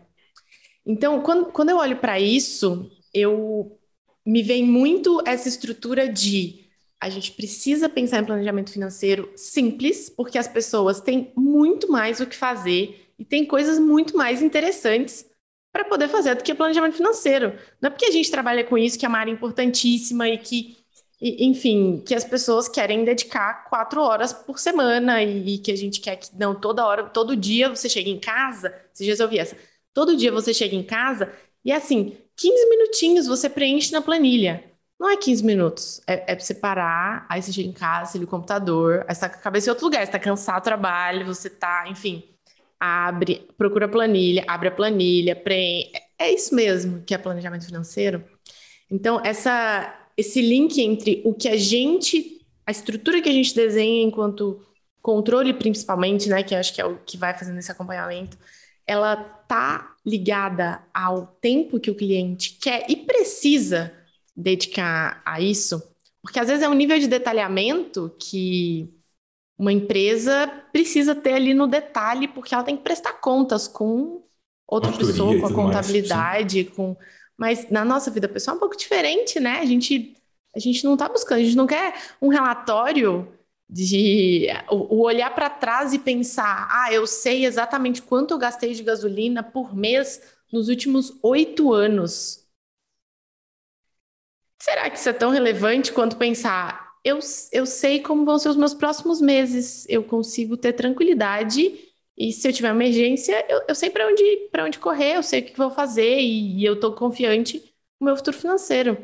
Então, 0.85 1.21
quando, 1.21 1.45
quando 1.45 1.69
eu 1.69 1.77
olho 1.77 1.97
para 1.97 2.19
isso, 2.19 2.91
eu 3.13 3.79
me 4.25 4.43
vem 4.43 4.65
muito 4.65 5.21
essa 5.25 5.47
estrutura 5.47 6.09
de 6.09 6.61
a 6.99 7.09
gente 7.09 7.31
precisa 7.31 7.89
pensar 7.89 8.19
em 8.19 8.25
planejamento 8.25 8.71
financeiro 8.71 9.31
simples, 9.35 10.09
porque 10.09 10.37
as 10.37 10.47
pessoas 10.47 11.01
têm 11.01 11.31
muito 11.35 11.91
mais 11.91 12.19
o 12.19 12.27
que 12.27 12.35
fazer 12.35 13.00
e 13.21 13.25
tem 13.25 13.45
coisas 13.45 13.77
muito 13.77 14.17
mais 14.17 14.41
interessantes 14.41 15.23
para 15.71 15.85
poder 15.85 16.07
fazer 16.07 16.33
do 16.33 16.43
que 16.43 16.55
planejamento 16.55 16.95
financeiro. 16.95 17.53
Não 17.79 17.87
é 17.87 17.89
porque 17.91 18.07
a 18.07 18.11
gente 18.11 18.31
trabalha 18.31 18.63
com 18.63 18.75
isso 18.75 18.97
que 18.97 19.05
é 19.05 19.09
uma 19.09 19.19
área 19.19 19.31
importantíssima 19.31 20.27
e 20.27 20.39
que, 20.39 20.75
e, 21.21 21.45
enfim, 21.45 22.01
que 22.03 22.15
as 22.15 22.25
pessoas 22.25 22.67
querem 22.67 23.05
dedicar 23.05 23.69
quatro 23.69 24.01
horas 24.01 24.33
por 24.33 24.57
semana 24.57 25.21
e, 25.21 25.53
e, 25.53 25.57
que 25.59 25.71
a 25.71 25.75
gente 25.77 26.01
quer 26.01 26.15
que, 26.15 26.35
não, 26.35 26.55
toda 26.55 26.83
hora, 26.83 27.03
todo 27.03 27.35
dia 27.35 27.69
você 27.69 27.87
chega 27.87 28.09
em 28.09 28.19
casa, 28.19 28.73
se 28.91 29.21
ouvi 29.21 29.37
essa, 29.37 29.55
todo 29.93 30.17
dia 30.17 30.31
você 30.31 30.51
chega 30.51 30.75
em 30.75 30.83
casa 30.83 31.31
e 31.63 31.71
assim, 31.71 32.17
15 32.35 32.69
minutinhos 32.69 33.27
você 33.27 33.47
preenche 33.47 33.91
na 33.91 34.01
planilha. 34.01 34.63
Não 34.99 35.09
é 35.09 35.17
15 35.17 35.43
minutos, 35.43 36.01
é, 36.07 36.31
é 36.31 36.35
pra 36.35 36.39
você 36.39 36.55
parar, 36.55 37.25
aí 37.29 37.41
você 37.41 37.53
chega 37.53 37.69
em 37.69 37.73
casa, 37.73 38.11
você 38.11 38.17
liga 38.17 38.29
o 38.29 38.31
computador, 38.31 39.05
aí 39.07 39.13
você 39.13 39.21
tá 39.21 39.29
com 39.29 39.37
a 39.37 39.41
cabeça 39.41 39.69
em 39.69 39.71
outro 39.71 39.85
lugar, 39.85 40.05
você 40.05 40.11
tá 40.11 40.19
cansado 40.19 40.61
do 40.61 40.63
trabalho, 40.63 41.25
você 41.25 41.49
tá, 41.49 41.85
enfim, 41.87 42.30
abre, 42.81 43.47
procura 43.55 43.85
a 43.85 43.89
planilha, 43.89 44.43
abre 44.47 44.69
a 44.69 44.71
planilha, 44.71 45.35
preenche. 45.35 45.91
É 46.17 46.33
isso 46.33 46.55
mesmo 46.55 47.03
que 47.03 47.13
é 47.13 47.17
planejamento 47.19 47.65
financeiro. 47.65 48.23
Então, 48.89 49.21
essa, 49.23 50.09
esse 50.17 50.41
link 50.41 50.81
entre 50.81 51.21
o 51.23 51.33
que 51.33 51.47
a 51.47 51.55
gente, 51.55 52.41
a 52.65 52.71
estrutura 52.71 53.21
que 53.21 53.29
a 53.29 53.31
gente 53.31 53.53
desenha 53.53 54.03
enquanto 54.03 54.65
controle, 54.99 55.53
principalmente, 55.53 56.27
né, 56.27 56.41
que 56.41 56.55
acho 56.55 56.73
que 56.73 56.81
é 56.81 56.85
o 56.85 56.97
que 56.97 57.17
vai 57.17 57.37
fazendo 57.37 57.59
esse 57.59 57.71
acompanhamento, 57.71 58.37
ela 58.85 59.15
tá 59.15 59.95
ligada 60.03 60.81
ao 60.91 61.27
tempo 61.39 61.79
que 61.79 61.91
o 61.91 61.95
cliente 61.95 62.57
quer 62.59 62.89
e 62.89 62.95
precisa 62.95 63.93
dedicar 64.35 65.21
a 65.23 65.39
isso, 65.39 65.81
porque 66.21 66.39
às 66.39 66.47
vezes 66.47 66.63
é 66.63 66.69
um 66.69 66.73
nível 66.73 66.99
de 66.99 67.07
detalhamento 67.07 68.15
que 68.19 68.89
uma 69.61 69.71
empresa 69.71 70.47
precisa 70.71 71.13
ter 71.13 71.33
ali 71.33 71.53
no 71.53 71.67
detalhe, 71.67 72.27
porque 72.27 72.51
ela 72.51 72.63
tem 72.63 72.75
que 72.75 72.81
prestar 72.81 73.13
contas 73.13 73.67
com 73.67 74.25
outra 74.67 74.91
pessoa, 74.91 75.39
com 75.39 75.45
a 75.45 75.53
contabilidade, 75.53 76.63
mais, 76.63 76.75
com. 76.75 76.97
Mas 77.37 77.69
na 77.69 77.85
nossa 77.85 78.09
vida 78.09 78.27
pessoal 78.27 78.55
é 78.55 78.57
um 78.57 78.59
pouco 78.59 78.75
diferente, 78.75 79.39
né? 79.39 79.59
A 79.59 79.65
gente, 79.65 80.17
a 80.55 80.57
gente 80.57 80.83
não 80.83 80.93
está 80.93 81.07
buscando, 81.07 81.37
a 81.37 81.43
gente 81.43 81.55
não 81.55 81.67
quer 81.67 81.93
um 82.19 82.29
relatório 82.29 83.31
de 83.69 84.47
o, 84.67 84.95
o 84.95 85.01
olhar 85.03 85.29
para 85.35 85.47
trás 85.47 85.93
e 85.93 85.99
pensar, 85.99 86.67
ah, 86.71 86.91
eu 86.91 87.05
sei 87.05 87.45
exatamente 87.45 88.01
quanto 88.01 88.33
eu 88.33 88.39
gastei 88.39 88.73
de 88.73 88.81
gasolina 88.81 89.43
por 89.43 89.75
mês 89.75 90.23
nos 90.51 90.69
últimos 90.69 91.13
oito 91.21 91.71
anos. 91.71 92.47
Será 94.59 94.89
que 94.89 94.97
isso 94.97 95.09
é 95.09 95.13
tão 95.13 95.29
relevante 95.29 95.93
quanto 95.93 96.17
pensar, 96.17 96.90
eu, 97.03 97.19
eu 97.51 97.65
sei 97.65 97.99
como 97.99 98.25
vão 98.25 98.37
ser 98.37 98.49
os 98.49 98.55
meus 98.55 98.73
próximos 98.73 99.19
meses, 99.19 99.85
eu 99.89 100.03
consigo 100.03 100.55
ter 100.55 100.73
tranquilidade 100.73 101.73
e 102.17 102.31
se 102.31 102.47
eu 102.47 102.53
tiver 102.53 102.69
emergência, 102.69 103.43
eu, 103.49 103.61
eu 103.67 103.75
sei 103.75 103.89
para 103.89 104.07
onde, 104.07 104.23
onde 104.59 104.79
correr, 104.79 105.15
eu 105.15 105.23
sei 105.23 105.41
o 105.41 105.43
que 105.43 105.57
vou 105.57 105.71
fazer 105.71 106.19
e, 106.19 106.59
e 106.59 106.65
eu 106.65 106.73
estou 106.73 106.93
confiante 106.93 107.57
no 107.99 108.05
meu 108.05 108.15
futuro 108.15 108.37
financeiro. 108.37 108.97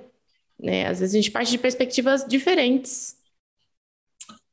Né? 0.60 0.88
Às 0.88 1.00
vezes 1.00 1.16
a 1.16 1.18
gente 1.18 1.32
parte 1.32 1.52
de 1.52 1.58
perspectivas 1.58 2.26
diferentes. 2.28 3.16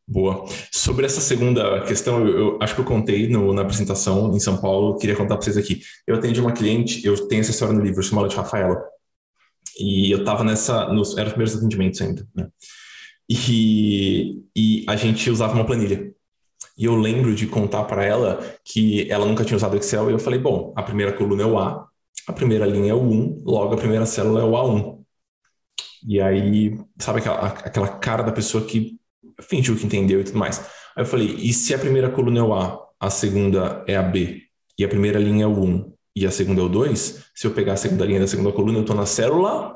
Boa. 0.07 0.47
Sobre 0.71 1.07
essa 1.07 1.21
segunda 1.21 1.83
questão, 1.83 2.27
eu, 2.27 2.39
eu 2.39 2.59
acho 2.63 2.75
que 2.75 2.81
eu 2.81 2.85
contei 2.85 3.29
no, 3.29 3.53
na 3.53 3.63
apresentação 3.63 4.35
em 4.35 4.41
São 4.41 4.59
Paulo, 4.59 4.99
queria 4.99 5.17
contar 5.17 5.37
para 5.37 5.45
vocês 5.45 5.57
aqui. 5.57 5.81
Eu 6.07 6.17
atendi 6.17 6.41
uma 6.41 6.53
cliente, 6.53 7.05
eu 7.07 7.27
tenho 7.27 7.41
essa 7.41 7.51
história 7.51 7.75
no 7.75 7.83
livro, 7.83 8.03
chamo 8.03 8.21
ela 8.21 8.29
de 8.29 8.37
Rafaela. 8.37 8.83
E 9.79 10.11
eu 10.11 10.21
estava 10.21 10.45
nessa, 10.45 10.89
nos, 10.89 11.17
eram 11.17 11.27
os 11.27 11.33
primeiros 11.33 11.57
atendimentos 11.57 12.01
ainda, 12.01 12.27
né? 12.35 12.49
E, 13.29 14.43
e 14.55 14.85
a 14.89 14.97
gente 14.97 15.31
usava 15.31 15.55
uma 15.55 15.65
planilha. 15.65 16.15
E 16.77 16.85
eu 16.85 16.97
lembro 16.97 17.35
de 17.35 17.47
contar 17.47 17.85
para 17.85 18.05
ela 18.05 18.41
que 18.65 19.11
ela 19.11 19.27
nunca 19.27 19.45
tinha 19.45 19.57
usado 19.57 19.77
Excel, 19.77 20.11
e 20.11 20.13
eu 20.13 20.19
falei: 20.19 20.39
bom, 20.39 20.73
a 20.77 20.83
primeira 20.83 21.13
coluna 21.13 21.43
é 21.43 21.47
o 21.47 21.59
A, 21.59 21.89
a 22.27 22.33
primeira 22.33 22.67
linha 22.67 22.93
é 22.93 22.95
o 22.95 23.03
1, 23.03 23.43
logo 23.45 23.75
a 23.75 23.77
primeira 23.77 24.07
célula 24.07 24.41
é 24.41 24.45
o 24.45 24.53
A1. 24.53 25.05
E 26.07 26.21
aí, 26.21 26.79
sabe 26.99 27.21
aquela, 27.21 27.47
aquela 27.47 27.89
cara 27.89 28.23
da 28.23 28.33
pessoa 28.33 28.65
que 28.65 28.99
fingiu 29.41 29.77
que 29.77 29.87
entendeu 29.87 30.21
e 30.21 30.25
tudo 30.25 30.39
mais. 30.39 30.59
Aí 30.97 31.03
eu 31.03 31.07
falei: 31.07 31.35
e 31.39 31.53
se 31.53 31.75
a 31.75 31.79
primeira 31.79 32.11
coluna 32.11 32.41
é 32.41 32.43
o 32.43 32.55
A, 32.55 32.85
a 33.01 33.11
segunda 33.11 33.85
é 33.87 33.97
a 33.97 34.03
B, 34.03 34.43
e 34.79 34.85
a 34.85 34.89
primeira 34.89 35.19
linha 35.19 35.45
é 35.45 35.47
o 35.47 35.59
1 35.59 35.95
e 36.17 36.27
a 36.27 36.31
segunda 36.31 36.61
é 36.61 36.65
o 36.65 36.69
2, 36.69 37.25
se 37.35 37.47
eu 37.47 37.53
pegar 37.53 37.73
a 37.73 37.77
segunda 37.77 38.05
linha 38.05 38.21
da 38.21 38.27
segunda 38.27 38.53
coluna, 38.53 38.79
eu 38.79 38.83
estou 38.83 38.95
na 38.97 39.07
célula 39.07 39.75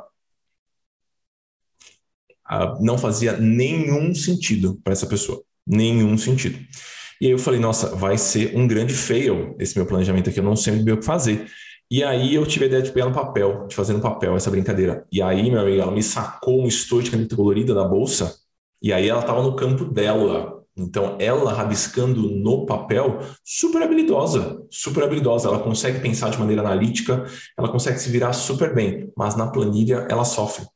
ah, 2.48 2.76
não 2.80 2.96
fazia 2.96 3.36
nenhum 3.36 4.14
sentido 4.14 4.80
para 4.82 4.92
essa 4.92 5.06
pessoa. 5.06 5.42
Nenhum 5.66 6.16
sentido. 6.16 6.58
E 7.20 7.26
aí 7.26 7.32
eu 7.32 7.38
falei, 7.38 7.60
nossa, 7.60 7.94
vai 7.96 8.16
ser 8.16 8.56
um 8.56 8.66
grande 8.66 8.94
fail 8.94 9.56
esse 9.58 9.76
meu 9.76 9.84
planejamento 9.84 10.30
aqui, 10.30 10.38
eu 10.38 10.44
não 10.44 10.54
sei 10.56 10.74
muito 10.74 10.84
bem 10.84 10.94
o 10.94 10.98
que 10.98 11.04
fazer. 11.04 11.46
E 11.90 12.04
aí 12.04 12.34
eu 12.34 12.46
tive 12.46 12.66
a 12.66 12.68
ideia 12.68 12.82
de 12.82 12.92
pegar 12.92 13.06
no 13.06 13.14
papel, 13.14 13.66
de 13.66 13.74
fazer 13.74 13.94
no 13.94 14.00
papel 14.00 14.36
essa 14.36 14.50
brincadeira. 14.50 15.06
E 15.10 15.22
aí, 15.22 15.50
meu 15.50 15.60
amigo, 15.60 15.80
ela 15.80 15.90
me 15.90 16.02
sacou 16.02 16.62
um 16.62 16.66
estojo 16.66 17.04
de 17.04 17.10
caneta 17.10 17.34
colorida 17.34 17.74
da 17.74 17.84
bolsa, 17.84 18.36
e 18.82 18.92
aí 18.92 19.08
ela 19.08 19.20
estava 19.20 19.42
no 19.42 19.56
campo 19.56 19.84
dela. 19.84 20.62
Então, 20.76 21.16
ela 21.18 21.52
rabiscando 21.52 22.22
no 22.30 22.64
papel, 22.64 23.18
super 23.42 23.82
habilidosa, 23.82 24.62
super 24.70 25.02
habilidosa. 25.02 25.48
Ela 25.48 25.58
consegue 25.58 25.98
pensar 25.98 26.30
de 26.30 26.38
maneira 26.38 26.62
analítica, 26.62 27.24
ela 27.58 27.68
consegue 27.68 27.98
se 27.98 28.10
virar 28.10 28.32
super 28.32 28.72
bem, 28.74 29.10
mas 29.16 29.34
na 29.34 29.48
planilha 29.48 30.06
ela 30.08 30.24
sofre. 30.24 30.66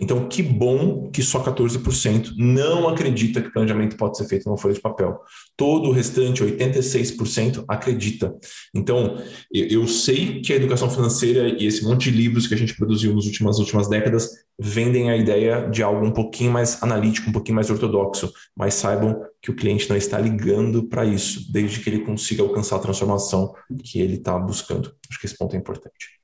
Então, 0.00 0.28
que 0.28 0.42
bom 0.42 1.10
que 1.10 1.22
só 1.22 1.42
14% 1.42 2.32
não 2.36 2.88
acredita 2.88 3.40
que 3.40 3.52
planejamento 3.52 3.96
pode 3.96 4.18
ser 4.18 4.26
feito 4.26 4.46
numa 4.46 4.58
folha 4.58 4.74
de 4.74 4.80
papel. 4.80 5.18
Todo 5.56 5.88
o 5.88 5.92
restante, 5.92 6.42
86%, 6.42 7.64
acredita. 7.66 8.34
Então, 8.74 9.18
eu 9.52 9.86
sei 9.88 10.40
que 10.40 10.52
a 10.52 10.56
educação 10.56 10.90
financeira 10.90 11.48
e 11.48 11.66
esse 11.66 11.84
monte 11.84 12.10
de 12.10 12.16
livros 12.16 12.46
que 12.46 12.54
a 12.54 12.58
gente 12.58 12.76
produziu 12.76 13.14
nas 13.14 13.24
últimas, 13.24 13.58
últimas 13.58 13.88
décadas 13.88 14.30
vendem 14.58 15.10
a 15.10 15.16
ideia 15.16 15.68
de 15.68 15.82
algo 15.82 16.04
um 16.04 16.12
pouquinho 16.12 16.52
mais 16.52 16.82
analítico, 16.82 17.28
um 17.28 17.32
pouquinho 17.32 17.56
mais 17.56 17.70
ortodoxo, 17.70 18.32
mas 18.56 18.74
saibam 18.74 19.22
que 19.40 19.50
o 19.50 19.56
cliente 19.56 19.88
não 19.88 19.96
está 19.96 20.18
ligando 20.18 20.88
para 20.88 21.04
isso, 21.04 21.52
desde 21.52 21.80
que 21.80 21.90
ele 21.90 22.00
consiga 22.00 22.42
alcançar 22.42 22.76
a 22.76 22.80
transformação 22.80 23.54
que 23.84 24.00
ele 24.00 24.16
está 24.16 24.38
buscando. 24.38 24.94
Acho 25.08 25.20
que 25.20 25.26
esse 25.26 25.36
ponto 25.36 25.54
é 25.54 25.58
importante. 25.58 26.16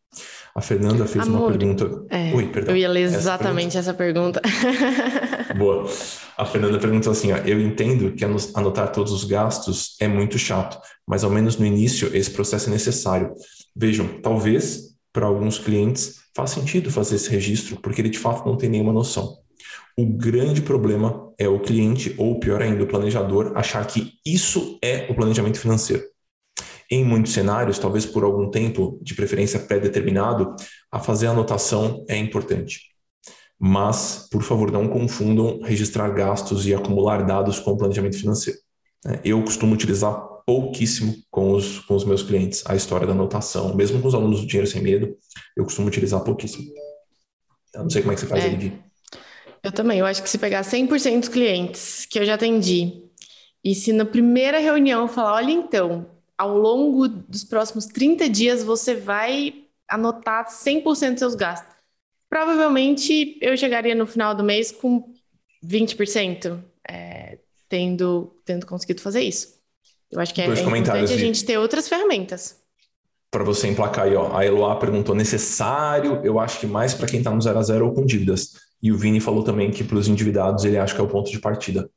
A 0.55 0.61
Fernanda 0.61 1.07
fez 1.07 1.27
Amor, 1.27 1.51
uma 1.51 1.59
pergunta. 1.59 2.05
É, 2.11 2.35
Oi, 2.35 2.47
perdão. 2.49 2.75
Eu 2.75 2.79
ia 2.79 2.89
ler 2.89 3.03
exatamente 3.03 3.79
essa 3.79 3.95
pergunta. 3.95 4.41
Essa 4.45 4.61
pergunta. 4.61 5.55
Boa. 5.57 5.91
A 6.37 6.45
Fernanda 6.45 6.79
perguntou 6.79 7.11
assim: 7.11 7.33
ó, 7.33 7.39
eu 7.39 7.61
entendo 7.61 8.13
que 8.13 8.25
anotar 8.25 8.93
todos 8.93 9.13
os 9.13 9.25
gastos 9.25 9.97
é 9.99 10.07
muito 10.07 10.39
chato, 10.39 10.79
mas 11.07 11.25
ao 11.25 11.31
menos 11.31 11.57
no 11.57 11.65
início 11.65 12.15
esse 12.15 12.31
processo 12.31 12.69
é 12.69 12.73
necessário. 12.73 13.33
Vejam, 13.75 14.21
talvez 14.21 14.93
para 15.13 15.27
alguns 15.27 15.59
clientes 15.59 16.21
faz 16.35 16.51
sentido 16.51 16.91
fazer 16.91 17.17
esse 17.17 17.31
registro, 17.31 17.77
porque 17.81 18.01
ele 18.01 18.11
de 18.11 18.19
fato 18.19 18.47
não 18.47 18.57
tem 18.57 18.69
nenhuma 18.69 18.93
noção. 18.93 19.39
O 19.97 20.07
grande 20.07 20.63
problema 20.63 21.33
é 21.39 21.49
o 21.49 21.61
cliente, 21.61 22.15
ou 22.17 22.39
pior 22.39 22.63
ainda, 22.63 22.83
o 22.83 22.87
planejador, 22.87 23.53
achar 23.55 23.87
que 23.87 24.13
isso 24.25 24.79
é 24.83 25.07
o 25.11 25.15
planejamento 25.15 25.59
financeiro. 25.59 26.03
Em 26.93 27.03
muitos 27.03 27.33
cenários, 27.33 27.79
talvez 27.79 28.05
por 28.05 28.23
algum 28.23 28.51
tempo, 28.51 28.99
de 29.01 29.15
preferência 29.15 29.59
pré-determinado, 29.59 30.55
a 30.91 31.01
fazer 31.01 31.27
anotação 31.27 32.05
é 32.07 32.19
importante. 32.19 32.81
Mas, 33.59 34.29
por 34.31 34.43
favor, 34.43 34.71
não 34.71 34.87
confundam 34.87 35.59
registrar 35.63 36.11
gastos 36.11 36.67
e 36.67 36.75
acumular 36.75 37.25
dados 37.25 37.59
com 37.59 37.79
planejamento 37.79 38.19
financeiro. 38.19 38.59
Né? 39.07 39.19
Eu 39.25 39.43
costumo 39.43 39.73
utilizar 39.73 40.13
pouquíssimo 40.45 41.15
com 41.31 41.53
os, 41.53 41.79
com 41.79 41.95
os 41.95 42.05
meus 42.05 42.23
clientes 42.23 42.63
a 42.67 42.77
história 42.77 43.07
da 43.07 43.15
anotação, 43.15 43.75
mesmo 43.75 43.99
com 44.03 44.09
os 44.09 44.15
alunos 44.15 44.43
do 44.43 44.47
Dinheiro 44.47 44.71
Sem 44.71 44.83
Medo, 44.83 45.17
eu 45.57 45.65
costumo 45.65 45.89
utilizar 45.89 46.21
pouquíssimo. 46.21 46.71
Eu 47.75 47.85
não 47.85 47.91
sei 47.91 48.03
como 48.03 48.13
é 48.13 48.17
que 48.17 48.21
você 48.21 48.27
faz, 48.27 48.45
é. 48.45 48.73
Eu 49.63 49.73
também, 49.73 49.99
eu 49.99 50.05
acho 50.05 50.23
que 50.23 50.29
se 50.29 50.37
pegar 50.37 50.61
100% 50.61 51.21
dos 51.21 51.29
clientes 51.31 52.05
que 52.05 52.19
eu 52.19 52.27
já 52.27 52.35
atendi, 52.35 53.03
e 53.65 53.75
se 53.75 53.95
na 53.95 54.05
primeira 54.05 54.59
reunião 54.59 55.09
falar, 55.09 55.37
olha 55.37 55.53
então, 55.53 56.12
ao 56.37 56.57
longo 56.57 57.09
dos 57.09 57.45
próximos 57.45 57.87
30 57.87 58.29
dias 58.29 58.63
você 58.63 58.95
vai 58.95 59.65
anotar 59.89 60.47
100% 60.49 61.11
dos 61.11 61.19
seus 61.19 61.35
gastos. 61.35 61.75
Provavelmente 62.29 63.39
eu 63.41 63.57
chegaria 63.57 63.95
no 63.95 64.07
final 64.07 64.35
do 64.35 64.43
mês 64.43 64.73
com 64.73 65.13
20%, 65.65 66.63
é, 66.89 67.39
tendo, 67.69 68.35
tendo 68.45 68.67
conseguido 68.67 69.03
fazer 69.03 69.21
isso. 69.21 69.61
Eu 70.11 70.21
acho 70.21 70.35
que 70.35 70.41
é, 70.41 70.47
é 70.47 70.51
importante 70.51 71.13
a 71.13 71.17
gente 71.17 71.45
ter 71.45 71.59
outras 71.59 71.89
ferramentas. 71.89 72.61
Para 73.31 73.45
você 73.45 73.67
emplacar 73.69 74.05
aí, 74.05 74.15
ó. 74.15 74.37
A 74.37 74.45
Eloá 74.45 74.77
perguntou: 74.77 75.15
necessário? 75.15 76.21
Eu 76.23 76.39
acho 76.39 76.61
que 76.61 76.67
mais 76.67 76.93
para 76.93 77.07
quem 77.07 77.19
está 77.19 77.31
no 77.31 77.41
zero 77.41 77.59
a 77.59 77.63
zero 77.63 77.87
ou 77.87 77.95
com 77.95 78.05
dívidas. 78.05 78.53
E 78.83 78.93
o 78.93 78.99
Vini 78.99 79.21
falou 79.21 79.43
também 79.43 79.71
que 79.71 79.83
para 79.85 79.97
os 79.97 80.09
endividados 80.09 80.65
ele 80.65 80.77
acha 80.77 80.95
que 80.95 81.01
é 81.01 81.05
o 81.05 81.09
ponto 81.09 81.31
de 81.31 81.39
partida. 81.39 81.89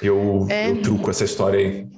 Eu, 0.00 0.46
é... 0.48 0.70
eu 0.70 0.82
truco 0.82 1.10
essa 1.10 1.24
história 1.24 1.58
aí. 1.58 1.88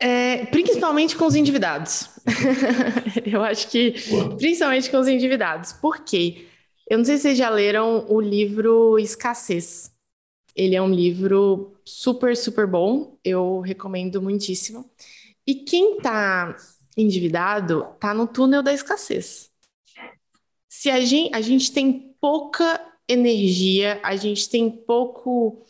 É, 0.00 0.46
principalmente 0.46 1.14
com 1.14 1.26
os 1.26 1.34
endividados. 1.34 2.08
eu 3.26 3.42
acho 3.44 3.68
que 3.68 3.94
principalmente 4.38 4.90
com 4.90 4.98
os 4.98 5.06
endividados. 5.06 5.72
Por 5.74 6.02
quê? 6.04 6.46
Eu 6.88 6.98
não 6.98 7.04
sei 7.04 7.16
se 7.16 7.22
vocês 7.22 7.38
já 7.38 7.50
leram 7.50 8.06
o 8.08 8.18
livro 8.18 8.98
Escassez. 8.98 9.92
Ele 10.56 10.74
é 10.74 10.82
um 10.82 10.90
livro 10.90 11.74
super, 11.84 12.36
super 12.36 12.66
bom. 12.66 13.18
Eu 13.22 13.60
recomendo 13.60 14.22
muitíssimo. 14.22 14.90
E 15.46 15.54
quem 15.54 15.98
está 15.98 16.56
endividado 16.96 17.86
está 17.94 18.14
no 18.14 18.26
túnel 18.26 18.62
da 18.62 18.72
escassez. 18.72 19.50
Se 20.68 20.90
a 20.90 21.00
gente, 21.00 21.34
a 21.34 21.40
gente 21.40 21.72
tem 21.72 22.14
pouca 22.20 22.80
energia, 23.06 24.00
a 24.02 24.16
gente 24.16 24.48
tem 24.48 24.70
pouco 24.70 25.64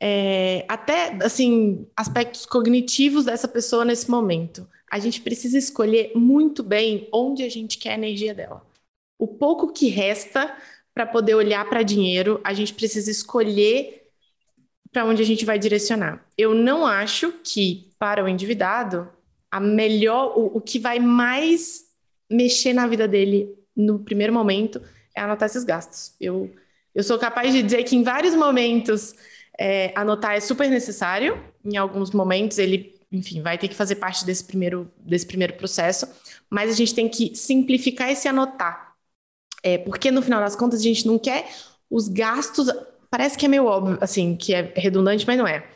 é, 0.00 0.64
até 0.68 1.16
assim 1.24 1.86
aspectos 1.96 2.46
cognitivos 2.46 3.24
dessa 3.24 3.48
pessoa 3.48 3.84
nesse 3.84 4.10
momento. 4.10 4.68
A 4.90 4.98
gente 4.98 5.20
precisa 5.20 5.58
escolher 5.58 6.12
muito 6.14 6.62
bem 6.62 7.08
onde 7.12 7.42
a 7.42 7.48
gente 7.48 7.78
quer 7.78 7.90
a 7.90 7.94
energia 7.94 8.34
dela. 8.34 8.64
O 9.18 9.26
pouco 9.26 9.72
que 9.72 9.88
resta 9.88 10.54
para 10.94 11.06
poder 11.06 11.34
olhar 11.34 11.68
para 11.68 11.82
dinheiro, 11.82 12.40
a 12.42 12.54
gente 12.54 12.72
precisa 12.72 13.10
escolher 13.10 14.06
para 14.92 15.04
onde 15.04 15.22
a 15.22 15.26
gente 15.26 15.44
vai 15.44 15.58
direcionar. 15.58 16.24
Eu 16.38 16.54
não 16.54 16.86
acho 16.86 17.32
que 17.44 17.90
para 17.98 18.24
o 18.24 18.28
endividado 18.28 19.08
a 19.50 19.60
melhor, 19.60 20.38
o, 20.38 20.56
o 20.56 20.60
que 20.60 20.78
vai 20.78 20.98
mais 20.98 21.84
mexer 22.30 22.72
na 22.72 22.86
vida 22.86 23.06
dele 23.06 23.54
no 23.76 23.98
primeiro 23.98 24.32
momento 24.32 24.80
é 25.14 25.20
anotar 25.20 25.46
esses 25.46 25.64
gastos. 25.64 26.14
Eu, 26.20 26.50
eu 26.94 27.02
sou 27.02 27.18
capaz 27.18 27.52
de 27.52 27.62
dizer 27.62 27.82
que 27.84 27.96
em 27.96 28.02
vários 28.02 28.34
momentos 28.34 29.14
é, 29.58 29.92
anotar 29.94 30.34
é 30.34 30.40
super 30.40 30.68
necessário. 30.68 31.42
Em 31.64 31.76
alguns 31.76 32.10
momentos, 32.10 32.58
ele, 32.58 32.94
enfim, 33.10 33.42
vai 33.42 33.58
ter 33.58 33.68
que 33.68 33.74
fazer 33.74 33.96
parte 33.96 34.24
desse 34.24 34.44
primeiro, 34.44 34.90
desse 34.98 35.26
primeiro 35.26 35.54
processo, 35.54 36.06
mas 36.48 36.70
a 36.70 36.74
gente 36.74 36.94
tem 36.94 37.08
que 37.08 37.34
simplificar 37.34 38.10
esse 38.10 38.28
anotar. 38.28 38.94
É, 39.62 39.78
porque 39.78 40.10
no 40.10 40.22
final 40.22 40.40
das 40.40 40.54
contas, 40.54 40.80
a 40.80 40.82
gente 40.82 41.06
não 41.06 41.18
quer 41.18 41.48
os 41.90 42.08
gastos. 42.08 42.68
Parece 43.10 43.36
que 43.36 43.46
é 43.46 43.48
meio 43.48 43.64
óbvio, 43.66 43.98
assim, 44.00 44.36
que 44.36 44.54
é 44.54 44.72
redundante, 44.76 45.26
mas 45.26 45.38
não 45.38 45.46
é. 45.46 45.66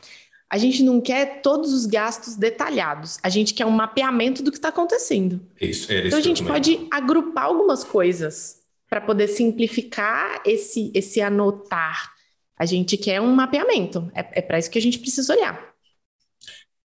A 0.49 0.59
gente 0.59 0.83
não 0.83 1.01
quer 1.01 1.43
todos 1.43 1.72
os 1.72 1.87
gastos 1.87 2.35
detalhados. 2.35 3.18
A 3.22 3.28
gente 3.28 3.55
quer 3.55 3.66
um 3.66 3.70
mapeamento 3.70 4.43
do 4.43 4.51
que 4.51 4.59
está 4.59 4.68
acontecendo. 4.68 5.41
Isso, 5.61 5.93
é 5.93 6.09
então 6.09 6.18
a 6.18 6.22
gente 6.22 6.45
pode 6.45 6.89
agrupar 6.91 7.45
algumas 7.45 7.85
coisas 7.85 8.61
para 8.89 9.01
poder 9.01 9.28
simplificar 9.28 10.43
esse, 10.45 10.91
esse 10.93 11.20
anotar. 11.20 12.12
A 12.61 12.67
gente 12.67 12.99
quer 12.99 13.23
um 13.23 13.35
mapeamento. 13.35 14.13
É, 14.15 14.41
é 14.41 14.43
para 14.43 14.59
isso 14.59 14.71
que 14.71 14.79
a 14.79 14.83
gente 14.83 14.99
precisa 14.99 15.33
olhar. 15.33 15.71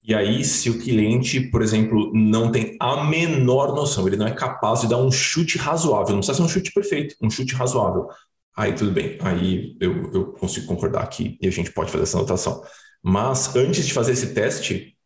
E 0.04 0.14
aí, 0.14 0.44
se 0.44 0.70
o 0.70 0.78
cliente, 0.78 1.40
por 1.40 1.62
exemplo, 1.62 2.12
não 2.14 2.52
tem 2.52 2.76
a 2.78 3.06
menor 3.06 3.74
noção, 3.74 4.06
ele 4.06 4.18
não 4.18 4.28
é 4.28 4.32
capaz 4.32 4.82
de 4.82 4.90
dar 4.90 4.98
um 4.98 5.10
chute 5.10 5.58
razoável, 5.58 6.10
não 6.10 6.18
precisa 6.18 6.36
ser 6.36 6.44
um 6.44 6.50
chute 6.50 6.74
perfeito, 6.74 7.16
um 7.22 7.30
chute 7.30 7.56
razoável. 7.56 8.10
Aí 8.54 8.74
tudo 8.74 8.92
bem, 8.92 9.18
aí 9.22 9.78
eu, 9.80 10.12
eu 10.12 10.26
consigo 10.34 10.68
concordar 10.68 11.04
aqui 11.04 11.38
e 11.42 11.48
a 11.48 11.52
gente 11.52 11.72
pode 11.72 11.90
fazer 11.90 12.04
essa 12.04 12.18
anotação. 12.18 12.62
Mas 13.02 13.56
antes 13.56 13.88
de 13.88 13.94
fazer 13.94 14.12
esse 14.12 14.34
teste, 14.34 14.98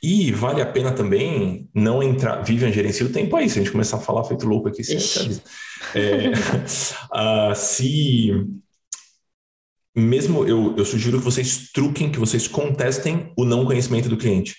e 0.00 0.30
vale 0.30 0.62
a 0.62 0.66
pena 0.66 0.92
também 0.92 1.68
não 1.74 2.00
entrar. 2.00 2.40
Vivian 2.42 2.70
gerencia 2.70 3.04
o 3.04 3.12
tempo 3.12 3.34
aí, 3.34 3.50
se 3.50 3.58
a 3.58 3.62
gente 3.62 3.72
começar 3.72 3.96
a 3.96 4.00
falar 4.00 4.22
feito 4.22 4.46
louco 4.46 4.68
aqui, 4.68 4.84
você 4.84 5.40
é, 5.96 6.30
uh, 6.30 7.54
se 7.56 8.30
mesmo 9.94 10.44
eu, 10.44 10.74
eu 10.76 10.84
sugiro 10.84 11.18
que 11.18 11.24
vocês 11.24 11.70
truquem, 11.72 12.10
que 12.10 12.18
vocês 12.18 12.48
contestem 12.48 13.32
o 13.36 13.44
não 13.44 13.64
conhecimento 13.64 14.08
do 14.08 14.16
cliente. 14.16 14.56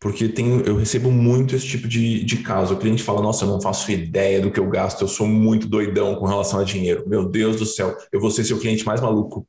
Porque 0.00 0.28
tem, 0.28 0.62
eu 0.64 0.76
recebo 0.76 1.10
muito 1.10 1.56
esse 1.56 1.66
tipo 1.66 1.88
de, 1.88 2.24
de 2.24 2.36
caso. 2.38 2.74
O 2.74 2.78
cliente 2.78 3.02
fala: 3.02 3.20
Nossa, 3.20 3.44
eu 3.44 3.48
não 3.48 3.60
faço 3.60 3.90
ideia 3.90 4.40
do 4.40 4.50
que 4.50 4.60
eu 4.60 4.68
gasto, 4.68 5.02
eu 5.02 5.08
sou 5.08 5.26
muito 5.26 5.66
doidão 5.66 6.14
com 6.14 6.24
relação 6.24 6.60
a 6.60 6.64
dinheiro. 6.64 7.04
Meu 7.08 7.28
Deus 7.28 7.56
do 7.56 7.66
céu, 7.66 7.96
eu 8.12 8.20
vou 8.20 8.30
ser 8.30 8.44
seu 8.44 8.60
cliente 8.60 8.86
mais 8.86 9.00
maluco. 9.00 9.46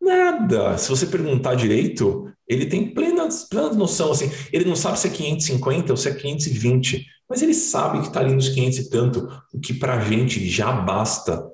Nada. 0.00 0.78
Se 0.78 0.88
você 0.88 1.06
perguntar 1.06 1.56
direito, 1.56 2.30
ele 2.48 2.66
tem 2.66 2.94
plena, 2.94 3.28
plena 3.50 3.72
noção. 3.74 4.12
Assim, 4.12 4.30
ele 4.50 4.64
não 4.64 4.76
sabe 4.76 4.98
se 4.98 5.08
é 5.08 5.10
550 5.10 5.92
ou 5.92 5.96
se 5.96 6.08
é 6.08 6.14
520, 6.14 7.04
mas 7.28 7.42
ele 7.42 7.54
sabe 7.54 8.00
que 8.00 8.06
está 8.06 8.20
ali 8.20 8.32
nos 8.32 8.48
500 8.48 8.78
e 8.78 8.90
tanto, 8.90 9.28
o 9.52 9.60
que 9.60 9.74
para 9.74 9.96
a 9.96 10.00
gente 10.00 10.48
já 10.48 10.72
basta. 10.72 11.44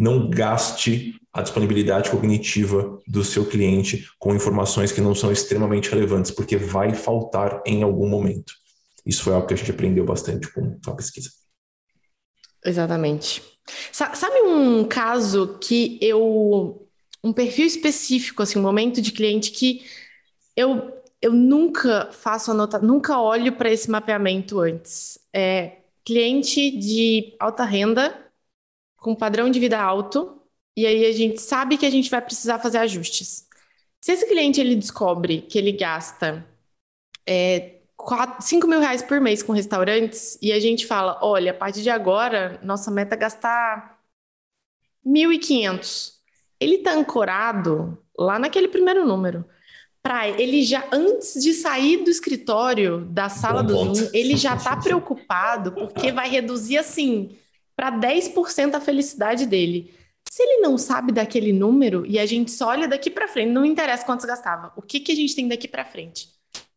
Não 0.00 0.30
gaste 0.30 1.14
a 1.30 1.42
disponibilidade 1.42 2.10
cognitiva 2.10 2.98
do 3.06 3.22
seu 3.22 3.44
cliente 3.44 4.08
com 4.18 4.34
informações 4.34 4.90
que 4.90 5.00
não 5.02 5.14
são 5.14 5.30
extremamente 5.30 5.90
relevantes, 5.90 6.30
porque 6.30 6.56
vai 6.56 6.94
faltar 6.94 7.62
em 7.66 7.82
algum 7.82 8.08
momento. 8.08 8.54
Isso 9.04 9.22
foi 9.22 9.34
algo 9.34 9.46
que 9.46 9.52
a 9.52 9.56
gente 9.58 9.70
aprendeu 9.70 10.04
bastante 10.06 10.50
com 10.52 10.78
a 10.86 10.94
pesquisa. 10.94 11.30
Exatamente. 12.64 13.42
Sabe 13.92 14.40
um 14.40 14.84
caso 14.84 15.58
que 15.60 15.98
eu. 16.00 16.86
Um 17.22 17.34
perfil 17.34 17.66
específico, 17.66 18.42
assim, 18.42 18.58
um 18.58 18.62
momento 18.62 19.02
de 19.02 19.12
cliente 19.12 19.50
que 19.50 19.84
eu, 20.56 20.90
eu 21.20 21.32
nunca 21.32 22.08
faço 22.10 22.50
anotação, 22.50 22.88
nunca 22.88 23.20
olho 23.20 23.52
para 23.52 23.70
esse 23.70 23.90
mapeamento 23.90 24.58
antes. 24.58 25.18
É 25.30 25.80
cliente 26.02 26.70
de 26.70 27.34
alta 27.38 27.62
renda, 27.62 28.29
com 29.00 29.14
padrão 29.14 29.50
de 29.50 29.58
vida 29.58 29.80
alto, 29.80 30.40
e 30.76 30.86
aí 30.86 31.06
a 31.06 31.12
gente 31.12 31.40
sabe 31.40 31.76
que 31.76 31.86
a 31.86 31.90
gente 31.90 32.10
vai 32.10 32.20
precisar 32.20 32.58
fazer 32.60 32.78
ajustes. 32.78 33.48
Se 34.00 34.12
esse 34.12 34.26
cliente 34.26 34.60
ele 34.60 34.76
descobre 34.76 35.40
que 35.42 35.58
ele 35.58 35.72
gasta 35.72 36.46
é, 37.26 37.80
4, 37.96 38.44
5 38.46 38.66
mil 38.66 38.78
reais 38.78 39.02
por 39.02 39.20
mês 39.20 39.42
com 39.42 39.52
restaurantes 39.52 40.38
e 40.40 40.52
a 40.52 40.60
gente 40.60 40.86
fala, 40.86 41.18
olha, 41.22 41.50
a 41.50 41.54
partir 41.54 41.82
de 41.82 41.90
agora, 41.90 42.60
nossa 42.62 42.90
meta 42.90 43.14
é 43.14 43.18
gastar 43.18 43.98
1.500. 45.04 46.12
Ele 46.60 46.76
está 46.76 46.92
ancorado 46.92 47.98
lá 48.18 48.38
naquele 48.38 48.68
primeiro 48.68 49.06
número. 49.06 49.46
Para 50.02 50.28
ele 50.28 50.62
já, 50.62 50.86
antes 50.92 51.42
de 51.42 51.52
sair 51.52 52.04
do 52.04 52.10
escritório, 52.10 53.06
da 53.06 53.28
sala 53.28 53.62
Bom 53.62 53.68
do 53.68 53.74
ponto. 53.74 53.94
Zoom, 53.96 54.10
ele 54.12 54.36
já 54.36 54.56
está 54.56 54.76
preocupado 54.80 55.72
porque 55.72 56.12
vai 56.12 56.28
reduzir 56.28 56.76
assim 56.78 57.38
para 57.80 57.98
10% 57.98 58.74
a 58.74 58.80
felicidade 58.80 59.46
dele. 59.46 59.90
Se 60.30 60.42
ele 60.42 60.60
não 60.60 60.76
sabe 60.76 61.12
daquele 61.12 61.50
número 61.50 62.04
e 62.04 62.18
a 62.18 62.26
gente 62.26 62.50
só 62.50 62.68
olha 62.68 62.86
daqui 62.86 63.08
para 63.08 63.26
frente, 63.26 63.50
não 63.50 63.64
interessa 63.64 64.04
quantos 64.04 64.26
gastava, 64.26 64.70
o 64.76 64.82
que, 64.82 65.00
que 65.00 65.10
a 65.10 65.14
gente 65.14 65.34
tem 65.34 65.48
daqui 65.48 65.66
para 65.66 65.86
frente? 65.86 66.28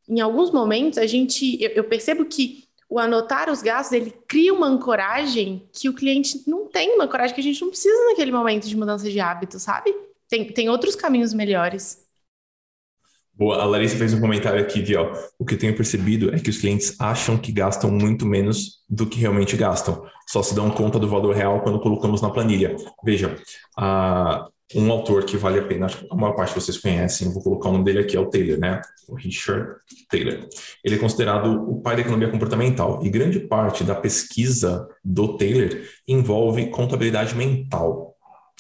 Em 0.08 0.22
alguns 0.22 0.50
momentos, 0.50 0.98
a 0.98 1.06
gente, 1.06 1.62
eu, 1.62 1.72
eu, 1.72 1.84
percebo 1.84 2.24
que 2.24 2.64
o 2.90 2.98
anotar 2.98 3.52
os 3.52 3.62
gastos, 3.62 3.92
ele 3.92 4.14
cria 4.30 4.54
uma 4.54 4.68
ancoragem 4.68 5.68
que 5.74 5.90
o 5.90 5.94
cliente 5.94 6.42
não 6.48 6.68
tem, 6.68 6.96
uma 6.96 7.04
ancoragem 7.04 7.36
que 7.36 7.42
a 7.42 7.44
gente 7.44 7.60
não 7.62 7.68
precisa 7.68 8.06
naquele 8.06 8.32
momento 8.32 8.66
de 8.66 8.78
mudança 8.78 9.10
de 9.10 9.20
hábito, 9.20 9.60
sabe? 9.60 9.94
Tem, 10.30 10.54
tem 10.54 10.70
outros 10.70 10.96
caminhos 10.96 11.34
melhores. 11.34 12.03
Boa, 13.36 13.62
a 13.62 13.66
Larissa 13.66 13.98
fez 13.98 14.14
um 14.14 14.22
comentário 14.22 14.62
aqui 14.62 14.80
de, 14.82 14.96
ó, 14.96 15.12
o 15.40 15.46
que 15.46 15.56
eu 15.56 15.60
tenho 15.60 15.76
percebido 15.76 16.34
é 16.34 16.40
que 16.40 16.52
os 16.52 16.60
clientes 16.60 16.96
acham 17.00 17.36
que 17.36 17.52
gastam 17.52 17.90
muito 17.90 18.28
menos 18.28 18.84
do 18.88 19.08
que 19.08 19.20
realmente 19.20 19.58
gastam. 19.58 20.04
Só 20.28 20.44
se 20.44 20.54
dão 20.54 20.70
conta 20.70 21.00
do 21.00 21.10
valor 21.10 21.36
real 21.36 21.62
quando 21.62 21.80
colocamos 21.80 22.22
na 22.22 22.30
planilha. 22.30 22.76
Veja, 23.04 23.36
um 24.76 24.92
autor 24.92 25.26
que 25.26 25.36
vale 25.36 25.60
a 25.60 25.64
pena, 25.64 25.88
a 26.12 26.16
maior 26.16 26.34
parte 26.36 26.54
vocês 26.54 26.78
conhecem, 26.78 27.32
vou 27.34 27.42
colocar 27.42 27.70
o 27.70 27.74
nome 27.74 27.86
dele 27.86 28.00
aqui, 28.00 28.16
é 28.16 28.20
o 28.20 28.30
Taylor, 28.30 28.60
né? 28.60 28.82
O 29.08 29.16
Richard 29.16 29.78
Taylor. 30.10 30.48
Ele 30.84 30.96
é 30.96 31.00
considerado 31.00 31.70
o 31.70 31.82
pai 31.82 31.96
da 31.96 32.02
economia 32.02 32.30
comportamental 32.30 33.04
e 33.04 33.10
grande 33.10 33.40
parte 33.40 33.84
da 33.84 33.96
pesquisa 33.96 34.88
do 35.04 35.38
Taylor 35.38 35.82
envolve 36.08 36.68
contabilidade 36.68 37.36
mental. 37.36 38.16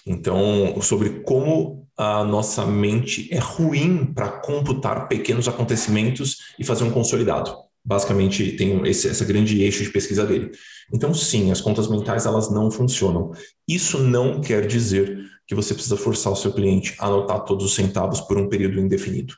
Então, 0.05 0.81
sobre 0.81 1.21
como 1.21 1.82
a 1.97 2.23
nossa 2.23 2.65
mente 2.65 3.27
é 3.31 3.39
ruim 3.39 4.05
para 4.05 4.29
computar 4.29 5.07
pequenos 5.07 5.47
acontecimentos 5.47 6.37
e 6.57 6.63
fazer 6.63 6.83
um 6.83 6.91
consolidado. 6.91 7.55
Basicamente, 7.85 8.53
tem 8.53 8.85
esse 8.87 9.09
essa 9.09 9.25
grande 9.25 9.61
eixo 9.61 9.83
de 9.83 9.89
pesquisa 9.89 10.25
dele. 10.25 10.51
Então, 10.93 11.13
sim, 11.13 11.51
as 11.51 11.59
contas 11.59 11.87
mentais 11.87 12.25
elas 12.25 12.49
não 12.49 12.71
funcionam. 12.71 13.31
Isso 13.67 13.99
não 13.99 14.39
quer 14.39 14.65
dizer 14.65 15.19
que 15.45 15.53
você 15.53 15.73
precisa 15.73 15.97
forçar 15.97 16.31
o 16.31 16.35
seu 16.35 16.53
cliente 16.53 16.95
a 16.97 17.07
anotar 17.07 17.43
todos 17.43 17.65
os 17.65 17.75
centavos 17.75 18.21
por 18.21 18.37
um 18.37 18.47
período 18.47 18.79
indefinido. 18.79 19.35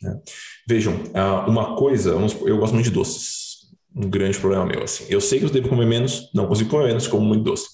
Né? 0.00 0.20
Vejam, 0.68 0.94
ah, 1.14 1.46
uma 1.48 1.76
coisa, 1.76 2.10
eu 2.46 2.58
gosto 2.58 2.74
muito 2.74 2.86
de 2.86 2.92
doces. 2.92 3.44
Um 3.94 4.08
grande 4.08 4.38
problema 4.38 4.66
meu, 4.66 4.82
assim. 4.82 5.04
Eu 5.08 5.20
sei 5.20 5.38
que 5.38 5.44
eu 5.44 5.50
devo 5.50 5.68
comer 5.68 5.86
menos, 5.86 6.30
não 6.34 6.46
consigo 6.46 6.70
comer 6.70 6.88
menos, 6.88 7.06
como 7.06 7.24
muito 7.24 7.44
doce. 7.44 7.66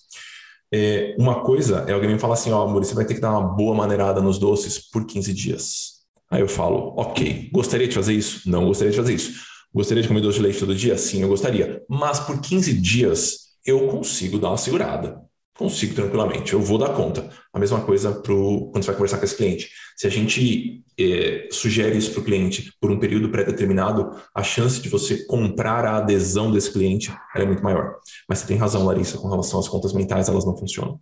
É, 0.72 1.16
uma 1.18 1.42
coisa 1.42 1.84
é 1.88 1.92
alguém 1.92 2.10
me 2.10 2.18
falar 2.18 2.34
assim, 2.34 2.52
ó, 2.52 2.64
oh, 2.64 2.72
você 2.72 2.94
vai 2.94 3.04
ter 3.04 3.14
que 3.14 3.20
dar 3.20 3.32
uma 3.32 3.42
boa 3.42 3.74
maneirada 3.74 4.20
nos 4.20 4.38
doces 4.38 4.78
por 4.78 5.04
15 5.04 5.32
dias. 5.34 6.00
Aí 6.30 6.40
eu 6.40 6.48
falo, 6.48 6.94
ok, 6.96 7.50
gostaria 7.52 7.88
de 7.88 7.94
fazer 7.94 8.14
isso? 8.14 8.48
Não 8.48 8.66
gostaria 8.66 8.92
de 8.92 8.96
fazer 8.96 9.14
isso. 9.14 9.40
Gostaria 9.74 10.02
de 10.02 10.08
comer 10.08 10.20
doce 10.20 10.38
de 10.38 10.44
leite 10.44 10.58
todo 10.60 10.74
dia? 10.74 10.96
Sim, 10.96 11.22
eu 11.22 11.28
gostaria. 11.28 11.82
Mas 11.88 12.20
por 12.20 12.40
15 12.40 12.72
dias 12.74 13.50
eu 13.64 13.88
consigo 13.88 14.38
dar 14.38 14.50
uma 14.50 14.56
segurada 14.56 15.29
consigo 15.60 15.94
tranquilamente, 15.94 16.54
eu 16.54 16.60
vou 16.60 16.78
dar 16.78 16.94
conta. 16.94 17.30
A 17.52 17.58
mesma 17.58 17.82
coisa 17.84 18.12
pro, 18.12 18.70
quando 18.72 18.82
você 18.82 18.86
vai 18.86 18.96
conversar 18.96 19.18
com 19.18 19.26
esse 19.26 19.36
cliente. 19.36 19.70
Se 19.94 20.06
a 20.06 20.10
gente 20.10 20.82
é, 20.98 21.48
sugere 21.52 21.98
isso 21.98 22.12
para 22.12 22.22
o 22.22 22.24
cliente 22.24 22.72
por 22.80 22.90
um 22.90 22.98
período 22.98 23.28
pré-determinado, 23.28 24.18
a 24.34 24.42
chance 24.42 24.80
de 24.80 24.88
você 24.88 25.26
comprar 25.26 25.84
a 25.84 25.98
adesão 25.98 26.50
desse 26.50 26.72
cliente 26.72 27.14
é 27.36 27.44
muito 27.44 27.62
maior. 27.62 27.96
Mas 28.26 28.38
você 28.38 28.46
tem 28.46 28.56
razão, 28.56 28.86
Larissa, 28.86 29.18
com 29.18 29.28
relação 29.28 29.60
às 29.60 29.68
contas 29.68 29.92
mentais, 29.92 30.30
elas 30.30 30.46
não 30.46 30.56
funcionam. 30.56 30.98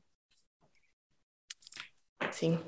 Sim. 2.32 2.58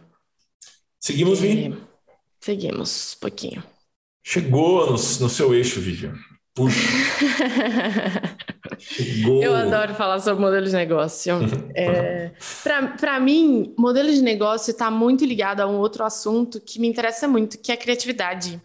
Seguimos, 1.01 1.41
Vi? 1.41 1.73
É, 1.73 2.17
seguimos, 2.41 3.17
um 3.17 3.21
pouquinho. 3.21 3.65
Chegou 4.23 4.87
no, 4.87 4.93
no 4.93 4.97
seu 5.29 5.53
eixo, 5.53 5.81
Vivian. 5.81 6.15
Puxa. 6.55 6.79
Eu 9.41 9.55
adoro 9.55 9.95
falar 9.95 10.21
sobre 10.21 10.41
modelo 10.41 10.67
de 10.67 10.73
negócio. 10.73 11.35
É, 11.75 12.33
Para 12.99 13.21
mim, 13.21 13.75
modelo 13.79 14.11
de 14.11 14.23
negócio 14.23 14.71
está 14.71 14.91
muito 14.91 15.25
ligado 15.25 15.61
a 15.61 15.67
um 15.67 15.79
outro 15.79 16.05
assunto 16.05 16.61
que 16.61 16.81
me 16.81 16.89
interessa 16.89 17.27
muito, 17.29 17.59
que 17.59 17.71
é 17.71 17.75
a 17.75 17.79
criatividade. 17.79 18.61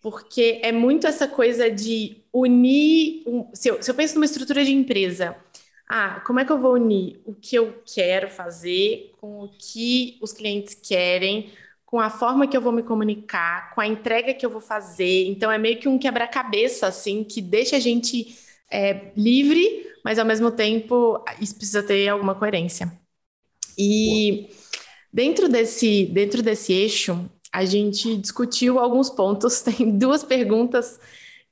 Porque 0.00 0.60
é 0.62 0.70
muito 0.70 1.06
essa 1.06 1.26
coisa 1.26 1.70
de 1.70 2.22
unir. 2.32 3.22
Um, 3.26 3.46
se, 3.54 3.68
eu, 3.68 3.82
se 3.82 3.90
eu 3.90 3.94
penso 3.94 4.14
numa 4.14 4.26
estrutura 4.26 4.64
de 4.64 4.72
empresa, 4.72 5.36
ah, 5.88 6.20
como 6.26 6.40
é 6.40 6.44
que 6.44 6.52
eu 6.52 6.58
vou 6.58 6.74
unir 6.74 7.20
o 7.24 7.34
que 7.34 7.56
eu 7.56 7.82
quero 7.86 8.28
fazer 8.28 9.12
com 9.20 9.44
o 9.44 9.48
que 9.48 10.18
os 10.20 10.32
clientes 10.32 10.74
querem, 10.74 11.50
com 11.86 12.00
a 12.00 12.10
forma 12.10 12.46
que 12.46 12.56
eu 12.56 12.60
vou 12.60 12.72
me 12.72 12.82
comunicar, 12.82 13.72
com 13.74 13.80
a 13.80 13.86
entrega 13.86 14.34
que 14.34 14.44
eu 14.44 14.50
vou 14.50 14.60
fazer. 14.60 15.26
Então 15.28 15.50
é 15.50 15.58
meio 15.58 15.78
que 15.78 15.88
um 15.88 15.98
quebra-cabeça 15.98 16.86
assim 16.88 17.22
que 17.22 17.40
deixa 17.40 17.76
a 17.76 17.80
gente 17.80 18.36
é, 18.74 19.12
livre, 19.16 19.86
mas 20.04 20.18
ao 20.18 20.26
mesmo 20.26 20.50
tempo 20.50 21.22
isso 21.40 21.54
precisa 21.54 21.82
ter 21.82 22.08
alguma 22.08 22.34
coerência. 22.34 22.92
E 23.78 24.48
dentro 25.12 25.48
desse 25.48 26.06
dentro 26.06 26.42
desse 26.42 26.72
eixo 26.72 27.30
a 27.52 27.64
gente 27.64 28.16
discutiu 28.16 28.80
alguns 28.80 29.08
pontos. 29.08 29.62
Tem 29.62 29.96
duas 29.96 30.24
perguntas 30.24 30.98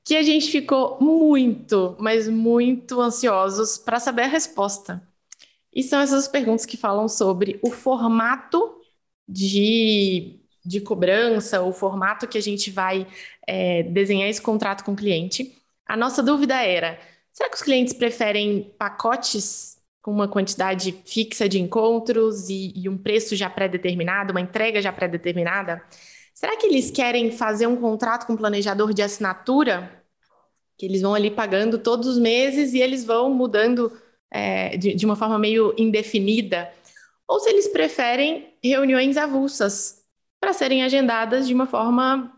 que 0.03 0.17
a 0.17 0.21
gente 0.21 0.51
ficou 0.51 0.97
muito, 0.99 1.95
mas 1.97 2.27
muito 2.27 2.99
ansiosos 2.99 3.77
para 3.77 4.01
saber 4.01 4.23
a 4.23 4.27
resposta. 4.27 5.01
E 5.73 5.81
são 5.81 6.01
essas 6.01 6.27
perguntas 6.27 6.65
que 6.65 6.75
falam 6.75 7.07
sobre 7.07 7.57
o 7.63 7.71
formato 7.71 8.75
de, 9.27 10.41
de 10.65 10.81
cobrança, 10.81 11.61
o 11.63 11.71
formato 11.71 12.27
que 12.27 12.37
a 12.37 12.41
gente 12.41 12.69
vai 12.69 13.07
é, 13.47 13.83
desenhar 13.83 14.29
esse 14.29 14.41
contrato 14.41 14.83
com 14.83 14.91
o 14.91 14.95
cliente. 14.95 15.57
A 15.85 15.95
nossa 15.95 16.21
dúvida 16.21 16.61
era: 16.61 16.99
será 17.33 17.49
que 17.49 17.55
os 17.55 17.61
clientes 17.61 17.93
preferem 17.93 18.73
pacotes 18.77 19.77
com 20.01 20.11
uma 20.11 20.27
quantidade 20.27 20.93
fixa 21.05 21.49
de 21.49 21.59
encontros 21.59 22.47
e, 22.49 22.71
e 22.75 22.87
um 22.87 22.97
preço 22.97 23.35
já 23.35 23.49
pré-determinado, 23.49 24.31
uma 24.31 24.41
entrega 24.41 24.81
já 24.81 24.93
pré-determinada? 24.93 25.83
Será 26.33 26.55
que 26.55 26.65
eles 26.65 26.89
querem 26.89 27.31
fazer 27.31 27.67
um 27.67 27.75
contrato 27.75 28.25
com 28.25 28.33
um 28.33 28.37
planejador 28.37 28.93
de 28.93 29.01
assinatura? 29.01 30.01
Que 30.77 30.85
eles 30.85 31.01
vão 31.01 31.13
ali 31.13 31.29
pagando 31.29 31.77
todos 31.77 32.07
os 32.07 32.17
meses 32.17 32.73
e 32.73 32.79
eles 32.79 33.03
vão 33.03 33.33
mudando 33.33 33.91
é, 34.31 34.77
de, 34.77 34.93
de 34.95 35.05
uma 35.05 35.15
forma 35.15 35.37
meio 35.37 35.73
indefinida? 35.77 36.71
ou 37.27 37.39
se 37.39 37.49
eles 37.49 37.67
preferem 37.67 38.53
reuniões 38.63 39.17
avulsas 39.17 40.03
para 40.39 40.53
serem 40.53 40.83
agendadas 40.83 41.47
de 41.47 41.53
uma 41.53 41.65
forma, 41.65 42.31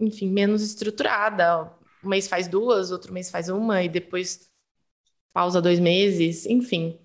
enfim, 0.00 0.30
menos 0.30 0.62
estruturada. 0.62 1.70
Um 2.04 2.08
mês 2.08 2.28
faz 2.28 2.48
duas, 2.48 2.90
outro 2.90 3.12
mês 3.12 3.30
faz 3.30 3.48
uma 3.48 3.82
e 3.82 3.88
depois 3.88 4.50
pausa 5.32 5.60
dois 5.62 5.80
meses, 5.80 6.46
enfim. 6.46 6.98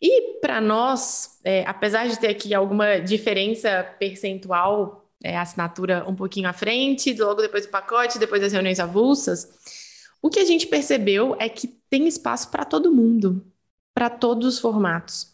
E 0.00 0.38
para 0.40 0.60
nós, 0.60 1.38
é, 1.44 1.64
apesar 1.66 2.08
de 2.08 2.18
ter 2.18 2.28
aqui 2.28 2.52
alguma 2.52 2.98
diferença 2.98 3.82
percentual, 3.98 5.08
é, 5.22 5.36
assinatura 5.36 6.04
um 6.08 6.14
pouquinho 6.14 6.48
à 6.48 6.52
frente, 6.52 7.14
logo 7.14 7.40
depois 7.40 7.64
do 7.66 7.70
pacote, 7.70 8.18
depois 8.18 8.42
das 8.42 8.52
reuniões 8.52 8.78
avulsas, 8.78 9.48
o 10.20 10.28
que 10.28 10.40
a 10.40 10.44
gente 10.44 10.66
percebeu 10.66 11.36
é 11.38 11.48
que 11.48 11.68
tem 11.88 12.06
espaço 12.06 12.50
para 12.50 12.64
todo 12.64 12.92
mundo, 12.92 13.44
para 13.94 14.10
todos 14.10 14.46
os 14.46 14.58
formatos. 14.60 15.32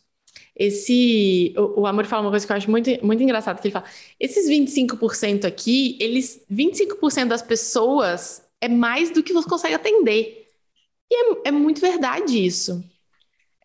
Esse, 0.54 1.54
o, 1.56 1.80
o 1.82 1.86
Amor 1.86 2.06
fala 2.06 2.22
uma 2.22 2.30
coisa 2.30 2.46
que 2.46 2.52
eu 2.52 2.56
acho 2.56 2.70
muito, 2.70 2.90
muito 3.04 3.22
engraçado, 3.22 3.60
que 3.60 3.66
ele 3.66 3.72
fala, 3.72 3.86
esses 4.18 4.48
25% 4.48 5.46
aqui, 5.46 5.96
eles, 6.00 6.44
25% 6.50 7.28
das 7.28 7.42
pessoas 7.42 8.42
é 8.60 8.68
mais 8.68 9.10
do 9.10 9.22
que 9.22 9.32
você 9.32 9.48
consegue 9.48 9.74
atender. 9.74 10.48
E 11.10 11.14
é, 11.14 11.48
é 11.48 11.50
muito 11.50 11.80
verdade 11.80 12.44
isso. 12.44 12.84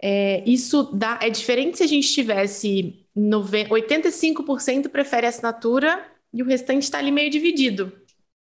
É, 0.01 0.43
isso 0.45 0.83
dá, 0.93 1.19
é 1.21 1.29
diferente 1.29 1.77
se 1.77 1.83
a 1.83 1.87
gente 1.87 2.11
tivesse 2.11 3.07
90, 3.15 3.69
85% 3.69 4.89
prefere 4.89 5.27
assinatura 5.27 6.05
e 6.33 6.43
o 6.43 6.45
restante 6.45 6.83
está 6.83 6.97
ali 6.99 7.11
meio 7.11 7.29
dividido. 7.29 7.91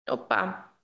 Opa, 0.09 0.75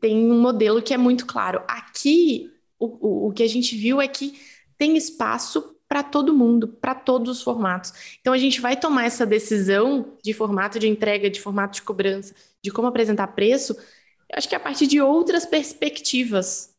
tem 0.00 0.30
um 0.30 0.40
modelo 0.40 0.82
que 0.82 0.94
é 0.94 0.96
muito 0.96 1.26
claro. 1.26 1.62
Aqui, 1.66 2.52
o, 2.78 2.86
o, 2.86 3.28
o 3.28 3.32
que 3.32 3.42
a 3.42 3.48
gente 3.48 3.76
viu 3.76 4.00
é 4.00 4.06
que 4.06 4.38
tem 4.76 4.96
espaço 4.96 5.76
para 5.88 6.04
todo 6.04 6.32
mundo, 6.32 6.68
para 6.68 6.94
todos 6.94 7.38
os 7.38 7.42
formatos. 7.42 7.92
Então, 8.20 8.32
a 8.32 8.38
gente 8.38 8.60
vai 8.60 8.76
tomar 8.78 9.06
essa 9.06 9.26
decisão 9.26 10.16
de 10.22 10.32
formato 10.32 10.78
de 10.78 10.88
entrega, 10.88 11.28
de 11.28 11.40
formato 11.40 11.74
de 11.74 11.82
cobrança, 11.82 12.32
de 12.62 12.70
como 12.70 12.86
apresentar 12.86 13.26
preço, 13.28 13.76
eu 14.30 14.38
acho 14.38 14.48
que 14.48 14.54
é 14.54 14.58
a 14.58 14.60
partir 14.60 14.86
de 14.86 15.00
outras 15.00 15.44
perspectivas, 15.44 16.70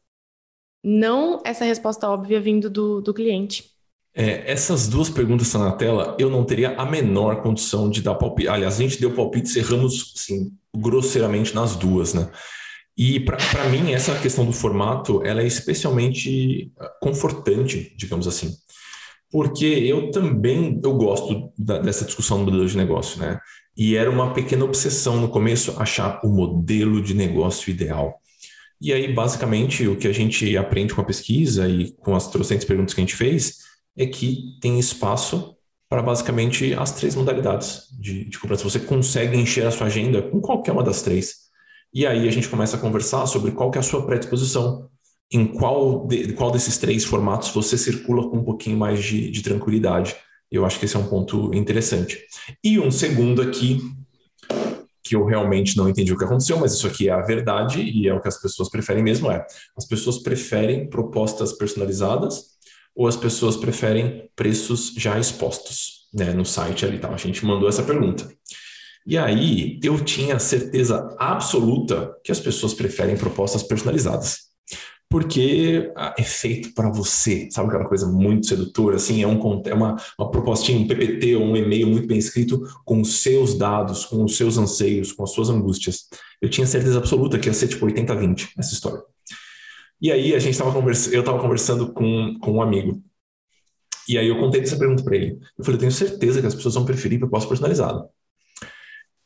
não 0.83 1.41
essa 1.45 1.65
resposta 1.65 2.09
óbvia 2.09 2.39
vindo 2.39 2.69
do, 2.69 3.01
do 3.01 3.13
cliente. 3.13 3.69
É, 4.13 4.51
essas 4.51 4.87
duas 4.87 5.09
perguntas 5.09 5.47
estão 5.47 5.61
na 5.63 5.71
tela, 5.71 6.17
eu 6.19 6.29
não 6.29 6.43
teria 6.43 6.75
a 6.75 6.85
menor 6.85 7.41
condição 7.41 7.89
de 7.89 8.01
dar 8.01 8.15
palpite. 8.15 8.47
Aliás, 8.47 8.75
a 8.75 8.83
gente 8.83 8.99
deu 8.99 9.13
palpite, 9.13 9.57
erramos 9.57 10.13
assim, 10.17 10.51
grosseiramente 10.75 11.53
nas 11.53 11.75
duas, 11.75 12.13
né? 12.13 12.29
E 12.97 13.19
para 13.19 13.69
mim, 13.69 13.93
essa 13.93 14.17
questão 14.19 14.45
do 14.45 14.51
formato, 14.51 15.23
ela 15.23 15.41
é 15.41 15.47
especialmente 15.47 16.71
confortante, 17.01 17.93
digamos 17.97 18.27
assim 18.27 18.53
porque 19.31 19.65
eu 19.65 20.11
também 20.11 20.79
eu 20.83 20.93
gosto 20.95 21.51
da, 21.57 21.79
dessa 21.79 22.05
discussão 22.05 22.39
do 22.39 22.45
modelo 22.51 22.67
de 22.67 22.75
negócio, 22.75 23.19
né? 23.19 23.39
E 23.75 23.95
era 23.95 24.09
uma 24.09 24.33
pequena 24.33 24.65
obsessão 24.65 25.19
no 25.19 25.29
começo 25.29 25.75
achar 25.81 26.19
o 26.23 26.29
modelo 26.29 27.01
de 27.01 27.13
negócio 27.13 27.69
ideal. 27.69 28.19
E 28.79 28.91
aí, 28.91 29.13
basicamente, 29.13 29.87
o 29.87 29.95
que 29.95 30.07
a 30.07 30.13
gente 30.13 30.57
aprende 30.57 30.93
com 30.93 31.01
a 31.01 31.05
pesquisa 31.05 31.67
e 31.69 31.91
com 31.93 32.15
as 32.15 32.29
trocentas 32.29 32.65
perguntas 32.65 32.93
que 32.93 33.01
a 33.01 33.03
gente 33.03 33.15
fez 33.15 33.59
é 33.95 34.05
que 34.05 34.57
tem 34.59 34.79
espaço 34.79 35.55
para 35.87 36.01
basicamente 36.01 36.73
as 36.73 36.91
três 36.93 37.15
modalidades 37.15 37.87
de, 37.99 38.25
de 38.25 38.39
cobrança. 38.39 38.63
Você 38.63 38.79
consegue 38.79 39.37
encher 39.37 39.67
a 39.67 39.71
sua 39.71 39.87
agenda 39.87 40.21
com 40.21 40.39
qualquer 40.39 40.71
uma 40.71 40.83
das 40.83 41.01
três. 41.01 41.51
E 41.93 42.07
aí 42.07 42.27
a 42.27 42.31
gente 42.31 42.47
começa 42.47 42.77
a 42.77 42.79
conversar 42.79 43.25
sobre 43.27 43.51
qual 43.51 43.69
é 43.75 43.77
a 43.77 43.83
sua 43.83 44.05
predisposição, 44.05 44.89
em 45.29 45.45
qual, 45.45 46.07
de, 46.07 46.33
qual 46.33 46.49
desses 46.49 46.77
três 46.77 47.03
formatos 47.03 47.49
você 47.49 47.77
circula 47.77 48.29
com 48.29 48.37
um 48.37 48.43
pouquinho 48.43 48.77
mais 48.77 49.03
de, 49.03 49.29
de 49.29 49.43
tranquilidade. 49.43 50.15
Eu 50.51 50.65
acho 50.65 50.77
que 50.77 50.85
esse 50.85 50.95
é 50.95 50.99
um 50.99 51.07
ponto 51.07 51.53
interessante. 51.53 52.25
E 52.63 52.77
um 52.77 52.91
segundo 52.91 53.41
aqui, 53.41 53.79
que 55.01 55.15
eu 55.15 55.25
realmente 55.25 55.77
não 55.77 55.87
entendi 55.87 56.11
o 56.11 56.17
que 56.17 56.25
aconteceu, 56.25 56.59
mas 56.59 56.73
isso 56.73 56.85
aqui 56.85 57.07
é 57.07 57.13
a 57.13 57.21
verdade 57.21 57.81
e 57.81 58.07
é 58.07 58.13
o 58.13 58.21
que 58.21 58.27
as 58.27 58.39
pessoas 58.39 58.69
preferem 58.69 59.01
mesmo, 59.01 59.31
é 59.31 59.45
as 59.77 59.85
pessoas 59.85 60.19
preferem 60.19 60.89
propostas 60.89 61.53
personalizadas 61.53 62.51
ou 62.93 63.07
as 63.07 63.15
pessoas 63.15 63.55
preferem 63.55 64.29
preços 64.35 64.93
já 64.97 65.17
expostos 65.17 66.09
né, 66.13 66.33
no 66.33 66.45
site 66.45 66.85
ali. 66.85 66.99
Tá? 66.99 67.09
A 67.09 67.17
gente 67.17 67.45
mandou 67.45 67.69
essa 67.69 67.83
pergunta. 67.83 68.29
E 69.07 69.17
aí 69.17 69.79
eu 69.81 70.03
tinha 70.03 70.37
certeza 70.37 71.15
absoluta 71.17 72.13
que 72.23 72.31
as 72.31 72.39
pessoas 72.39 72.73
preferem 72.73 73.17
propostas 73.17 73.63
personalizadas 73.63 74.50
porque 75.11 75.91
ah, 75.93 76.15
é 76.17 76.23
feito 76.23 76.73
para 76.73 76.89
você, 76.89 77.49
sabe 77.51 77.67
aquela 77.67 77.87
coisa 77.87 78.07
muito 78.07 78.47
sedutora, 78.47 78.95
assim, 78.95 79.21
é, 79.21 79.27
um, 79.27 79.61
é 79.65 79.73
uma, 79.73 79.97
uma 80.17 80.31
propostinha, 80.31 80.79
um 80.79 80.87
PPT 80.87 81.35
ou 81.35 81.43
um 81.43 81.57
e-mail 81.57 81.85
muito 81.87 82.07
bem 82.07 82.17
escrito 82.17 82.65
com 82.85 83.01
os 83.01 83.21
seus 83.21 83.57
dados, 83.57 84.05
com 84.05 84.23
os 84.23 84.37
seus 84.37 84.57
anseios, 84.57 85.11
com 85.11 85.23
as 85.23 85.31
suas 85.31 85.49
angústias. 85.49 86.07
Eu 86.41 86.49
tinha 86.49 86.65
certeza 86.65 86.97
absoluta 86.97 87.37
que 87.37 87.49
ia 87.49 87.53
ser 87.53 87.67
tipo 87.67 87.85
80-20 87.85 88.51
essa 88.57 88.73
história. 88.73 89.03
E 90.01 90.09
aí 90.09 90.33
a 90.33 90.39
gente 90.39 90.53
estava 90.53 90.71
conversando, 90.71 91.13
eu 91.13 91.19
estava 91.19 91.39
conversando 91.39 91.91
com, 91.91 92.39
com 92.39 92.53
um 92.53 92.61
amigo, 92.61 93.03
e 94.07 94.17
aí 94.17 94.29
eu 94.29 94.39
contei 94.39 94.61
essa 94.61 94.77
pergunta 94.77 95.03
para 95.03 95.17
ele. 95.17 95.39
Eu 95.57 95.65
falei, 95.65 95.75
eu 95.75 95.79
tenho 95.81 95.91
certeza 95.91 96.39
que 96.39 96.47
as 96.47 96.55
pessoas 96.55 96.75
vão 96.75 96.85
preferir 96.85 97.19
proposta 97.19 97.49
personalizada. 97.49 98.07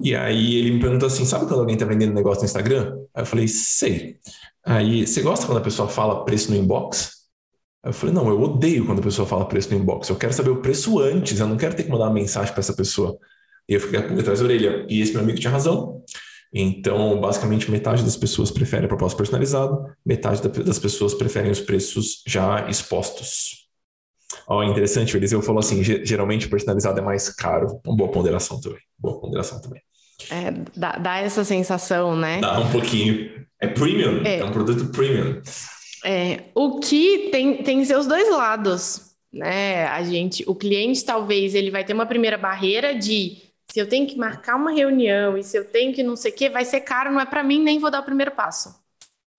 E 0.01 0.15
aí 0.15 0.55
ele 0.55 0.71
me 0.71 0.79
perguntou 0.79 1.07
assim, 1.07 1.25
sabe 1.25 1.45
quando 1.45 1.59
alguém 1.59 1.75
está 1.75 1.85
vendendo 1.85 2.13
negócio 2.13 2.41
no 2.41 2.45
Instagram? 2.45 2.97
Aí 3.13 3.21
eu 3.21 3.25
falei, 3.25 3.47
sei. 3.47 4.17
Aí, 4.65 5.05
você 5.05 5.21
gosta 5.21 5.45
quando 5.45 5.59
a 5.59 5.61
pessoa 5.61 5.87
fala 5.87 6.25
preço 6.25 6.51
no 6.51 6.57
inbox? 6.57 7.11
Aí 7.83 7.89
eu 7.89 7.93
falei, 7.93 8.15
não, 8.15 8.27
eu 8.27 8.41
odeio 8.41 8.85
quando 8.85 8.99
a 8.99 9.03
pessoa 9.03 9.27
fala 9.27 9.45
preço 9.45 9.69
no 9.71 9.79
inbox. 9.79 10.09
Eu 10.09 10.15
quero 10.15 10.33
saber 10.33 10.49
o 10.49 10.61
preço 10.61 10.99
antes, 10.99 11.39
eu 11.39 11.47
não 11.47 11.57
quero 11.57 11.75
ter 11.75 11.83
que 11.83 11.89
mandar 11.89 12.05
uma 12.05 12.13
mensagem 12.13 12.51
para 12.51 12.61
essa 12.61 12.73
pessoa. 12.73 13.17
E 13.69 13.73
eu 13.73 13.79
fiquei 13.79 14.01
com 14.01 14.19
atrás 14.19 14.39
da 14.39 14.45
orelha. 14.45 14.85
E 14.89 15.01
esse 15.01 15.13
meu 15.13 15.21
amigo 15.21 15.39
tinha 15.39 15.51
razão. 15.51 16.03
Então, 16.51 17.19
basicamente, 17.19 17.69
metade 17.69 18.03
das 18.03 18.15
pessoas 18.15 18.49
prefere 18.49 18.85
a 18.85 18.87
proposta 18.87 19.17
personalizada, 19.17 19.95
metade 20.05 20.41
das 20.41 20.79
pessoas 20.79 21.13
preferem 21.13 21.51
os 21.51 21.59
preços 21.59 22.23
já 22.25 22.69
expostos. 22.69 23.65
Ó, 24.47 24.63
interessante, 24.63 25.15
o 25.15 25.17
Eliseu 25.17 25.41
falou 25.41 25.59
assim: 25.59 25.83
geralmente 25.83 26.47
personalizado 26.47 26.99
é 26.99 27.03
mais 27.03 27.29
caro. 27.29 27.81
Uma 27.85 27.95
boa 27.95 28.11
ponderação 28.11 28.59
também. 28.59 28.79
Boa 28.97 29.19
ponderação 29.19 29.61
também. 29.61 29.81
É, 30.29 30.51
dá, 30.75 30.93
dá 30.93 31.17
essa 31.17 31.43
sensação, 31.43 32.15
né? 32.15 32.39
Dá 32.39 32.59
um 32.59 32.71
pouquinho. 32.71 33.34
É 33.65 33.67
premium, 33.67 34.23
é, 34.23 34.39
é 34.39 34.45
um 34.45 34.51
produto 34.51 34.91
premium. 34.91 35.41
É, 36.03 36.45
o 36.53 36.79
que 36.79 37.29
tem, 37.31 37.63
tem 37.63 37.83
seus 37.83 38.05
dois 38.05 38.29
lados, 38.29 39.15
né? 39.33 39.87
A 39.87 40.03
gente, 40.03 40.43
o 40.47 40.55
cliente 40.55 41.03
talvez 41.03 41.55
ele 41.55 41.71
vai 41.71 41.83
ter 41.83 41.93
uma 41.93 42.05
primeira 42.05 42.37
barreira 42.37 42.93
de 42.93 43.41
se 43.71 43.79
eu 43.79 43.89
tenho 43.89 44.07
que 44.07 44.17
marcar 44.17 44.55
uma 44.55 44.71
reunião 44.71 45.37
e 45.37 45.43
se 45.43 45.57
eu 45.57 45.65
tenho 45.65 45.93
que 45.93 46.03
não 46.03 46.15
sei 46.15 46.31
o 46.31 46.35
que, 46.35 46.49
vai 46.49 46.63
ser 46.63 46.81
caro, 46.81 47.11
não 47.11 47.19
é 47.19 47.25
para 47.25 47.43
mim, 47.43 47.61
nem 47.61 47.79
vou 47.79 47.89
dar 47.89 48.01
o 48.01 48.05
primeiro 48.05 48.31
passo. 48.31 48.75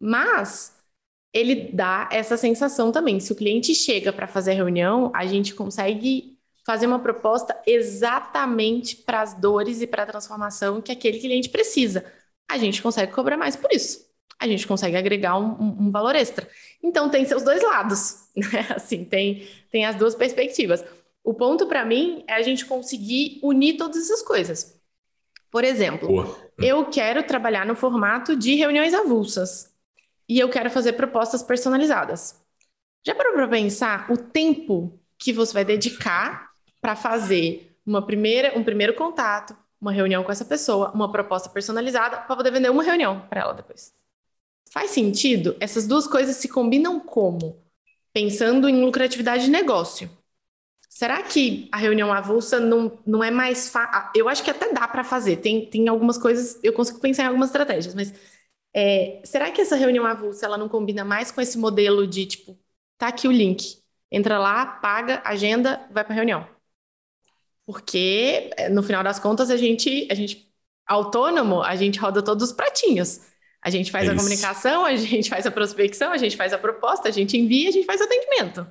Mas 0.01 0.75
ele 1.33 1.71
dá 1.73 2.09
essa 2.11 2.37
sensação 2.37 2.91
também. 2.91 3.21
Se 3.21 3.33
o 3.33 3.37
cliente 3.37 3.75
chega 3.75 4.13
para 4.13 4.27
fazer 4.27 4.53
a 4.53 4.55
reunião, 4.55 5.11
a 5.15 5.27
gente 5.27 5.55
consegue 5.55 6.37
fazer 6.65 6.87
uma 6.87 6.99
proposta 6.99 7.57
exatamente 7.67 8.97
para 8.97 9.23
as 9.23 9.35
dores 9.35 9.81
e 9.81 9.87
para 9.87 10.03
a 10.03 10.07
transformação 10.07 10.83
que 10.83 10.91
aquele 10.91 11.21
cliente 11.21 11.49
precisa. 11.49 12.05
A 12.49 12.59
gente 12.59 12.83
consegue 12.83 13.13
cobrar 13.13 13.37
mais 13.37 13.55
por 13.55 13.71
isso. 13.73 14.06
A 14.39 14.47
gente 14.47 14.67
consegue 14.67 14.97
agregar 14.97 15.39
um, 15.39 15.53
um, 15.61 15.77
um 15.87 15.91
valor 15.91 16.15
extra. 16.15 16.49
Então 16.83 17.09
tem 17.09 17.25
seus 17.25 17.43
dois 17.43 17.63
lados, 17.63 18.29
né? 18.37 18.67
Assim, 18.71 19.05
tem, 19.05 19.49
tem 19.71 19.85
as 19.85 19.97
duas 19.97 20.15
perspectivas. 20.15 20.85
O 21.25 21.35
ponto 21.35 21.67
para 21.67 21.85
mim 21.85 22.25
é 22.29 22.35
a 22.35 22.43
gente 22.43 22.65
conseguir 22.67 23.41
unir 23.43 23.77
todas 23.77 23.97
essas 23.97 24.23
coisas. 24.23 24.81
Por 25.51 25.65
exemplo, 25.65 26.09
Boa. 26.09 26.37
eu 26.59 26.85
quero 26.87 27.23
trabalhar 27.23 27.65
no 27.65 27.75
formato 27.75 28.37
de 28.37 28.55
reuniões 28.55 28.93
avulsas 28.95 29.75
e 30.29 30.39
eu 30.39 30.49
quero 30.49 30.71
fazer 30.71 30.93
propostas 30.93 31.43
personalizadas. 31.43 32.41
Já 33.05 33.15
parou 33.15 33.33
para 33.35 33.49
pensar 33.49 34.11
o 34.11 34.17
tempo 34.17 35.01
que 35.19 35.33
você 35.33 35.53
vai 35.53 35.65
dedicar 35.65 36.51
para 36.81 36.95
fazer 36.95 37.77
uma 37.87 38.05
primeira, 38.05 38.59
um 38.59 38.65
primeiro 38.65 38.95
contato, 38.95 39.57
uma 39.81 39.93
reunião 39.93 40.25
com 40.25 40.33
essa 40.33 40.45
pessoa, 40.45 40.91
uma 40.93 41.11
proposta 41.11 41.49
personalizada 41.49 42.19
para 42.19 42.37
poder 42.37 42.51
vender 42.51 42.71
uma 42.71 42.83
reunião 42.83 43.21
para 43.29 43.43
ela 43.43 43.53
depois. 43.53 43.95
Faz 44.77 44.91
sentido? 44.91 45.57
Essas 45.59 45.87
duas 45.87 46.07
coisas 46.07 46.37
se 46.37 46.51
combinam 46.51 47.01
como? 47.01 47.65
Pensando 48.13 48.69
em 48.69 48.85
lucratividade 48.85 49.47
de 49.47 49.51
negócio. 49.51 50.11
Será 50.87 51.23
que 51.23 51.67
a 51.73 51.79
reunião 51.79 52.13
avulsa 52.13 52.61
não, 52.61 52.99
não 53.07 53.25
é 53.25 53.31
mais 53.31 53.71
fácil? 53.71 54.11
Eu 54.15 54.29
acho 54.29 54.45
que 54.45 54.51
até 54.51 54.71
dá 54.75 54.87
para 54.87 55.03
fazer. 55.03 55.39
Tem, 55.39 55.65
tem 55.71 55.89
algumas 55.89 56.19
coisas, 56.19 56.61
eu 56.63 56.75
consigo 56.75 57.01
pensar 57.01 57.23
em 57.23 57.27
algumas 57.29 57.49
estratégias, 57.49 57.95
mas 57.95 58.13
é, 58.75 59.23
será 59.25 59.51
que 59.51 59.63
essa 59.63 59.77
reunião 59.77 60.05
avulsa 60.05 60.45
ela 60.45 60.59
não 60.59 60.69
combina 60.69 61.07
mais 61.07 61.31
com 61.33 61.41
esse 61.41 61.57
modelo 61.57 62.07
de 62.07 62.27
tipo, 62.27 62.59
tá 62.99 63.09
aqui 63.09 63.27
o 63.27 63.33
link, 63.33 63.83
entra 64.11 64.39
lá, 64.39 64.67
paga, 64.67 65.23
agenda, 65.25 65.89
vai 65.91 66.05
para 66.05 66.15
reunião? 66.15 66.47
Porque, 67.65 68.51
é, 68.57 68.69
no 68.69 68.83
final 68.83 69.03
das 69.03 69.19
contas, 69.19 69.51
a 69.51 69.57
gente, 69.57 70.07
a 70.11 70.15
gente 70.15 70.53
autônomo, 70.87 71.63
a 71.63 71.75
gente 71.77 71.99
roda 71.99 72.23
todos 72.23 72.51
os 72.51 72.55
pratinhos. 72.55 73.21
A 73.67 73.71
gente 73.71 73.91
faz 73.91 74.09
é 74.09 74.13
a 74.13 74.15
comunicação, 74.15 74.85
a 74.85 74.95
gente 74.95 75.29
faz 75.31 75.45
a 75.45 75.51
prospecção, 75.51 76.13
a 76.13 76.17
gente 76.17 76.37
faz 76.37 76.53
a 76.53 76.59
proposta, 76.59 77.09
a 77.09 77.11
gente 77.11 77.37
envia, 77.37 77.69
a 77.69 77.73
gente 77.73 77.85
faz 77.85 78.01
o 78.01 78.05
atendimento. 78.05 78.67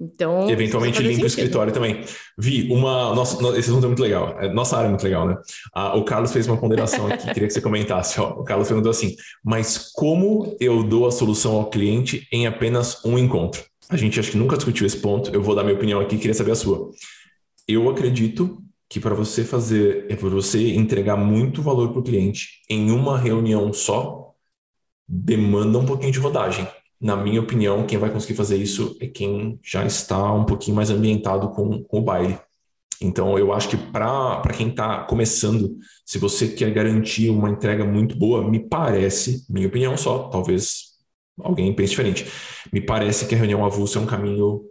Então. 0.00 0.50
Eventualmente 0.50 1.00
limpa 1.00 1.22
o 1.22 1.26
escritório 1.26 1.72
também. 1.72 2.04
Vi, 2.36 2.68
uma. 2.72 3.14
Nossa, 3.14 3.36
esse 3.56 3.70
assunto 3.70 3.84
é 3.84 3.86
muito 3.86 4.02
legal. 4.02 4.36
É, 4.40 4.52
nossa 4.52 4.76
área 4.76 4.86
é 4.86 4.90
muito 4.90 5.04
legal, 5.04 5.28
né? 5.28 5.36
Ah, 5.72 5.96
o 5.96 6.04
Carlos 6.04 6.32
fez 6.32 6.48
uma 6.48 6.56
ponderação 6.56 7.06
aqui, 7.06 7.26
queria 7.32 7.46
que 7.46 7.54
você 7.54 7.60
comentasse. 7.60 8.20
Ó. 8.20 8.30
O 8.40 8.42
Carlos 8.42 8.66
perguntou 8.66 8.90
assim: 8.90 9.14
mas 9.44 9.92
como 9.92 10.56
eu 10.58 10.82
dou 10.82 11.06
a 11.06 11.12
solução 11.12 11.54
ao 11.54 11.70
cliente 11.70 12.26
em 12.32 12.46
apenas 12.46 13.04
um 13.04 13.16
encontro? 13.16 13.62
a 13.92 13.96
gente 13.96 14.18
acho 14.18 14.30
que 14.30 14.38
nunca 14.38 14.56
discutiu 14.56 14.86
esse 14.86 14.96
ponto. 14.96 15.30
Eu 15.32 15.42
vou 15.42 15.54
dar 15.54 15.62
minha 15.62 15.76
opinião 15.76 16.00
aqui, 16.00 16.16
queria 16.16 16.34
saber 16.34 16.52
a 16.52 16.56
sua. 16.56 16.90
Eu 17.68 17.90
acredito 17.90 18.62
que 18.88 18.98
para 18.98 19.14
você 19.14 19.44
fazer, 19.44 20.06
é 20.08 20.16
para 20.16 20.28
você 20.28 20.74
entregar 20.74 21.16
muito 21.16 21.62
valor 21.62 21.90
para 21.90 22.00
o 22.00 22.02
cliente 22.02 22.60
em 22.68 22.90
uma 22.90 23.18
reunião 23.18 23.72
só, 23.72 24.21
demanda 25.12 25.78
um 25.78 25.84
pouquinho 25.84 26.10
de 26.10 26.18
rodagem. 26.18 26.66
Na 26.98 27.14
minha 27.16 27.40
opinião, 27.40 27.86
quem 27.86 27.98
vai 27.98 28.10
conseguir 28.10 28.34
fazer 28.34 28.56
isso 28.56 28.96
é 28.98 29.06
quem 29.06 29.60
já 29.62 29.84
está 29.84 30.32
um 30.32 30.46
pouquinho 30.46 30.76
mais 30.76 30.88
ambientado 30.88 31.50
com, 31.50 31.82
com 31.82 31.98
o 31.98 32.02
baile. 32.02 32.38
Então, 32.98 33.38
eu 33.38 33.52
acho 33.52 33.68
que 33.68 33.76
para 33.76 34.40
quem 34.56 34.68
está 34.70 35.04
começando, 35.04 35.76
se 36.06 36.18
você 36.18 36.48
quer 36.48 36.72
garantir 36.72 37.28
uma 37.28 37.50
entrega 37.50 37.84
muito 37.84 38.16
boa, 38.16 38.48
me 38.48 38.60
parece, 38.60 39.44
minha 39.50 39.66
opinião 39.66 39.96
só, 39.96 40.28
talvez 40.28 40.92
alguém 41.40 41.74
pense 41.74 41.90
diferente, 41.90 42.24
me 42.72 42.80
parece 42.80 43.26
que 43.26 43.34
a 43.34 43.38
reunião 43.38 43.64
avulsa 43.64 43.98
é 43.98 44.02
um 44.02 44.06
caminho 44.06 44.64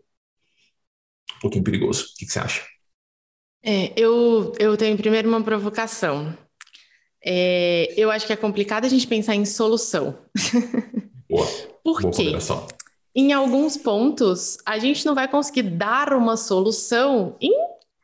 um 1.35 1.39
pouquinho 1.41 1.63
perigoso. 1.63 2.05
O 2.05 2.17
que, 2.17 2.25
que 2.25 2.31
você 2.31 2.39
acha? 2.39 2.65
É, 3.63 3.93
eu, 3.99 4.53
eu 4.57 4.75
tenho 4.75 4.97
primeiro 4.97 5.27
uma 5.27 5.43
provocação. 5.43 6.35
É, 7.23 7.93
eu 7.95 8.09
acho 8.09 8.25
que 8.25 8.33
é 8.33 8.35
complicado 8.35 8.85
a 8.85 8.89
gente 8.89 9.07
pensar 9.07 9.35
em 9.35 9.45
solução. 9.45 10.17
Boa. 11.29 11.47
Por 11.83 12.01
Boa 12.01 12.13
quê? 12.13 12.33
Em 13.13 13.33
alguns 13.33 13.75
pontos, 13.75 14.57
a 14.65 14.77
gente 14.77 15.05
não 15.05 15.13
vai 15.13 15.27
conseguir 15.27 15.63
dar 15.63 16.13
uma 16.13 16.37
solução 16.37 17.35
em 17.41 17.53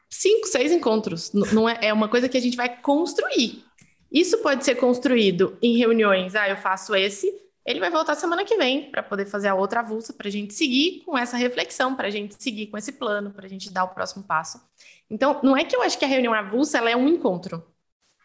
cinco, 0.09 0.47
seis 0.47 0.71
encontros. 0.71 1.31
Não 1.31 1.69
é, 1.69 1.77
é 1.81 1.93
uma 1.93 2.09
coisa 2.09 2.27
que 2.27 2.37
a 2.37 2.41
gente 2.41 2.57
vai 2.57 2.81
construir. 2.81 3.63
Isso 4.11 4.39
pode 4.39 4.65
ser 4.65 4.75
construído 4.75 5.57
em 5.61 5.77
reuniões. 5.77 6.35
Ah, 6.35 6.49
eu 6.49 6.57
faço 6.57 6.95
esse, 6.95 7.31
ele 7.67 7.81
vai 7.81 7.89
voltar 7.89 8.15
semana 8.15 8.45
que 8.45 8.55
vem 8.55 8.89
para 8.89 9.03
poder 9.03 9.25
fazer 9.25 9.49
a 9.49 9.55
outra 9.55 9.81
avulsa, 9.81 10.13
para 10.13 10.29
a 10.29 10.31
gente 10.31 10.53
seguir 10.53 11.03
com 11.05 11.17
essa 11.17 11.35
reflexão, 11.35 11.95
para 11.95 12.07
a 12.07 12.11
gente 12.11 12.41
seguir 12.41 12.67
com 12.67 12.77
esse 12.77 12.93
plano, 12.93 13.31
para 13.31 13.45
a 13.45 13.49
gente 13.49 13.69
dar 13.69 13.83
o 13.83 13.89
próximo 13.89 14.23
passo. 14.23 14.61
Então, 15.09 15.39
não 15.43 15.55
é 15.55 15.65
que 15.65 15.75
eu 15.75 15.81
acho 15.81 15.99
que 15.99 16.05
a 16.05 16.07
reunião 16.07 16.33
avulsa 16.33 16.77
ela 16.77 16.89
é 16.89 16.95
um 16.95 17.09
encontro. 17.09 17.61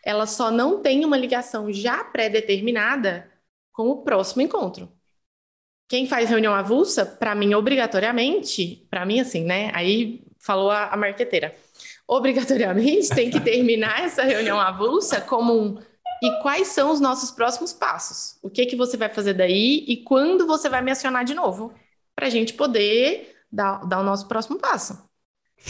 Ela 0.05 0.27
só 0.27 0.51
não 0.51 0.81
tem 0.83 1.05
uma 1.05 1.17
ligação 1.17 1.73
já 1.73 2.03
pré-determinada 2.05 3.31
com 3.73 3.89
o 3.91 4.03
próximo 4.03 4.43
encontro. 4.43 4.93
Quem 5.89 6.07
faz 6.07 6.31
reunião 6.31 6.55
avulsa, 6.55 7.05
para 7.05 7.35
mim, 7.35 7.55
obrigatoriamente, 7.55 8.87
para 8.91 9.05
mim, 9.05 9.21
assim, 9.21 9.45
né? 9.45 9.71
Aí 9.75 10.25
falou 10.41 10.71
a, 10.71 10.87
a 10.89 10.97
marqueteira. 10.97 11.55
Obrigatoriamente 12.09 13.11
tem 13.11 13.31
que 13.31 13.41
terminar 13.41 14.01
essa 14.05 14.23
reunião 14.23 14.59
avulsa 14.59 15.21
como 15.21 15.53
um. 15.55 15.79
E 16.23 16.31
quais 16.41 16.69
são 16.69 16.91
os 16.93 17.01
nossos 17.01 17.31
próximos 17.31 17.73
passos? 17.73 18.39
O 18.43 18.49
que 18.49 18.65
que 18.67 18.77
você 18.77 18.97
vai 18.97 19.09
fazer 19.09 19.35
daí 19.35 19.85
e 19.89 20.03
quando 20.05 20.47
você 20.47 20.69
vai 20.69 20.81
me 20.81 20.91
acionar 20.91 21.25
de 21.25 21.35
novo? 21.35 21.75
Para 22.15 22.27
a 22.27 22.31
gente 22.31 22.55
poder 22.55 23.37
dar, 23.51 23.85
dar 23.87 24.01
o 24.01 24.05
nosso 24.05 24.29
próximo 24.29 24.59
passo. 24.59 25.12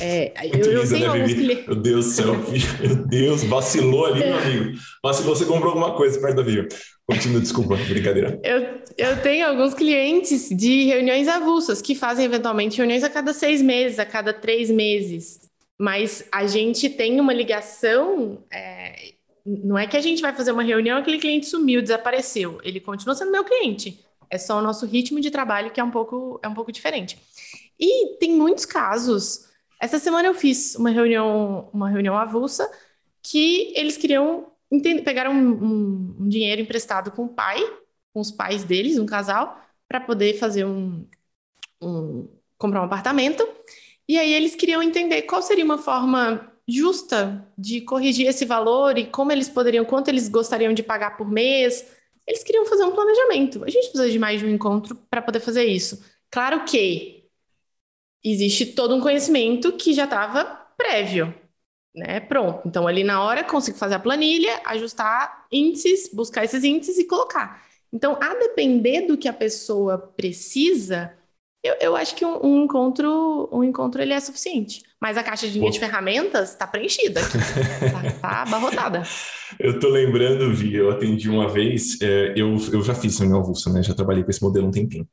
É, 0.00 0.32
eu, 0.52 0.72
eu 0.72 0.88
tenho 0.88 1.00
né, 1.00 1.06
alguns 1.06 1.34
clientes. 1.34 1.66
Meu 1.66 1.76
Deus 1.76 2.04
do 2.06 2.10
céu, 2.12 2.34
meu 2.80 2.96
Deus, 3.06 3.44
vacilou 3.44 4.06
ali, 4.06 4.20
meu 4.20 4.38
amigo. 4.38 4.78
Vacilou, 5.02 5.36
você 5.36 5.44
comprou 5.44 5.68
alguma 5.68 5.94
coisa 5.94 6.20
perto 6.20 6.36
da 6.36 6.42
Viva. 6.42 6.68
Continua, 7.06 7.40
desculpa, 7.40 7.76
brincadeira. 7.76 8.40
Eu, 8.42 8.82
eu 8.96 9.20
tenho 9.22 9.46
alguns 9.46 9.74
clientes 9.74 10.48
de 10.48 10.84
reuniões 10.84 11.28
avulsas 11.28 11.82
que 11.82 11.94
fazem 11.94 12.24
eventualmente 12.24 12.78
reuniões 12.78 13.04
a 13.04 13.10
cada 13.10 13.32
seis 13.32 13.60
meses, 13.60 13.98
a 13.98 14.06
cada 14.06 14.32
três 14.32 14.70
meses. 14.70 15.40
Mas 15.78 16.24
a 16.32 16.46
gente 16.46 16.88
tem 16.88 17.20
uma 17.20 17.32
ligação. 17.32 18.38
É, 18.52 19.12
não 19.44 19.76
é 19.76 19.86
que 19.86 19.96
a 19.96 20.00
gente 20.00 20.22
vai 20.22 20.32
fazer 20.32 20.52
uma 20.52 20.62
reunião 20.62 20.98
aquele 20.98 21.18
cliente 21.18 21.46
sumiu, 21.46 21.82
desapareceu. 21.82 22.60
Ele 22.62 22.80
continua 22.80 23.14
sendo 23.14 23.32
meu 23.32 23.44
cliente. 23.44 24.00
É 24.30 24.38
só 24.38 24.58
o 24.58 24.62
nosso 24.62 24.86
ritmo 24.86 25.20
de 25.20 25.30
trabalho 25.30 25.70
que 25.70 25.80
é 25.80 25.84
um 25.84 25.90
pouco, 25.90 26.40
é 26.42 26.48
um 26.48 26.54
pouco 26.54 26.72
diferente. 26.72 27.18
E 27.78 28.16
tem 28.18 28.32
muitos 28.32 28.64
casos 28.64 29.51
essa 29.82 29.98
semana 29.98 30.28
eu 30.28 30.34
fiz 30.34 30.76
uma 30.76 30.90
reunião, 30.90 31.68
uma 31.72 31.90
reunião 31.90 32.16
avulsa 32.16 32.70
que 33.20 33.72
eles 33.76 33.96
queriam 33.96 34.46
entender, 34.70 35.28
um, 35.28 35.32
um, 35.32 36.16
um, 36.20 36.28
dinheiro 36.28 36.62
emprestado 36.62 37.10
com 37.10 37.24
o 37.24 37.28
pai, 37.28 37.58
com 38.14 38.20
os 38.20 38.30
pais 38.30 38.62
deles, 38.62 38.96
um 38.96 39.04
casal, 39.04 39.60
para 39.88 40.00
poder 40.00 40.38
fazer 40.38 40.64
um, 40.64 41.04
um 41.82 42.28
comprar 42.56 42.80
um 42.80 42.84
apartamento. 42.84 43.46
E 44.08 44.16
aí 44.16 44.32
eles 44.32 44.54
queriam 44.54 44.80
entender 44.80 45.22
qual 45.22 45.42
seria 45.42 45.64
uma 45.64 45.78
forma 45.78 46.52
justa 46.66 47.44
de 47.58 47.80
corrigir 47.80 48.28
esse 48.28 48.44
valor 48.44 48.96
e 48.96 49.06
como 49.06 49.32
eles 49.32 49.48
poderiam, 49.48 49.84
quanto 49.84 50.06
eles 50.08 50.28
gostariam 50.28 50.72
de 50.72 50.84
pagar 50.84 51.16
por 51.16 51.28
mês. 51.28 51.84
Eles 52.24 52.44
queriam 52.44 52.66
fazer 52.66 52.84
um 52.84 52.92
planejamento. 52.92 53.64
A 53.64 53.68
gente 53.68 53.88
precisa 53.88 54.08
de 54.08 54.18
mais 54.18 54.38
de 54.38 54.46
um 54.46 54.50
encontro 54.50 54.94
para 55.10 55.20
poder 55.20 55.40
fazer 55.40 55.64
isso. 55.64 56.04
Claro 56.30 56.64
que 56.64 57.21
existe 58.24 58.66
todo 58.66 58.94
um 58.94 59.00
conhecimento 59.00 59.72
que 59.72 59.92
já 59.92 60.04
estava 60.04 60.44
prévio, 60.76 61.34
né? 61.94 62.20
Pronto. 62.20 62.66
Então, 62.66 62.86
ali 62.86 63.04
na 63.04 63.22
hora, 63.22 63.44
consigo 63.44 63.76
fazer 63.76 63.94
a 63.94 63.98
planilha, 63.98 64.60
ajustar 64.64 65.46
índices, 65.50 66.10
buscar 66.12 66.44
esses 66.44 66.64
índices 66.64 66.98
e 66.98 67.04
colocar. 67.04 67.62
Então, 67.92 68.16
a 68.20 68.34
depender 68.34 69.02
do 69.02 69.18
que 69.18 69.28
a 69.28 69.32
pessoa 69.32 69.98
precisa, 69.98 71.12
eu, 71.62 71.74
eu 71.80 71.96
acho 71.96 72.14
que 72.14 72.24
um, 72.24 72.44
um, 72.44 72.64
encontro, 72.64 73.48
um 73.52 73.62
encontro 73.62 74.00
ele 74.00 74.14
é 74.14 74.20
suficiente. 74.20 74.82
Mas 75.00 75.18
a 75.18 75.22
caixa 75.22 75.46
de 75.46 75.58
linha 75.58 75.70
de 75.70 75.78
ferramentas 75.78 76.50
está 76.50 76.66
preenchida, 76.66 77.20
está 77.20 78.12
tá 78.20 78.42
abarrotada. 78.42 79.02
Eu 79.58 79.78
tô 79.78 79.88
lembrando, 79.88 80.54
Vi, 80.54 80.74
eu 80.74 80.90
atendi 80.90 81.28
uma 81.28 81.48
vez, 81.48 82.00
é, 82.00 82.32
eu, 82.36 82.56
eu 82.72 82.82
já 82.82 82.94
fiz 82.94 83.18
reunião 83.18 83.40
avulsa, 83.40 83.70
né? 83.70 83.82
Já 83.82 83.94
trabalhei 83.94 84.24
com 84.24 84.30
esse 84.30 84.42
modelo 84.42 84.68
um 84.68 84.70
tempinho. 84.70 85.06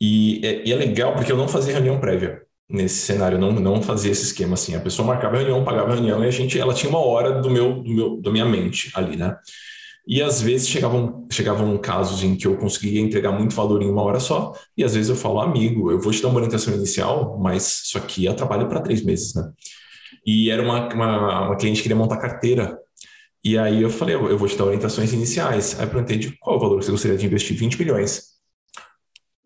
E 0.00 0.40
é, 0.44 0.66
e 0.66 0.72
é, 0.72 0.76
legal 0.76 1.14
porque 1.14 1.30
eu 1.30 1.36
não 1.36 1.46
fazia 1.46 1.72
reunião 1.74 2.00
prévia 2.00 2.43
nesse 2.68 3.02
cenário, 3.02 3.36
eu 3.36 3.40
não, 3.40 3.52
não 3.52 3.82
fazia 3.82 4.12
esse 4.12 4.24
esquema 4.24 4.54
assim. 4.54 4.74
A 4.74 4.80
pessoa 4.80 5.06
marcava 5.06 5.36
a 5.36 5.38
reunião, 5.38 5.64
pagava 5.64 5.92
a 5.92 5.94
reunião 5.94 6.24
e 6.24 6.26
a 6.26 6.30
gente, 6.30 6.58
ela 6.58 6.74
tinha 6.74 6.90
uma 6.90 7.04
hora 7.04 7.40
do 7.40 7.50
meu, 7.50 7.82
do 7.82 7.90
meu, 7.90 8.20
da 8.20 8.30
minha 8.30 8.44
mente 8.44 8.90
ali, 8.94 9.16
né? 9.16 9.36
E 10.06 10.20
às 10.22 10.42
vezes 10.42 10.68
chegavam, 10.68 11.26
chegavam 11.32 11.78
casos 11.78 12.22
em 12.22 12.36
que 12.36 12.46
eu 12.46 12.58
conseguia 12.58 13.00
entregar 13.00 13.32
muito 13.32 13.54
valor 13.54 13.82
em 13.82 13.88
uma 13.90 14.02
hora 14.02 14.20
só, 14.20 14.52
e 14.76 14.84
às 14.84 14.94
vezes 14.94 15.08
eu 15.08 15.16
falo, 15.16 15.40
amigo, 15.40 15.90
eu 15.90 15.98
vou 15.98 16.12
te 16.12 16.20
dar 16.20 16.28
uma 16.28 16.36
orientação 16.36 16.74
inicial, 16.74 17.38
mas 17.38 17.84
isso 17.84 17.96
aqui 17.96 18.28
é 18.28 18.32
trabalho 18.34 18.68
para 18.68 18.80
três 18.80 19.02
meses, 19.02 19.34
né? 19.34 19.50
E 20.26 20.50
era 20.50 20.62
uma, 20.62 20.88
uma, 20.92 21.46
uma 21.48 21.56
cliente 21.56 21.78
que 21.78 21.84
queria 21.84 21.96
montar 21.96 22.18
carteira. 22.18 22.78
E 23.42 23.58
aí 23.58 23.82
eu 23.82 23.90
falei, 23.90 24.14
eu 24.14 24.38
vou 24.38 24.48
te 24.48 24.56
dar 24.56 24.64
orientações 24.64 25.12
iniciais. 25.12 25.78
Aí 25.78 25.86
eu 25.86 25.90
perguntei 25.90 26.16
de 26.16 26.36
qual 26.38 26.58
valor 26.58 26.82
você 26.82 26.90
gostaria 26.90 27.16
de 27.16 27.26
investir? 27.26 27.56
20 27.56 27.78
milhões. 27.78 28.33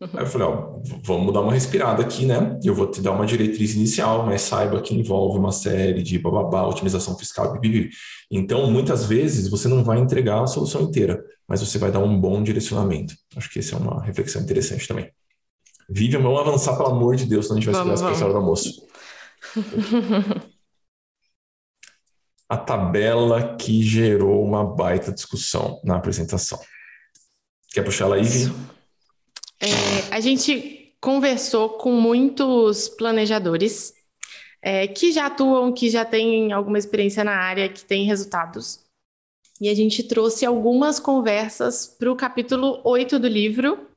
Aí 0.01 0.21
eu 0.21 0.25
falei, 0.25 0.47
ó, 0.47 0.79
vamos 1.03 1.33
dar 1.33 1.41
uma 1.41 1.51
respirada 1.51 2.01
aqui, 2.01 2.25
né? 2.25 2.57
Eu 2.63 2.73
vou 2.73 2.89
te 2.89 3.01
dar 3.01 3.11
uma 3.11 3.25
diretriz 3.25 3.75
inicial, 3.75 4.25
mas 4.25 4.43
saiba 4.43 4.81
que 4.81 4.95
envolve 4.95 5.37
uma 5.37 5.51
série 5.51 6.01
de 6.01 6.17
bababá, 6.17 6.65
otimização 6.65 7.17
fiscal, 7.17 7.51
bibibi. 7.51 7.89
Então, 8.31 8.71
muitas 8.71 9.05
vezes, 9.05 9.49
você 9.49 9.67
não 9.67 9.83
vai 9.83 9.99
entregar 9.99 10.41
a 10.41 10.47
solução 10.47 10.83
inteira, 10.83 11.21
mas 11.45 11.59
você 11.59 11.77
vai 11.77 11.91
dar 11.91 11.99
um 11.99 12.17
bom 12.17 12.41
direcionamento. 12.41 13.13
Acho 13.35 13.49
que 13.49 13.59
essa 13.59 13.75
é 13.75 13.77
uma 13.77 14.01
reflexão 14.01 14.41
interessante 14.41 14.87
também. 14.87 15.11
Vivian, 15.89 16.21
vamos 16.21 16.39
avançar, 16.39 16.77
pelo 16.77 16.89
amor 16.89 17.17
de 17.17 17.25
Deus, 17.25 17.47
senão 17.47 17.57
a 17.57 17.61
gente 17.61 17.69
vai 17.69 17.93
esperar 17.93 18.13
essa 18.13 18.23
hora 18.23 18.33
do 18.33 18.39
almoço. 18.39 18.87
a 22.47 22.57
tabela 22.57 23.57
que 23.57 23.83
gerou 23.83 24.43
uma 24.45 24.63
baita 24.63 25.11
discussão 25.11 25.81
na 25.83 25.97
apresentação. 25.97 26.57
Quer 27.73 27.83
puxar 27.83 28.05
ela 28.05 28.15
aí, 28.15 28.23
Vi? 28.23 28.78
É, 29.61 30.13
a 30.15 30.19
gente 30.19 30.95
conversou 31.01 31.69
com 31.71 31.91
muitos 31.91 32.89
planejadores 32.89 33.93
é, 34.61 34.87
que 34.87 35.11
já 35.11 35.25
atuam, 35.25 35.73
que 35.73 35.89
já 35.89 36.05
têm 36.05 36.51
alguma 36.51 36.77
experiência 36.77 37.23
na 37.23 37.35
área, 37.35 37.69
que 37.69 37.83
têm 37.83 38.05
resultados. 38.05 38.85
E 39.59 39.67
a 39.67 39.75
gente 39.75 40.03
trouxe 40.03 40.45
algumas 40.45 40.99
conversas 40.99 41.85
para 41.85 42.11
o 42.11 42.15
capítulo 42.15 42.81
8 42.83 43.19
do 43.19 43.27
livro. 43.27 43.87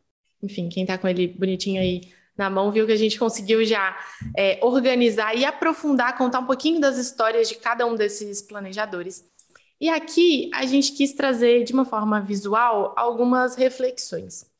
Enfim, 0.42 0.68
quem 0.68 0.82
está 0.82 0.98
com 0.98 1.06
ele 1.06 1.28
bonitinho 1.28 1.80
aí 1.80 2.12
na 2.36 2.50
mão 2.50 2.72
viu 2.72 2.86
que 2.86 2.92
a 2.92 2.96
gente 2.96 3.18
conseguiu 3.18 3.64
já 3.64 3.96
é, 4.36 4.58
organizar 4.62 5.36
e 5.36 5.44
aprofundar, 5.44 6.16
contar 6.16 6.40
um 6.40 6.46
pouquinho 6.46 6.80
das 6.80 6.98
histórias 6.98 7.48
de 7.48 7.56
cada 7.56 7.86
um 7.86 7.94
desses 7.94 8.42
planejadores. 8.42 9.24
E 9.80 9.88
aqui 9.88 10.50
a 10.54 10.64
gente 10.66 10.92
quis 10.92 11.12
trazer 11.12 11.64
de 11.64 11.72
uma 11.72 11.84
forma 11.84 12.20
visual 12.20 12.94
algumas 12.96 13.54
reflexões. 13.54 14.51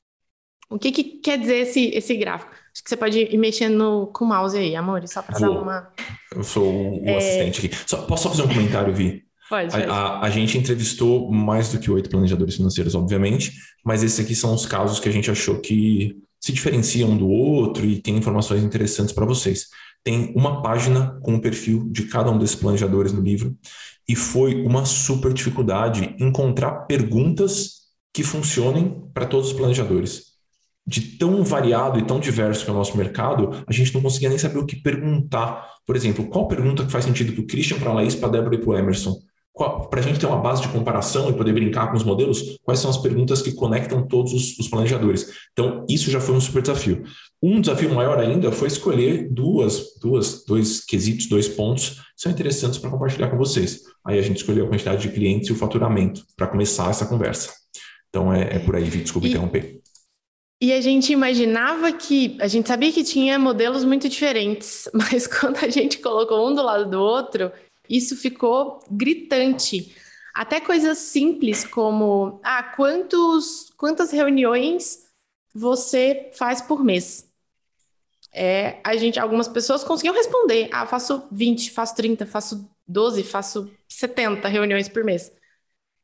O 0.72 0.78
que, 0.78 0.90
que 0.90 1.04
quer 1.04 1.38
dizer 1.38 1.58
esse, 1.58 1.90
esse 1.94 2.16
gráfico? 2.16 2.50
Acho 2.50 2.82
que 2.82 2.88
você 2.88 2.96
pode 2.96 3.18
ir 3.18 3.36
mexendo 3.36 4.10
com 4.14 4.24
o 4.24 4.28
mouse 4.28 4.56
aí, 4.56 4.74
amor, 4.74 5.06
só 5.06 5.20
para 5.20 5.38
dar 5.38 5.50
uma. 5.50 5.88
Eu 6.34 6.42
sou 6.42 7.02
o, 7.02 7.06
é... 7.06 7.16
assistente 7.16 7.66
aqui. 7.66 7.76
Só, 7.86 7.98
posso 7.98 8.22
só 8.22 8.30
fazer 8.30 8.42
um 8.42 8.48
comentário, 8.48 8.94
Vi? 8.94 9.24
Pode, 9.50 9.70
pode. 9.70 9.84
A, 9.84 9.92
a, 9.92 10.26
a, 10.26 10.30
gente 10.30 10.56
entrevistou 10.56 11.30
mais 11.30 11.70
do 11.70 11.78
que 11.78 11.90
oito 11.90 12.08
planejadores 12.08 12.56
financeiros, 12.56 12.94
obviamente, 12.94 13.52
mas 13.84 14.02
esses 14.02 14.18
aqui 14.18 14.34
são 14.34 14.54
os 14.54 14.64
casos 14.64 14.98
que 14.98 15.08
a 15.08 15.12
gente 15.12 15.30
achou 15.30 15.60
que 15.60 16.16
se 16.40 16.52
diferenciam 16.52 17.10
um 17.10 17.16
do 17.18 17.28
outro 17.28 17.84
e 17.84 18.00
tem 18.00 18.16
informações 18.16 18.64
interessantes 18.64 19.12
para 19.12 19.26
vocês. 19.26 19.66
Tem 20.02 20.32
uma 20.34 20.62
página 20.62 21.20
com 21.22 21.34
o 21.34 21.40
perfil 21.40 21.86
de 21.90 22.06
cada 22.06 22.30
um 22.30 22.38
desses 22.38 22.56
planejadores 22.56 23.12
no 23.12 23.20
livro 23.20 23.54
e 24.08 24.16
foi 24.16 24.64
uma 24.64 24.86
super 24.86 25.32
dificuldade 25.34 26.16
encontrar 26.18 26.86
perguntas 26.86 27.82
que 28.12 28.24
funcionem 28.24 29.02
para 29.12 29.26
todos 29.26 29.48
os 29.48 29.52
planejadores. 29.52 30.31
De 30.86 31.00
tão 31.16 31.44
variado 31.44 31.98
e 31.98 32.02
tão 32.04 32.18
diverso 32.18 32.64
que 32.64 32.70
é 32.70 32.72
o 32.72 32.76
nosso 32.76 32.96
mercado, 32.96 33.64
a 33.66 33.72
gente 33.72 33.94
não 33.94 34.02
conseguia 34.02 34.28
nem 34.28 34.38
saber 34.38 34.58
o 34.58 34.66
que 34.66 34.76
perguntar. 34.76 35.68
Por 35.86 35.94
exemplo, 35.94 36.26
qual 36.26 36.48
pergunta 36.48 36.84
que 36.84 36.92
faz 36.92 37.04
sentido 37.04 37.32
para 37.32 37.42
o 37.42 37.46
Christian, 37.46 37.78
para 37.78 37.90
a 37.90 37.94
Laís, 37.94 38.14
para 38.14 38.28
a 38.28 38.32
Débora 38.32 38.56
e 38.56 38.58
para 38.58 38.70
o 38.70 38.76
Emerson? 38.76 39.16
Para 39.54 40.00
a 40.00 40.02
gente 40.02 40.18
ter 40.18 40.26
uma 40.26 40.40
base 40.40 40.62
de 40.62 40.68
comparação 40.68 41.28
e 41.28 41.34
poder 41.34 41.52
brincar 41.52 41.88
com 41.88 41.96
os 41.96 42.02
modelos, 42.02 42.58
quais 42.64 42.80
são 42.80 42.90
as 42.90 42.96
perguntas 42.96 43.42
que 43.42 43.52
conectam 43.52 44.06
todos 44.06 44.32
os, 44.32 44.58
os 44.58 44.66
planejadores? 44.66 45.26
Então, 45.52 45.84
isso 45.88 46.10
já 46.10 46.20
foi 46.20 46.34
um 46.34 46.40
super 46.40 46.62
desafio. 46.62 47.04
Um 47.40 47.60
desafio 47.60 47.94
maior 47.94 48.18
ainda 48.18 48.50
foi 48.50 48.68
escolher 48.68 49.28
duas, 49.30 49.98
duas, 50.00 50.44
dois 50.46 50.82
quesitos, 50.84 51.26
dois 51.26 51.48
pontos 51.48 51.90
que 51.90 52.22
são 52.22 52.32
interessantes 52.32 52.78
para 52.78 52.90
compartilhar 52.90 53.28
com 53.28 53.36
vocês. 53.36 53.82
Aí 54.04 54.18
a 54.18 54.22
gente 54.22 54.38
escolheu 54.38 54.64
a 54.64 54.68
quantidade 54.68 55.02
de 55.02 55.10
clientes 55.10 55.50
e 55.50 55.52
o 55.52 55.56
faturamento 55.56 56.22
para 56.34 56.46
começar 56.46 56.88
essa 56.88 57.04
conversa. 57.04 57.52
Então, 58.08 58.32
é, 58.32 58.56
é 58.56 58.58
por 58.58 58.74
aí, 58.74 58.88
desculpa 58.88 59.26
e... 59.26 59.30
interromper. 59.30 59.81
E 60.62 60.72
a 60.72 60.80
gente 60.80 61.12
imaginava 61.12 61.90
que, 61.92 62.36
a 62.40 62.46
gente 62.46 62.68
sabia 62.68 62.92
que 62.92 63.02
tinha 63.02 63.36
modelos 63.36 63.82
muito 63.82 64.08
diferentes, 64.08 64.88
mas 64.94 65.26
quando 65.26 65.56
a 65.56 65.68
gente 65.68 65.98
colocou 65.98 66.48
um 66.48 66.54
do 66.54 66.62
lado 66.62 66.88
do 66.88 67.00
outro, 67.00 67.50
isso 67.88 68.16
ficou 68.16 68.78
gritante. 68.88 69.92
Até 70.32 70.60
coisas 70.60 70.98
simples 70.98 71.64
como, 71.64 72.40
ah, 72.44 72.62
quantos, 72.62 73.72
quantas 73.76 74.12
reuniões 74.12 75.04
você 75.52 76.30
faz 76.34 76.62
por 76.62 76.84
mês? 76.84 77.28
É, 78.32 78.78
a 78.84 78.94
gente, 78.96 79.18
algumas 79.18 79.48
pessoas 79.48 79.82
conseguiam 79.82 80.14
responder, 80.14 80.68
ah, 80.72 80.86
faço 80.86 81.26
20, 81.32 81.72
faço 81.72 81.96
30, 81.96 82.24
faço 82.24 82.70
12, 82.86 83.24
faço 83.24 83.68
70 83.88 84.46
reuniões 84.46 84.88
por 84.88 85.02
mês. 85.02 85.32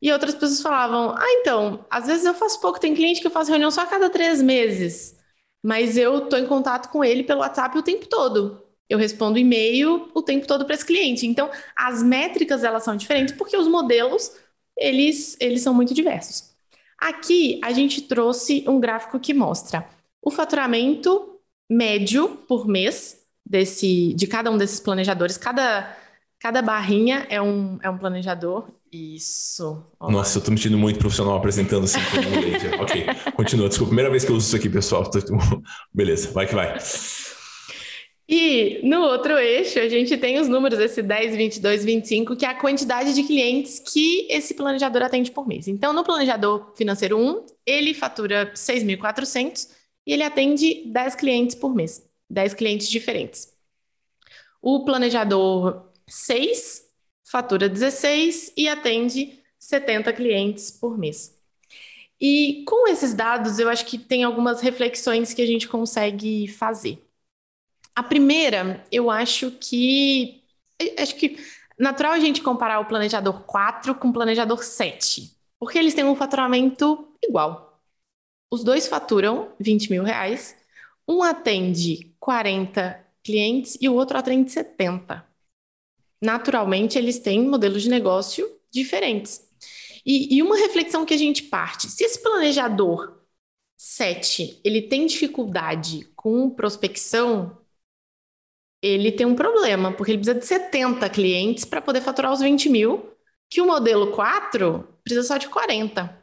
E 0.01 0.13
outras 0.13 0.35
pessoas 0.35 0.63
falavam: 0.63 1.15
ah, 1.17 1.33
então, 1.41 1.85
às 1.91 2.07
vezes 2.07 2.25
eu 2.25 2.35
faço 2.35 2.61
pouco, 2.61 2.81
tem 2.81 2.95
cliente 2.95 3.21
que 3.21 3.27
eu 3.27 3.31
faço 3.31 3.51
reunião 3.51 3.71
só 3.71 3.83
a 3.83 3.87
cada 3.87 4.11
três 4.11 4.41
meses, 4.41 5.17
mas 5.63 5.97
eu 5.97 6.19
estou 6.25 6.39
em 6.39 6.47
contato 6.47 6.91
com 6.91 7.05
ele 7.05 7.25
pelo 7.25 7.41
WhatsApp 7.41 7.77
o 7.79 7.83
tempo 7.83 8.07
todo. 8.07 8.63
Eu 8.89 8.99
respondo 8.99 9.39
e-mail 9.39 10.11
o 10.15 10.23
tempo 10.23 10.47
todo 10.47 10.65
para 10.65 10.75
esse 10.75 10.85
cliente. 10.87 11.27
Então, 11.27 11.51
as 11.77 12.03
métricas 12.03 12.65
elas 12.65 12.85
são 12.85 12.97
diferentes 12.97 13.35
porque 13.35 13.57
os 13.57 13.69
modelos 13.69 14.33
eles, 14.77 15.37
eles 15.41 15.63
são 15.63 15.75
muito 15.75 15.93
diversos. 15.93 16.55
Aqui 16.99 17.61
a 17.63 17.73
gente 17.73 18.03
trouxe 18.03 18.65
um 18.67 18.81
gráfico 18.81 19.21
que 19.21 19.35
mostra 19.35 19.89
o 20.23 20.31
faturamento 20.31 21.39
médio 21.71 22.37
por 22.49 22.67
mês 22.67 23.25
desse, 23.45 24.15
de 24.15 24.27
cada 24.27 24.51
um 24.51 24.59
desses 24.59 24.81
planejadores. 24.81 25.37
Cada, 25.37 25.97
cada 26.41 26.63
barrinha 26.63 27.27
é 27.29 27.41
um, 27.41 27.79
é 27.83 27.91
um 27.91 27.99
planejador 27.99 28.69
isso. 28.93 29.85
Olá. 29.99 30.13
Nossa, 30.13 30.39
eu 30.39 30.43
tô 30.43 30.51
me 30.51 30.59
sentindo 30.59 30.79
muito 30.79 30.99
profissional 30.99 31.37
apresentando 31.37 31.85
assim 31.85 32.01
como 32.11 32.83
ok, 32.83 33.07
continua. 33.35 33.69
Desculpa, 33.69 33.91
primeira 33.91 34.11
vez 34.11 34.25
que 34.25 34.31
eu 34.31 34.37
uso 34.37 34.47
isso 34.47 34.57
aqui, 34.57 34.69
pessoal. 34.69 35.09
Beleza, 35.93 36.31
vai 36.33 36.47
que 36.47 36.55
vai. 36.55 36.77
E 38.31 38.81
no 38.83 39.01
outro 39.01 39.39
eixo, 39.39 39.79
a 39.79 39.89
gente 39.89 40.17
tem 40.19 40.39
os 40.39 40.49
números, 40.49 40.79
esse 40.79 41.03
10, 41.03 41.35
22, 41.35 41.85
25, 41.85 42.37
que 42.37 42.45
é 42.45 42.49
a 42.49 42.55
quantidade 42.55 43.15
de 43.15 43.23
clientes 43.23 43.79
que 43.79 44.27
esse 44.29 44.53
planejador 44.53 45.03
atende 45.03 45.31
por 45.31 45.49
mês. 45.49 45.67
Então, 45.67 45.95
no 45.95 46.05
planejador 46.05 46.75
financeiro 46.77 47.19
1, 47.19 47.47
ele 47.65 47.95
fatura 47.95 48.53
6.400 48.55 49.71
e 50.07 50.13
ele 50.13 50.23
atende 50.23 50.85
10 50.93 51.15
clientes 51.15 51.55
por 51.55 51.75
mês, 51.75 52.07
10 52.29 52.53
clientes 52.53 52.89
diferentes. 52.89 53.49
O 54.61 54.85
planejador 54.85 55.91
6 56.07 56.88
fatura 57.31 57.69
16 57.69 58.55
e 58.57 58.69
atende 58.69 59.39
70 59.59 60.13
clientes 60.15 60.71
por 60.71 60.97
mês. 60.97 61.37
E 62.21 62.65
com 62.67 62.89
esses 62.89 63.15
dados, 63.15 63.59
eu 63.59 63.69
acho 63.69 63.85
que 63.87 63.99
tem 63.99 64.25
algumas 64.25 64.61
reflexões 64.61 65.35
que 65.35 65.43
a 65.43 65.47
gente 65.47 65.69
consegue 65.69 66.49
fazer. 66.49 67.05
A 67.95 68.03
primeira, 68.03 68.85
eu 68.91 69.11
acho 69.11 69.51
que 69.53 70.43
acho 70.99 71.17
que 71.17 71.39
natural 71.79 72.13
a 72.13 72.21
gente 72.21 72.41
comparar 72.41 72.81
o 72.81 72.87
planejador 72.87 73.43
4 73.45 73.95
com 73.97 74.09
o 74.09 74.13
planejador 74.13 74.63
7, 74.63 75.37
porque 75.59 75.79
eles 75.79 75.95
têm 75.95 76.05
um 76.05 76.17
faturamento 76.17 77.09
igual. 77.23 77.81
Os 78.51 78.65
dois 78.65 78.89
faturam 78.89 79.53
20 79.61 79.91
mil 79.91 80.03
reais, 80.03 80.57
um 81.07 81.23
atende 81.23 82.15
40 82.19 83.05
clientes 83.23 83.77
e 83.81 83.89
o 83.89 83.95
outro 83.95 84.19
atende 84.19 84.51
70 84.51 85.28
naturalmente 86.21 86.99
eles 86.99 87.19
têm 87.19 87.43
modelos 87.47 87.83
de 87.83 87.91
negócio 87.91 88.49
diferentes. 88.71 89.47
E, 90.05 90.37
e 90.37 90.43
uma 90.43 90.57
reflexão 90.57 91.05
que 91.05 91.15
a 91.15 91.19
gente 91.19 91.45
parte: 91.45 91.89
se 91.89 92.05
esse 92.05 92.23
planejador 92.23 93.19
7 93.77 94.61
ele 94.65 94.83
tem 94.83 95.07
dificuldade 95.07 96.09
com 96.17 96.51
prospecção, 96.51 97.59
ele 98.83 99.13
tem 99.13 99.27
um 99.27 99.35
problema, 99.35 99.93
porque 99.93 100.13
ele 100.13 100.19
precisa 100.19 100.39
de 100.39 100.47
70 100.47 101.09
clientes 101.11 101.65
para 101.65 101.83
poder 101.83 102.01
faturar 102.01 102.33
os 102.33 102.41
20 102.41 102.69
mil, 102.69 103.13
que 103.51 103.61
o 103.61 103.67
modelo 103.67 104.13
4 104.13 104.87
precisa 105.03 105.27
só 105.27 105.37
de 105.37 105.49
40. 105.49 106.17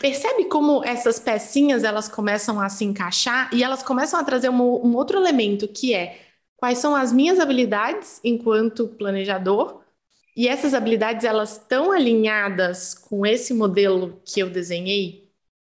Percebe 0.00 0.46
como 0.46 0.84
essas 0.84 1.20
pecinhas 1.20 1.84
elas 1.84 2.08
começam 2.08 2.60
a 2.60 2.68
se 2.68 2.84
encaixar 2.84 3.50
e 3.54 3.62
elas 3.62 3.82
começam 3.82 4.18
a 4.18 4.24
trazer 4.24 4.48
um, 4.48 4.60
um 4.60 4.96
outro 4.96 5.18
elemento 5.18 5.68
que 5.68 5.94
é 5.94 6.29
quais 6.60 6.78
são 6.78 6.94
as 6.94 7.10
minhas 7.10 7.40
habilidades 7.40 8.20
enquanto 8.22 8.86
planejador 8.86 9.80
e 10.36 10.46
essas 10.46 10.74
habilidades 10.74 11.24
elas 11.24 11.52
estão 11.52 11.90
alinhadas 11.90 12.94
com 12.94 13.24
esse 13.26 13.54
modelo 13.54 14.20
que 14.24 14.40
eu 14.40 14.50
desenhei, 14.50 15.28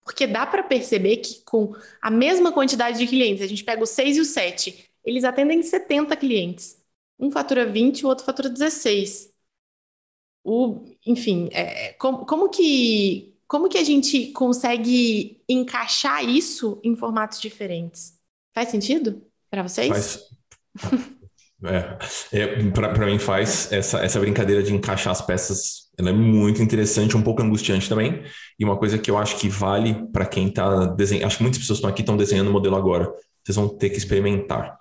porque 0.04 0.26
dá 0.26 0.46
para 0.46 0.62
perceber 0.62 1.18
que 1.18 1.42
com 1.44 1.74
a 2.00 2.10
mesma 2.10 2.52
quantidade 2.52 2.98
de 2.98 3.06
clientes, 3.06 3.42
a 3.42 3.48
gente 3.48 3.64
pega 3.64 3.82
o 3.82 3.86
6 3.86 4.16
e 4.16 4.20
o 4.20 4.24
7, 4.24 4.88
eles 5.04 5.24
atendem 5.24 5.62
70 5.62 6.16
clientes. 6.16 6.80
Um 7.18 7.30
fatura 7.30 7.66
20, 7.66 8.04
o 8.04 8.08
outro 8.08 8.24
fatura 8.24 8.48
16. 8.48 9.34
O, 10.44 10.84
enfim, 11.04 11.48
é, 11.52 11.94
como, 11.94 12.24
como, 12.24 12.48
que, 12.48 13.36
como 13.48 13.68
que 13.68 13.78
a 13.78 13.84
gente 13.84 14.30
consegue 14.32 15.42
encaixar 15.48 16.24
isso 16.24 16.80
em 16.84 16.94
formatos 16.94 17.40
diferentes? 17.40 18.16
Faz 18.54 18.68
sentido 18.68 19.26
para 19.50 19.62
vocês? 19.64 19.88
Faz, 19.88 20.35
é, 21.64 21.96
é 22.32 22.70
para 22.70 23.06
mim 23.06 23.18
faz 23.18 23.70
essa, 23.72 23.98
essa 24.04 24.20
brincadeira 24.20 24.62
de 24.62 24.74
encaixar 24.74 25.12
as 25.12 25.22
peças, 25.22 25.86
ela 25.98 26.10
é 26.10 26.12
muito 26.12 26.62
interessante, 26.62 27.16
um 27.16 27.22
pouco 27.22 27.42
angustiante 27.42 27.88
também, 27.88 28.22
e 28.58 28.64
uma 28.64 28.76
coisa 28.76 28.98
que 28.98 29.10
eu 29.10 29.16
acho 29.16 29.36
que 29.36 29.48
vale 29.48 29.94
para 30.12 30.26
quem 30.26 30.48
está 30.48 30.86
desenhando, 30.86 31.26
acho 31.26 31.38
que 31.38 31.42
muitas 31.42 31.60
pessoas 31.60 31.78
estão 31.78 31.90
aqui 31.90 32.02
estão 32.02 32.16
desenhando 32.16 32.48
o 32.48 32.52
modelo 32.52 32.76
agora, 32.76 33.10
vocês 33.44 33.56
vão 33.56 33.68
ter 33.68 33.90
que 33.90 33.96
experimentar, 33.96 34.78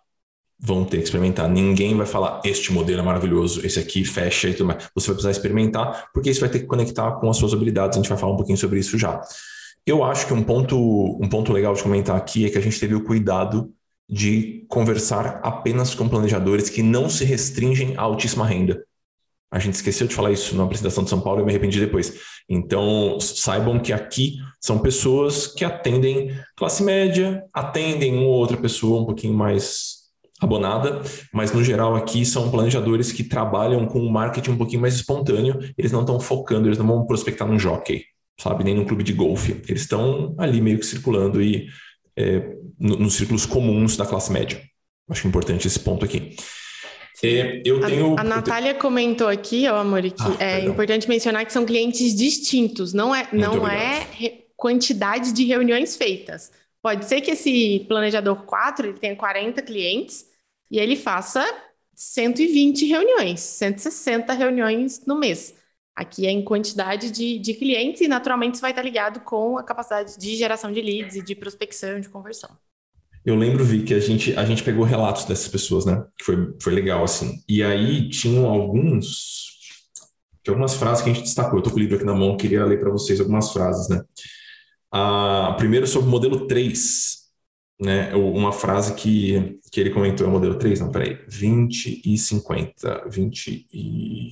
vão 0.59 0.83
ter 0.83 0.97
que 0.97 1.03
experimentar, 1.03 1.49
ninguém 1.49 1.95
vai 1.95 2.05
falar 2.05 2.41
este 2.43 2.73
modelo 2.73 2.99
é 2.99 3.03
maravilhoso, 3.03 3.65
esse 3.65 3.79
aqui 3.79 4.03
fecha 4.03 4.49
e 4.49 4.53
tudo 4.53 4.67
mais, 4.67 4.89
você 4.93 5.07
vai 5.07 5.15
precisar 5.15 5.31
experimentar, 5.31 6.09
porque 6.13 6.29
isso 6.29 6.41
vai 6.41 6.49
ter 6.49 6.59
que 6.59 6.65
conectar 6.65 7.11
com 7.13 7.29
as 7.29 7.37
suas 7.37 7.53
habilidades, 7.53 7.97
a 7.97 8.01
gente 8.01 8.09
vai 8.09 8.17
falar 8.17 8.33
um 8.33 8.37
pouquinho 8.37 8.57
sobre 8.57 8.79
isso 8.79 8.97
já. 8.97 9.21
Eu 9.85 10.03
acho 10.03 10.25
que 10.25 10.33
um 10.33 10.41
ponto, 10.41 10.75
um 11.21 11.29
ponto 11.29 11.53
legal 11.53 11.73
de 11.75 11.83
comentar 11.83 12.17
aqui 12.17 12.45
é 12.45 12.49
que 12.49 12.57
a 12.57 12.61
gente 12.61 12.79
teve 12.79 12.95
o 12.95 13.03
cuidado 13.03 13.71
de 14.09 14.65
conversar 14.67 15.39
apenas 15.43 15.95
com 15.95 16.07
planejadores 16.07 16.69
que 16.69 16.83
não 16.83 17.09
se 17.09 17.25
restringem 17.25 17.95
à 17.97 18.01
altíssima 18.01 18.45
renda. 18.45 18.83
A 19.51 19.59
gente 19.59 19.75
esqueceu 19.75 20.07
de 20.07 20.13
falar 20.13 20.31
isso 20.31 20.55
na 20.55 20.63
apresentação 20.63 21.03
de 21.03 21.09
São 21.09 21.21
Paulo 21.21 21.41
e 21.41 21.45
me 21.45 21.51
arrependi 21.51 21.79
depois. 21.79 22.19
Então, 22.49 23.17
saibam 23.19 23.79
que 23.79 23.93
aqui 23.93 24.35
são 24.59 24.79
pessoas 24.79 25.47
que 25.47 25.63
atendem 25.63 26.37
classe 26.55 26.83
média, 26.83 27.43
atendem 27.53 28.17
uma 28.17 28.27
ou 28.27 28.33
outra 28.33 28.57
pessoa 28.57 29.01
um 29.01 29.05
pouquinho 29.05 29.33
mais 29.33 30.05
abonada, 30.41 31.01
mas 31.33 31.51
no 31.53 31.63
geral 31.63 31.95
aqui 31.95 32.25
são 32.25 32.51
planejadores 32.51 33.11
que 33.11 33.23
trabalham 33.23 33.85
com 33.85 33.99
um 33.99 34.09
marketing 34.09 34.51
um 34.51 34.57
pouquinho 34.57 34.81
mais 34.81 34.95
espontâneo, 34.95 35.57
eles 35.77 35.91
não 35.91 36.01
estão 36.01 36.19
focando, 36.19 36.67
eles 36.67 36.77
não 36.77 36.85
vão 36.85 37.05
prospectar 37.05 37.47
num 37.47 37.57
jockey, 37.57 38.03
sabe, 38.37 38.63
nem 38.63 38.75
num 38.75 38.85
clube 38.85 39.03
de 39.03 39.13
golfe. 39.13 39.61
Eles 39.67 39.83
estão 39.83 40.35
ali 40.37 40.59
meio 40.59 40.79
que 40.79 40.85
circulando 40.85 41.41
e 41.41 41.67
é, 42.17 42.57
no, 42.79 42.97
nos 42.97 43.15
círculos 43.15 43.45
comuns 43.45 43.97
da 43.97 44.05
classe 44.05 44.31
média. 44.31 44.61
Acho 45.09 45.27
importante 45.27 45.67
esse 45.67 45.79
ponto 45.79 46.03
aqui. 46.03 46.35
É, 47.23 47.61
eu 47.65 47.79
tenho, 47.79 48.15
a, 48.17 48.21
a 48.21 48.23
Natália 48.23 48.71
tenho... 48.71 48.81
comentou 48.81 49.27
aqui, 49.27 49.67
ó, 49.67 49.77
Amor, 49.77 50.01
que 50.01 50.21
ah, 50.21 50.35
é 50.39 50.55
perdão. 50.55 50.73
importante 50.73 51.07
mencionar 51.07 51.45
que 51.45 51.53
são 51.53 51.65
clientes 51.65 52.13
distintos, 52.13 52.93
não 52.93 53.15
é, 53.15 53.27
não 53.31 53.67
é 53.67 54.05
quantidade 54.55 55.31
de 55.31 55.45
reuniões 55.45 55.95
feitas. 55.95 56.51
Pode 56.81 57.05
ser 57.05 57.21
que 57.21 57.31
esse 57.31 57.85
planejador 57.87 58.43
4 58.43 58.87
ele 58.87 58.99
tenha 58.99 59.15
40 59.15 59.61
clientes 59.61 60.25
e 60.69 60.77
ele 60.77 60.95
faça 60.95 61.43
120 61.95 62.85
reuniões, 62.85 63.39
160 63.39 64.33
reuniões 64.33 65.05
no 65.05 65.17
mês. 65.17 65.55
Aqui 65.95 66.27
é 66.27 66.31
em 66.31 66.43
quantidade 66.43 67.09
de, 67.09 67.39
de 67.39 67.53
clientes 67.53 68.01
e 68.01 68.07
naturalmente 68.07 68.55
isso 68.55 68.61
vai 68.61 68.71
estar 68.71 68.81
ligado 68.81 69.21
com 69.21 69.57
a 69.57 69.63
capacidade 69.63 70.19
de 70.19 70.35
geração 70.35 70.71
de 70.71 70.81
leads 70.81 71.15
e 71.15 71.23
de 71.23 71.33
prospecção, 71.33 72.01
de 72.01 72.09
conversão. 72.09 72.49
Eu 73.25 73.35
lembro, 73.35 73.63
Vi, 73.63 73.81
que 73.81 73.93
a 73.93 73.99
gente, 73.99 74.35
a 74.37 74.45
gente 74.45 74.61
pegou 74.61 74.83
relatos 74.83 75.25
dessas 75.25 75.47
pessoas, 75.47 75.85
né? 75.85 76.05
Que 76.17 76.25
foi, 76.25 76.53
foi 76.61 76.73
legal, 76.73 77.03
assim. 77.03 77.41
E 77.49 77.63
aí 77.63 78.07
tinham 78.09 78.45
alguns. 78.45 79.55
Tinha 80.43 80.53
algumas 80.53 80.75
frases 80.75 81.03
que 81.03 81.09
a 81.09 81.13
gente 81.13 81.23
destacou. 81.23 81.57
Eu 81.57 81.63
tô 81.63 81.71
com 81.71 81.77
o 81.77 81.79
livro 81.79 81.95
aqui 81.95 82.05
na 82.05 82.13
mão, 82.13 82.37
queria 82.37 82.63
ler 82.65 82.79
para 82.79 82.91
vocês 82.91 83.19
algumas 83.19 83.51
frases, 83.51 83.89
né? 83.89 84.03
Ah, 84.91 85.55
primeiro 85.57 85.87
sobre 85.87 86.07
o 86.07 86.11
modelo 86.11 86.45
3, 86.45 87.17
né? 87.81 88.13
Uma 88.13 88.51
frase 88.51 88.93
que, 88.93 89.59
que 89.71 89.79
ele 89.79 89.89
comentou 89.89 90.27
é 90.27 90.29
o 90.29 90.33
modelo 90.33 90.55
3, 90.59 90.81
não, 90.81 90.91
peraí, 90.91 91.19
20 91.27 92.03
e 92.05 92.17
50, 92.17 93.05
20 93.09 93.67
e 93.73 94.29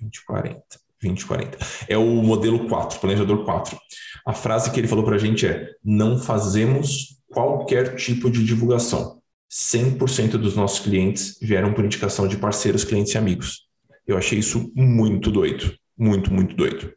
20 0.00 0.16
e 0.16 0.24
40, 0.24 0.62
20 1.00 1.20
e 1.20 1.26
40. 1.26 1.58
É 1.88 1.98
o 1.98 2.22
modelo 2.22 2.68
4, 2.68 3.00
planejador 3.00 3.44
4. 3.44 3.78
A 4.26 4.32
frase 4.32 4.70
que 4.70 4.80
ele 4.80 4.88
falou 4.88 5.04
para 5.04 5.16
a 5.16 5.18
gente 5.18 5.46
é: 5.46 5.70
não 5.84 6.18
fazemos 6.18 7.20
qualquer 7.28 7.96
tipo 7.96 8.30
de 8.30 8.44
divulgação. 8.44 9.20
100% 9.50 10.32
dos 10.32 10.54
nossos 10.54 10.78
clientes 10.78 11.36
vieram 11.42 11.72
por 11.72 11.84
indicação 11.84 12.28
de 12.28 12.36
parceiros, 12.36 12.84
clientes 12.84 13.14
e 13.14 13.18
amigos. 13.18 13.66
Eu 14.06 14.16
achei 14.16 14.38
isso 14.38 14.72
muito 14.74 15.30
doido, 15.30 15.74
muito, 15.98 16.32
muito 16.32 16.54
doido. 16.54 16.92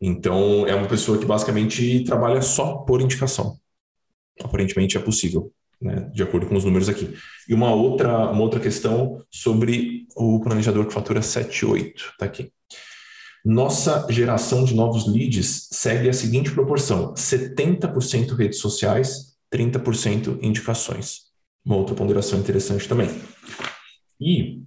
Então, 0.00 0.66
é 0.66 0.74
uma 0.74 0.88
pessoa 0.88 1.18
que 1.18 1.26
basicamente 1.26 2.04
trabalha 2.04 2.42
só 2.42 2.78
por 2.78 3.00
indicação. 3.00 3.58
Aparentemente 4.42 4.96
é 4.96 5.00
possível, 5.00 5.52
né? 5.84 6.10
de 6.12 6.22
acordo 6.22 6.46
com 6.46 6.56
os 6.56 6.64
números 6.64 6.88
aqui. 6.88 7.14
E 7.48 7.52
uma 7.52 7.72
outra, 7.72 8.30
uma 8.30 8.40
outra 8.40 8.58
questão 8.58 9.22
sobre 9.30 10.06
o 10.16 10.40
planejador 10.40 10.86
que 10.86 10.94
fatura 10.94 11.20
78, 11.20 12.10
está 12.12 12.24
aqui. 12.24 12.50
Nossa 13.44 14.06
geração 14.08 14.64
de 14.64 14.74
novos 14.74 15.06
leads 15.06 15.68
segue 15.70 16.08
a 16.08 16.14
seguinte 16.14 16.50
proporção: 16.50 17.12
70% 17.12 18.34
redes 18.34 18.58
sociais, 18.58 19.34
30% 19.52 20.38
indicações. 20.40 21.24
Uma 21.64 21.76
outra 21.76 21.94
ponderação 21.94 22.38
interessante 22.38 22.88
também. 22.88 23.10
E 24.18 24.62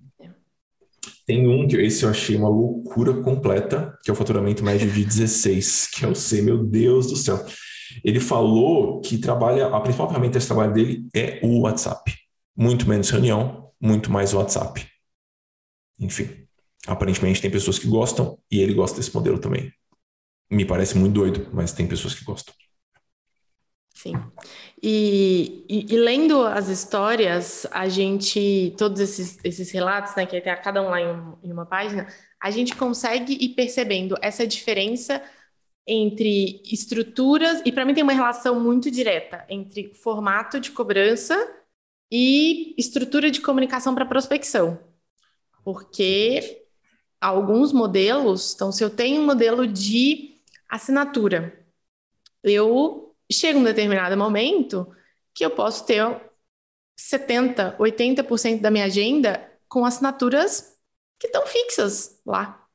tem 1.25 1.47
um 1.47 1.67
que 1.67 1.75
esse 1.77 2.03
eu 2.03 2.09
achei 2.09 2.35
uma 2.35 2.49
loucura 2.49 3.21
completa, 3.21 3.97
que 4.03 4.09
é 4.09 4.13
o 4.13 4.15
faturamento 4.15 4.63
médio 4.63 4.89
de 4.89 5.03
16, 5.03 5.89
que 5.93 6.05
eu 6.05 6.13
sei, 6.13 6.41
meu 6.41 6.63
Deus 6.63 7.07
do 7.07 7.17
céu. 7.17 7.43
Ele 8.03 8.19
falou 8.19 9.01
que 9.01 9.17
trabalha, 9.17 9.67
a 9.67 9.81
principal 9.81 10.07
ferramenta 10.07 10.33
desse 10.33 10.47
trabalho 10.47 10.73
dele 10.73 11.07
é 11.15 11.39
o 11.43 11.61
WhatsApp. 11.61 12.13
Muito 12.55 12.87
menos 12.87 13.09
reunião, 13.09 13.71
muito 13.79 14.11
mais 14.11 14.33
WhatsApp. 14.33 14.85
Enfim, 15.99 16.47
aparentemente 16.85 17.41
tem 17.41 17.51
pessoas 17.51 17.79
que 17.79 17.87
gostam 17.87 18.37
e 18.51 18.59
ele 18.59 18.73
gosta 18.73 18.97
desse 18.97 19.13
modelo 19.13 19.39
também. 19.39 19.71
Me 20.49 20.65
parece 20.65 20.97
muito 20.97 21.13
doido, 21.13 21.49
mas 21.53 21.73
tem 21.73 21.87
pessoas 21.87 22.15
que 22.15 22.23
gostam. 22.23 22.53
Sim. 23.93 24.13
E, 24.81 25.65
e, 25.67 25.93
e, 25.93 25.97
lendo 25.97 26.41
as 26.45 26.67
histórias, 26.67 27.65
a 27.71 27.89
gente, 27.89 28.75
todos 28.77 29.01
esses, 29.01 29.39
esses 29.43 29.71
relatos, 29.71 30.15
né, 30.15 30.25
que 30.25 30.39
tem 30.39 30.55
cada 30.61 30.83
um 30.83 30.89
lá 30.89 31.01
em, 31.01 31.33
em 31.43 31.51
uma 31.51 31.65
página, 31.65 32.07
a 32.39 32.51
gente 32.51 32.75
consegue 32.75 33.33
ir 33.33 33.49
percebendo 33.55 34.15
essa 34.21 34.45
diferença 34.45 35.21
entre 35.87 36.61
estruturas, 36.65 37.61
e 37.65 37.71
para 37.71 37.85
mim 37.85 37.93
tem 37.93 38.03
uma 38.03 38.13
relação 38.13 38.59
muito 38.59 38.91
direta 38.91 39.45
entre 39.49 39.93
formato 39.93 40.59
de 40.59 40.71
cobrança 40.71 41.35
e 42.11 42.75
estrutura 42.77 43.31
de 43.31 43.41
comunicação 43.41 43.95
para 43.95 44.05
prospecção. 44.05 44.79
Porque 45.63 46.65
alguns 47.21 47.71
modelos, 47.71 48.53
então, 48.53 48.71
se 48.71 48.83
eu 48.83 48.89
tenho 48.89 49.21
um 49.21 49.25
modelo 49.25 49.65
de 49.65 50.41
assinatura, 50.69 51.65
eu 52.43 53.15
chega 53.31 53.57
um 53.57 53.63
determinado 53.63 54.17
momento 54.17 54.87
que 55.33 55.45
eu 55.45 55.51
posso 55.51 55.85
ter 55.85 56.01
70, 56.97 57.77
80% 57.77 58.61
da 58.61 58.71
minha 58.71 58.85
agenda 58.85 59.51
com 59.69 59.85
assinaturas 59.85 60.77
que 61.19 61.27
estão 61.27 61.45
fixas 61.45 62.21
lá. 62.25 62.66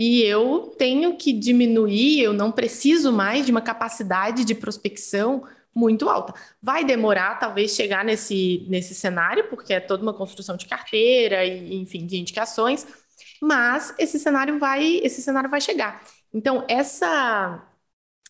E 0.00 0.22
eu 0.22 0.74
tenho 0.78 1.14
que 1.18 1.30
diminuir, 1.30 2.22
eu 2.22 2.32
não 2.32 2.50
preciso 2.50 3.12
mais 3.12 3.44
de 3.44 3.52
uma 3.52 3.60
capacidade 3.60 4.46
de 4.46 4.54
prospecção 4.54 5.44
muito 5.74 6.08
alta. 6.08 6.32
Vai 6.62 6.86
demorar, 6.86 7.38
talvez, 7.38 7.72
chegar 7.72 8.02
nesse, 8.02 8.64
nesse 8.66 8.94
cenário, 8.94 9.48
porque 9.50 9.74
é 9.74 9.78
toda 9.78 10.02
uma 10.02 10.14
construção 10.14 10.56
de 10.56 10.64
carteira 10.64 11.44
e, 11.44 11.74
enfim, 11.76 12.06
de 12.06 12.16
indicações, 12.18 12.86
mas 13.42 13.94
esse 13.98 14.18
cenário 14.18 14.58
vai, 14.58 15.00
esse 15.02 15.20
cenário 15.20 15.50
vai 15.50 15.60
chegar. 15.60 16.02
Então, 16.32 16.64
essa 16.66 17.62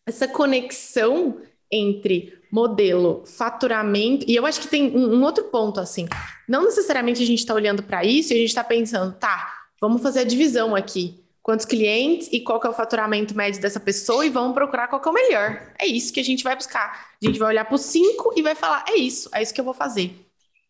essa 0.04 0.26
conexão 0.26 1.40
entre 1.70 2.36
modelo, 2.50 3.24
faturamento, 3.26 4.24
e 4.28 4.34
eu 4.34 4.44
acho 4.44 4.60
que 4.60 4.66
tem 4.66 4.90
um, 4.96 5.18
um 5.18 5.22
outro 5.22 5.44
ponto 5.44 5.78
assim. 5.78 6.08
Não 6.48 6.64
necessariamente 6.64 7.22
a 7.22 7.26
gente 7.26 7.38
está 7.38 7.54
olhando 7.54 7.80
para 7.84 8.04
isso 8.04 8.32
e 8.32 8.36
a 8.36 8.38
gente 8.40 8.48
está 8.48 8.64
pensando, 8.64 9.14
tá, 9.14 9.54
vamos 9.80 10.02
fazer 10.02 10.20
a 10.20 10.24
divisão 10.24 10.74
aqui. 10.74 11.20
Quantos 11.50 11.66
clientes 11.66 12.28
e 12.30 12.38
qual 12.38 12.60
é 12.62 12.68
o 12.68 12.72
faturamento 12.72 13.36
médio 13.36 13.60
dessa 13.60 13.80
pessoa 13.80 14.24
e 14.24 14.30
vamos 14.30 14.54
procurar 14.54 14.86
qual 14.86 15.02
é 15.04 15.08
o 15.08 15.12
melhor. 15.12 15.60
É 15.80 15.84
isso 15.84 16.12
que 16.12 16.20
a 16.20 16.22
gente 16.22 16.44
vai 16.44 16.54
buscar. 16.54 17.08
A 17.20 17.26
gente 17.26 17.40
vai 17.40 17.48
olhar 17.48 17.64
para 17.64 17.74
os 17.74 17.80
cinco 17.80 18.32
e 18.36 18.40
vai 18.40 18.54
falar, 18.54 18.84
é 18.88 18.94
isso, 18.94 19.28
é 19.34 19.42
isso 19.42 19.52
que 19.52 19.60
eu 19.60 19.64
vou 19.64 19.74
fazer. 19.74 20.14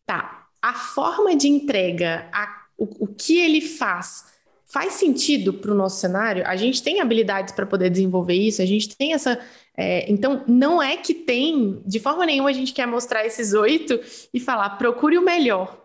Tá, 0.07 0.47
a 0.59 0.73
forma 0.73 1.35
de 1.35 1.47
entrega, 1.47 2.27
a, 2.33 2.63
o, 2.75 3.03
o 3.03 3.07
que 3.07 3.37
ele 3.37 3.61
faz, 3.61 4.25
faz 4.65 4.93
sentido 4.93 5.53
para 5.53 5.71
o 5.71 5.75
nosso 5.75 5.99
cenário? 5.99 6.47
A 6.47 6.55
gente 6.55 6.81
tem 6.81 6.99
habilidades 6.99 7.53
para 7.53 7.67
poder 7.67 7.91
desenvolver 7.91 8.33
isso, 8.33 8.59
a 8.59 8.65
gente 8.65 8.97
tem 8.97 9.13
essa. 9.13 9.39
É, 9.77 10.11
então, 10.11 10.43
não 10.47 10.81
é 10.81 10.97
que 10.97 11.13
tem, 11.13 11.79
de 11.85 11.99
forma 11.99 12.25
nenhuma, 12.25 12.49
a 12.49 12.53
gente 12.53 12.73
quer 12.73 12.87
mostrar 12.87 13.23
esses 13.23 13.53
oito 13.53 13.99
e 14.33 14.39
falar, 14.39 14.71
procure 14.79 15.15
o 15.15 15.21
melhor. 15.21 15.79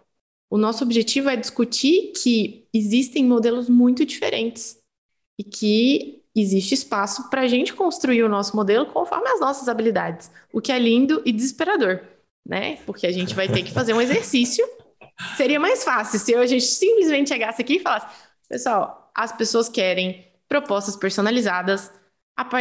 O 0.49 0.57
nosso 0.57 0.83
objetivo 0.83 1.29
é 1.29 1.37
discutir 1.37 2.13
que 2.13 2.67
existem 2.73 3.27
modelos 3.27 3.69
muito 3.69 4.07
diferentes 4.07 4.86
e 5.39 5.45
que 5.45 6.23
existe 6.35 6.75
espaço 6.75 7.31
para 7.31 7.43
a 7.43 7.49
gente 7.49 7.73
construir 7.73 8.23
o 8.23 8.29
nosso 8.29 8.55
modelo 8.55 8.87
conforme 8.87 9.29
as 9.29 9.41
nossas 9.41 9.69
habilidades, 9.69 10.31
o 10.53 10.61
que 10.61 10.71
é 10.71 10.79
lindo 10.79 11.23
e 11.25 11.33
desesperador, 11.33 12.01
né? 12.47 12.77
Porque 12.87 13.07
a 13.07 13.13
gente 13.13 13.35
vai 13.35 13.49
ter 13.49 13.63
que 13.63 13.73
fazer 13.73 13.95
um 13.95 14.01
exercício. 14.01 14.67
Seria 15.37 15.59
mais 15.59 15.83
fácil 15.83 16.19
se 16.19 16.35
a 16.35 16.47
gente 16.47 16.65
simplesmente 16.65 17.29
chegasse 17.29 17.63
aqui 17.63 17.77
e 17.77 17.81
falasse: 17.81 18.07
Pessoal, 18.49 19.11
as 19.15 19.33
pessoas 19.33 19.69
querem 19.69 20.27
propostas 20.49 20.95
personalizadas 20.95 21.91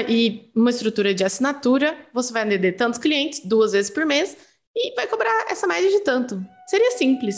e 0.07 0.49
uma 0.55 0.69
estrutura 0.69 1.13
de 1.13 1.23
assinatura. 1.23 1.97
Você 2.13 2.31
vai 2.31 2.43
atender 2.43 2.73
tantos 2.73 2.99
clientes 2.99 3.41
duas 3.43 3.73
vezes 3.73 3.91
por 3.91 4.05
mês 4.05 4.37
e 4.75 4.95
vai 4.95 5.07
cobrar 5.07 5.45
essa 5.49 5.67
média 5.67 5.89
de 5.89 5.99
tanto. 5.99 6.43
Seria 6.67 6.91
simples, 6.91 7.37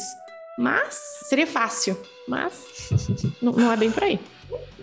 mas 0.58 0.96
seria 1.28 1.48
fácil, 1.48 1.98
mas 2.28 2.90
não, 3.42 3.72
é 3.72 3.76
bem 3.76 3.92
por 3.92 4.04
aí. 4.04 4.20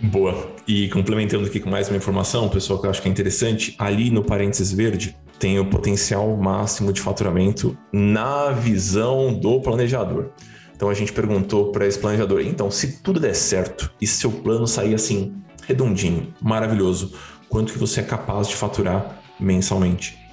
Boa. 0.01 0.51
E 0.67 0.89
complementando 0.89 1.45
aqui 1.45 1.59
com 1.59 1.69
mais 1.69 1.87
uma 1.87 1.97
informação, 1.97 2.49
pessoal, 2.49 2.79
que 2.79 2.85
eu 2.85 2.89
acho 2.89 3.01
que 3.01 3.07
é 3.07 3.11
interessante, 3.11 3.75
ali 3.79 4.09
no 4.09 4.23
parênteses 4.23 4.71
verde 4.71 5.15
tem 5.39 5.59
o 5.59 5.65
potencial 5.65 6.35
máximo 6.37 6.93
de 6.93 7.01
faturamento 7.01 7.77
na 7.91 8.51
visão 8.51 9.33
do 9.33 9.59
planejador. 9.61 10.29
Então 10.75 10.89
a 10.89 10.93
gente 10.93 11.13
perguntou 11.13 11.71
para 11.71 11.87
esse 11.87 11.97
planejador: 11.97 12.41
então, 12.41 12.69
se 12.69 13.01
tudo 13.01 13.19
der 13.19 13.35
certo 13.35 13.91
e 14.01 14.05
seu 14.05 14.31
plano 14.31 14.67
sair 14.67 14.93
assim, 14.93 15.33
redondinho, 15.65 16.33
maravilhoso, 16.41 17.13
quanto 17.49 17.73
que 17.73 17.79
você 17.79 18.01
é 18.01 18.03
capaz 18.03 18.47
de 18.47 18.55
faturar 18.55 19.21
mensalmente? 19.39 20.24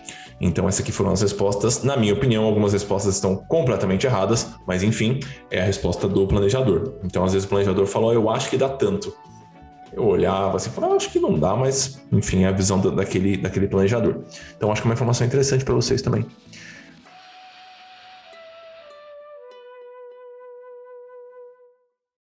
Então, 0.43 0.68
essas 0.68 0.80
aqui 0.80 0.90
foram 0.90 1.12
as 1.12 1.22
respostas. 1.22 1.84
Na 1.84 1.97
minha 1.97 2.12
opinião, 2.12 2.45
algumas 2.45 2.72
respostas 2.72 3.14
estão 3.14 3.36
completamente 3.36 4.07
erradas, 4.07 4.49
mas 4.66 4.82
enfim, 4.82 5.20
é 5.49 5.62
a 5.62 5.64
resposta 5.64 6.09
do 6.09 6.26
planejador. 6.26 6.95
Então, 7.05 7.24
às 7.24 7.32
vezes 7.32 7.47
o 7.47 7.49
planejador 7.49 7.86
falou: 7.86 8.12
Eu 8.12 8.28
acho 8.28 8.51
que 8.51 8.57
dá 8.57 8.68
tanto. 8.68 9.14
Eu 9.93 10.05
olhava 10.05 10.57
assim, 10.57 10.70
falava, 10.70 10.97
acho 10.97 11.11
que 11.11 11.20
não 11.20 11.38
dá, 11.38 11.55
mas 11.55 12.03
enfim, 12.11 12.45
é 12.45 12.49
a 12.49 12.53
visão 12.53 12.80
daquele, 12.80 13.36
daquele 13.36 13.68
planejador. 13.68 14.24
Então, 14.57 14.72
acho 14.72 14.80
que 14.82 14.88
é 14.88 14.90
uma 14.90 14.95
informação 14.95 15.26
interessante 15.26 15.64
para 15.64 15.74
vocês 15.74 16.03
também. 16.03 16.26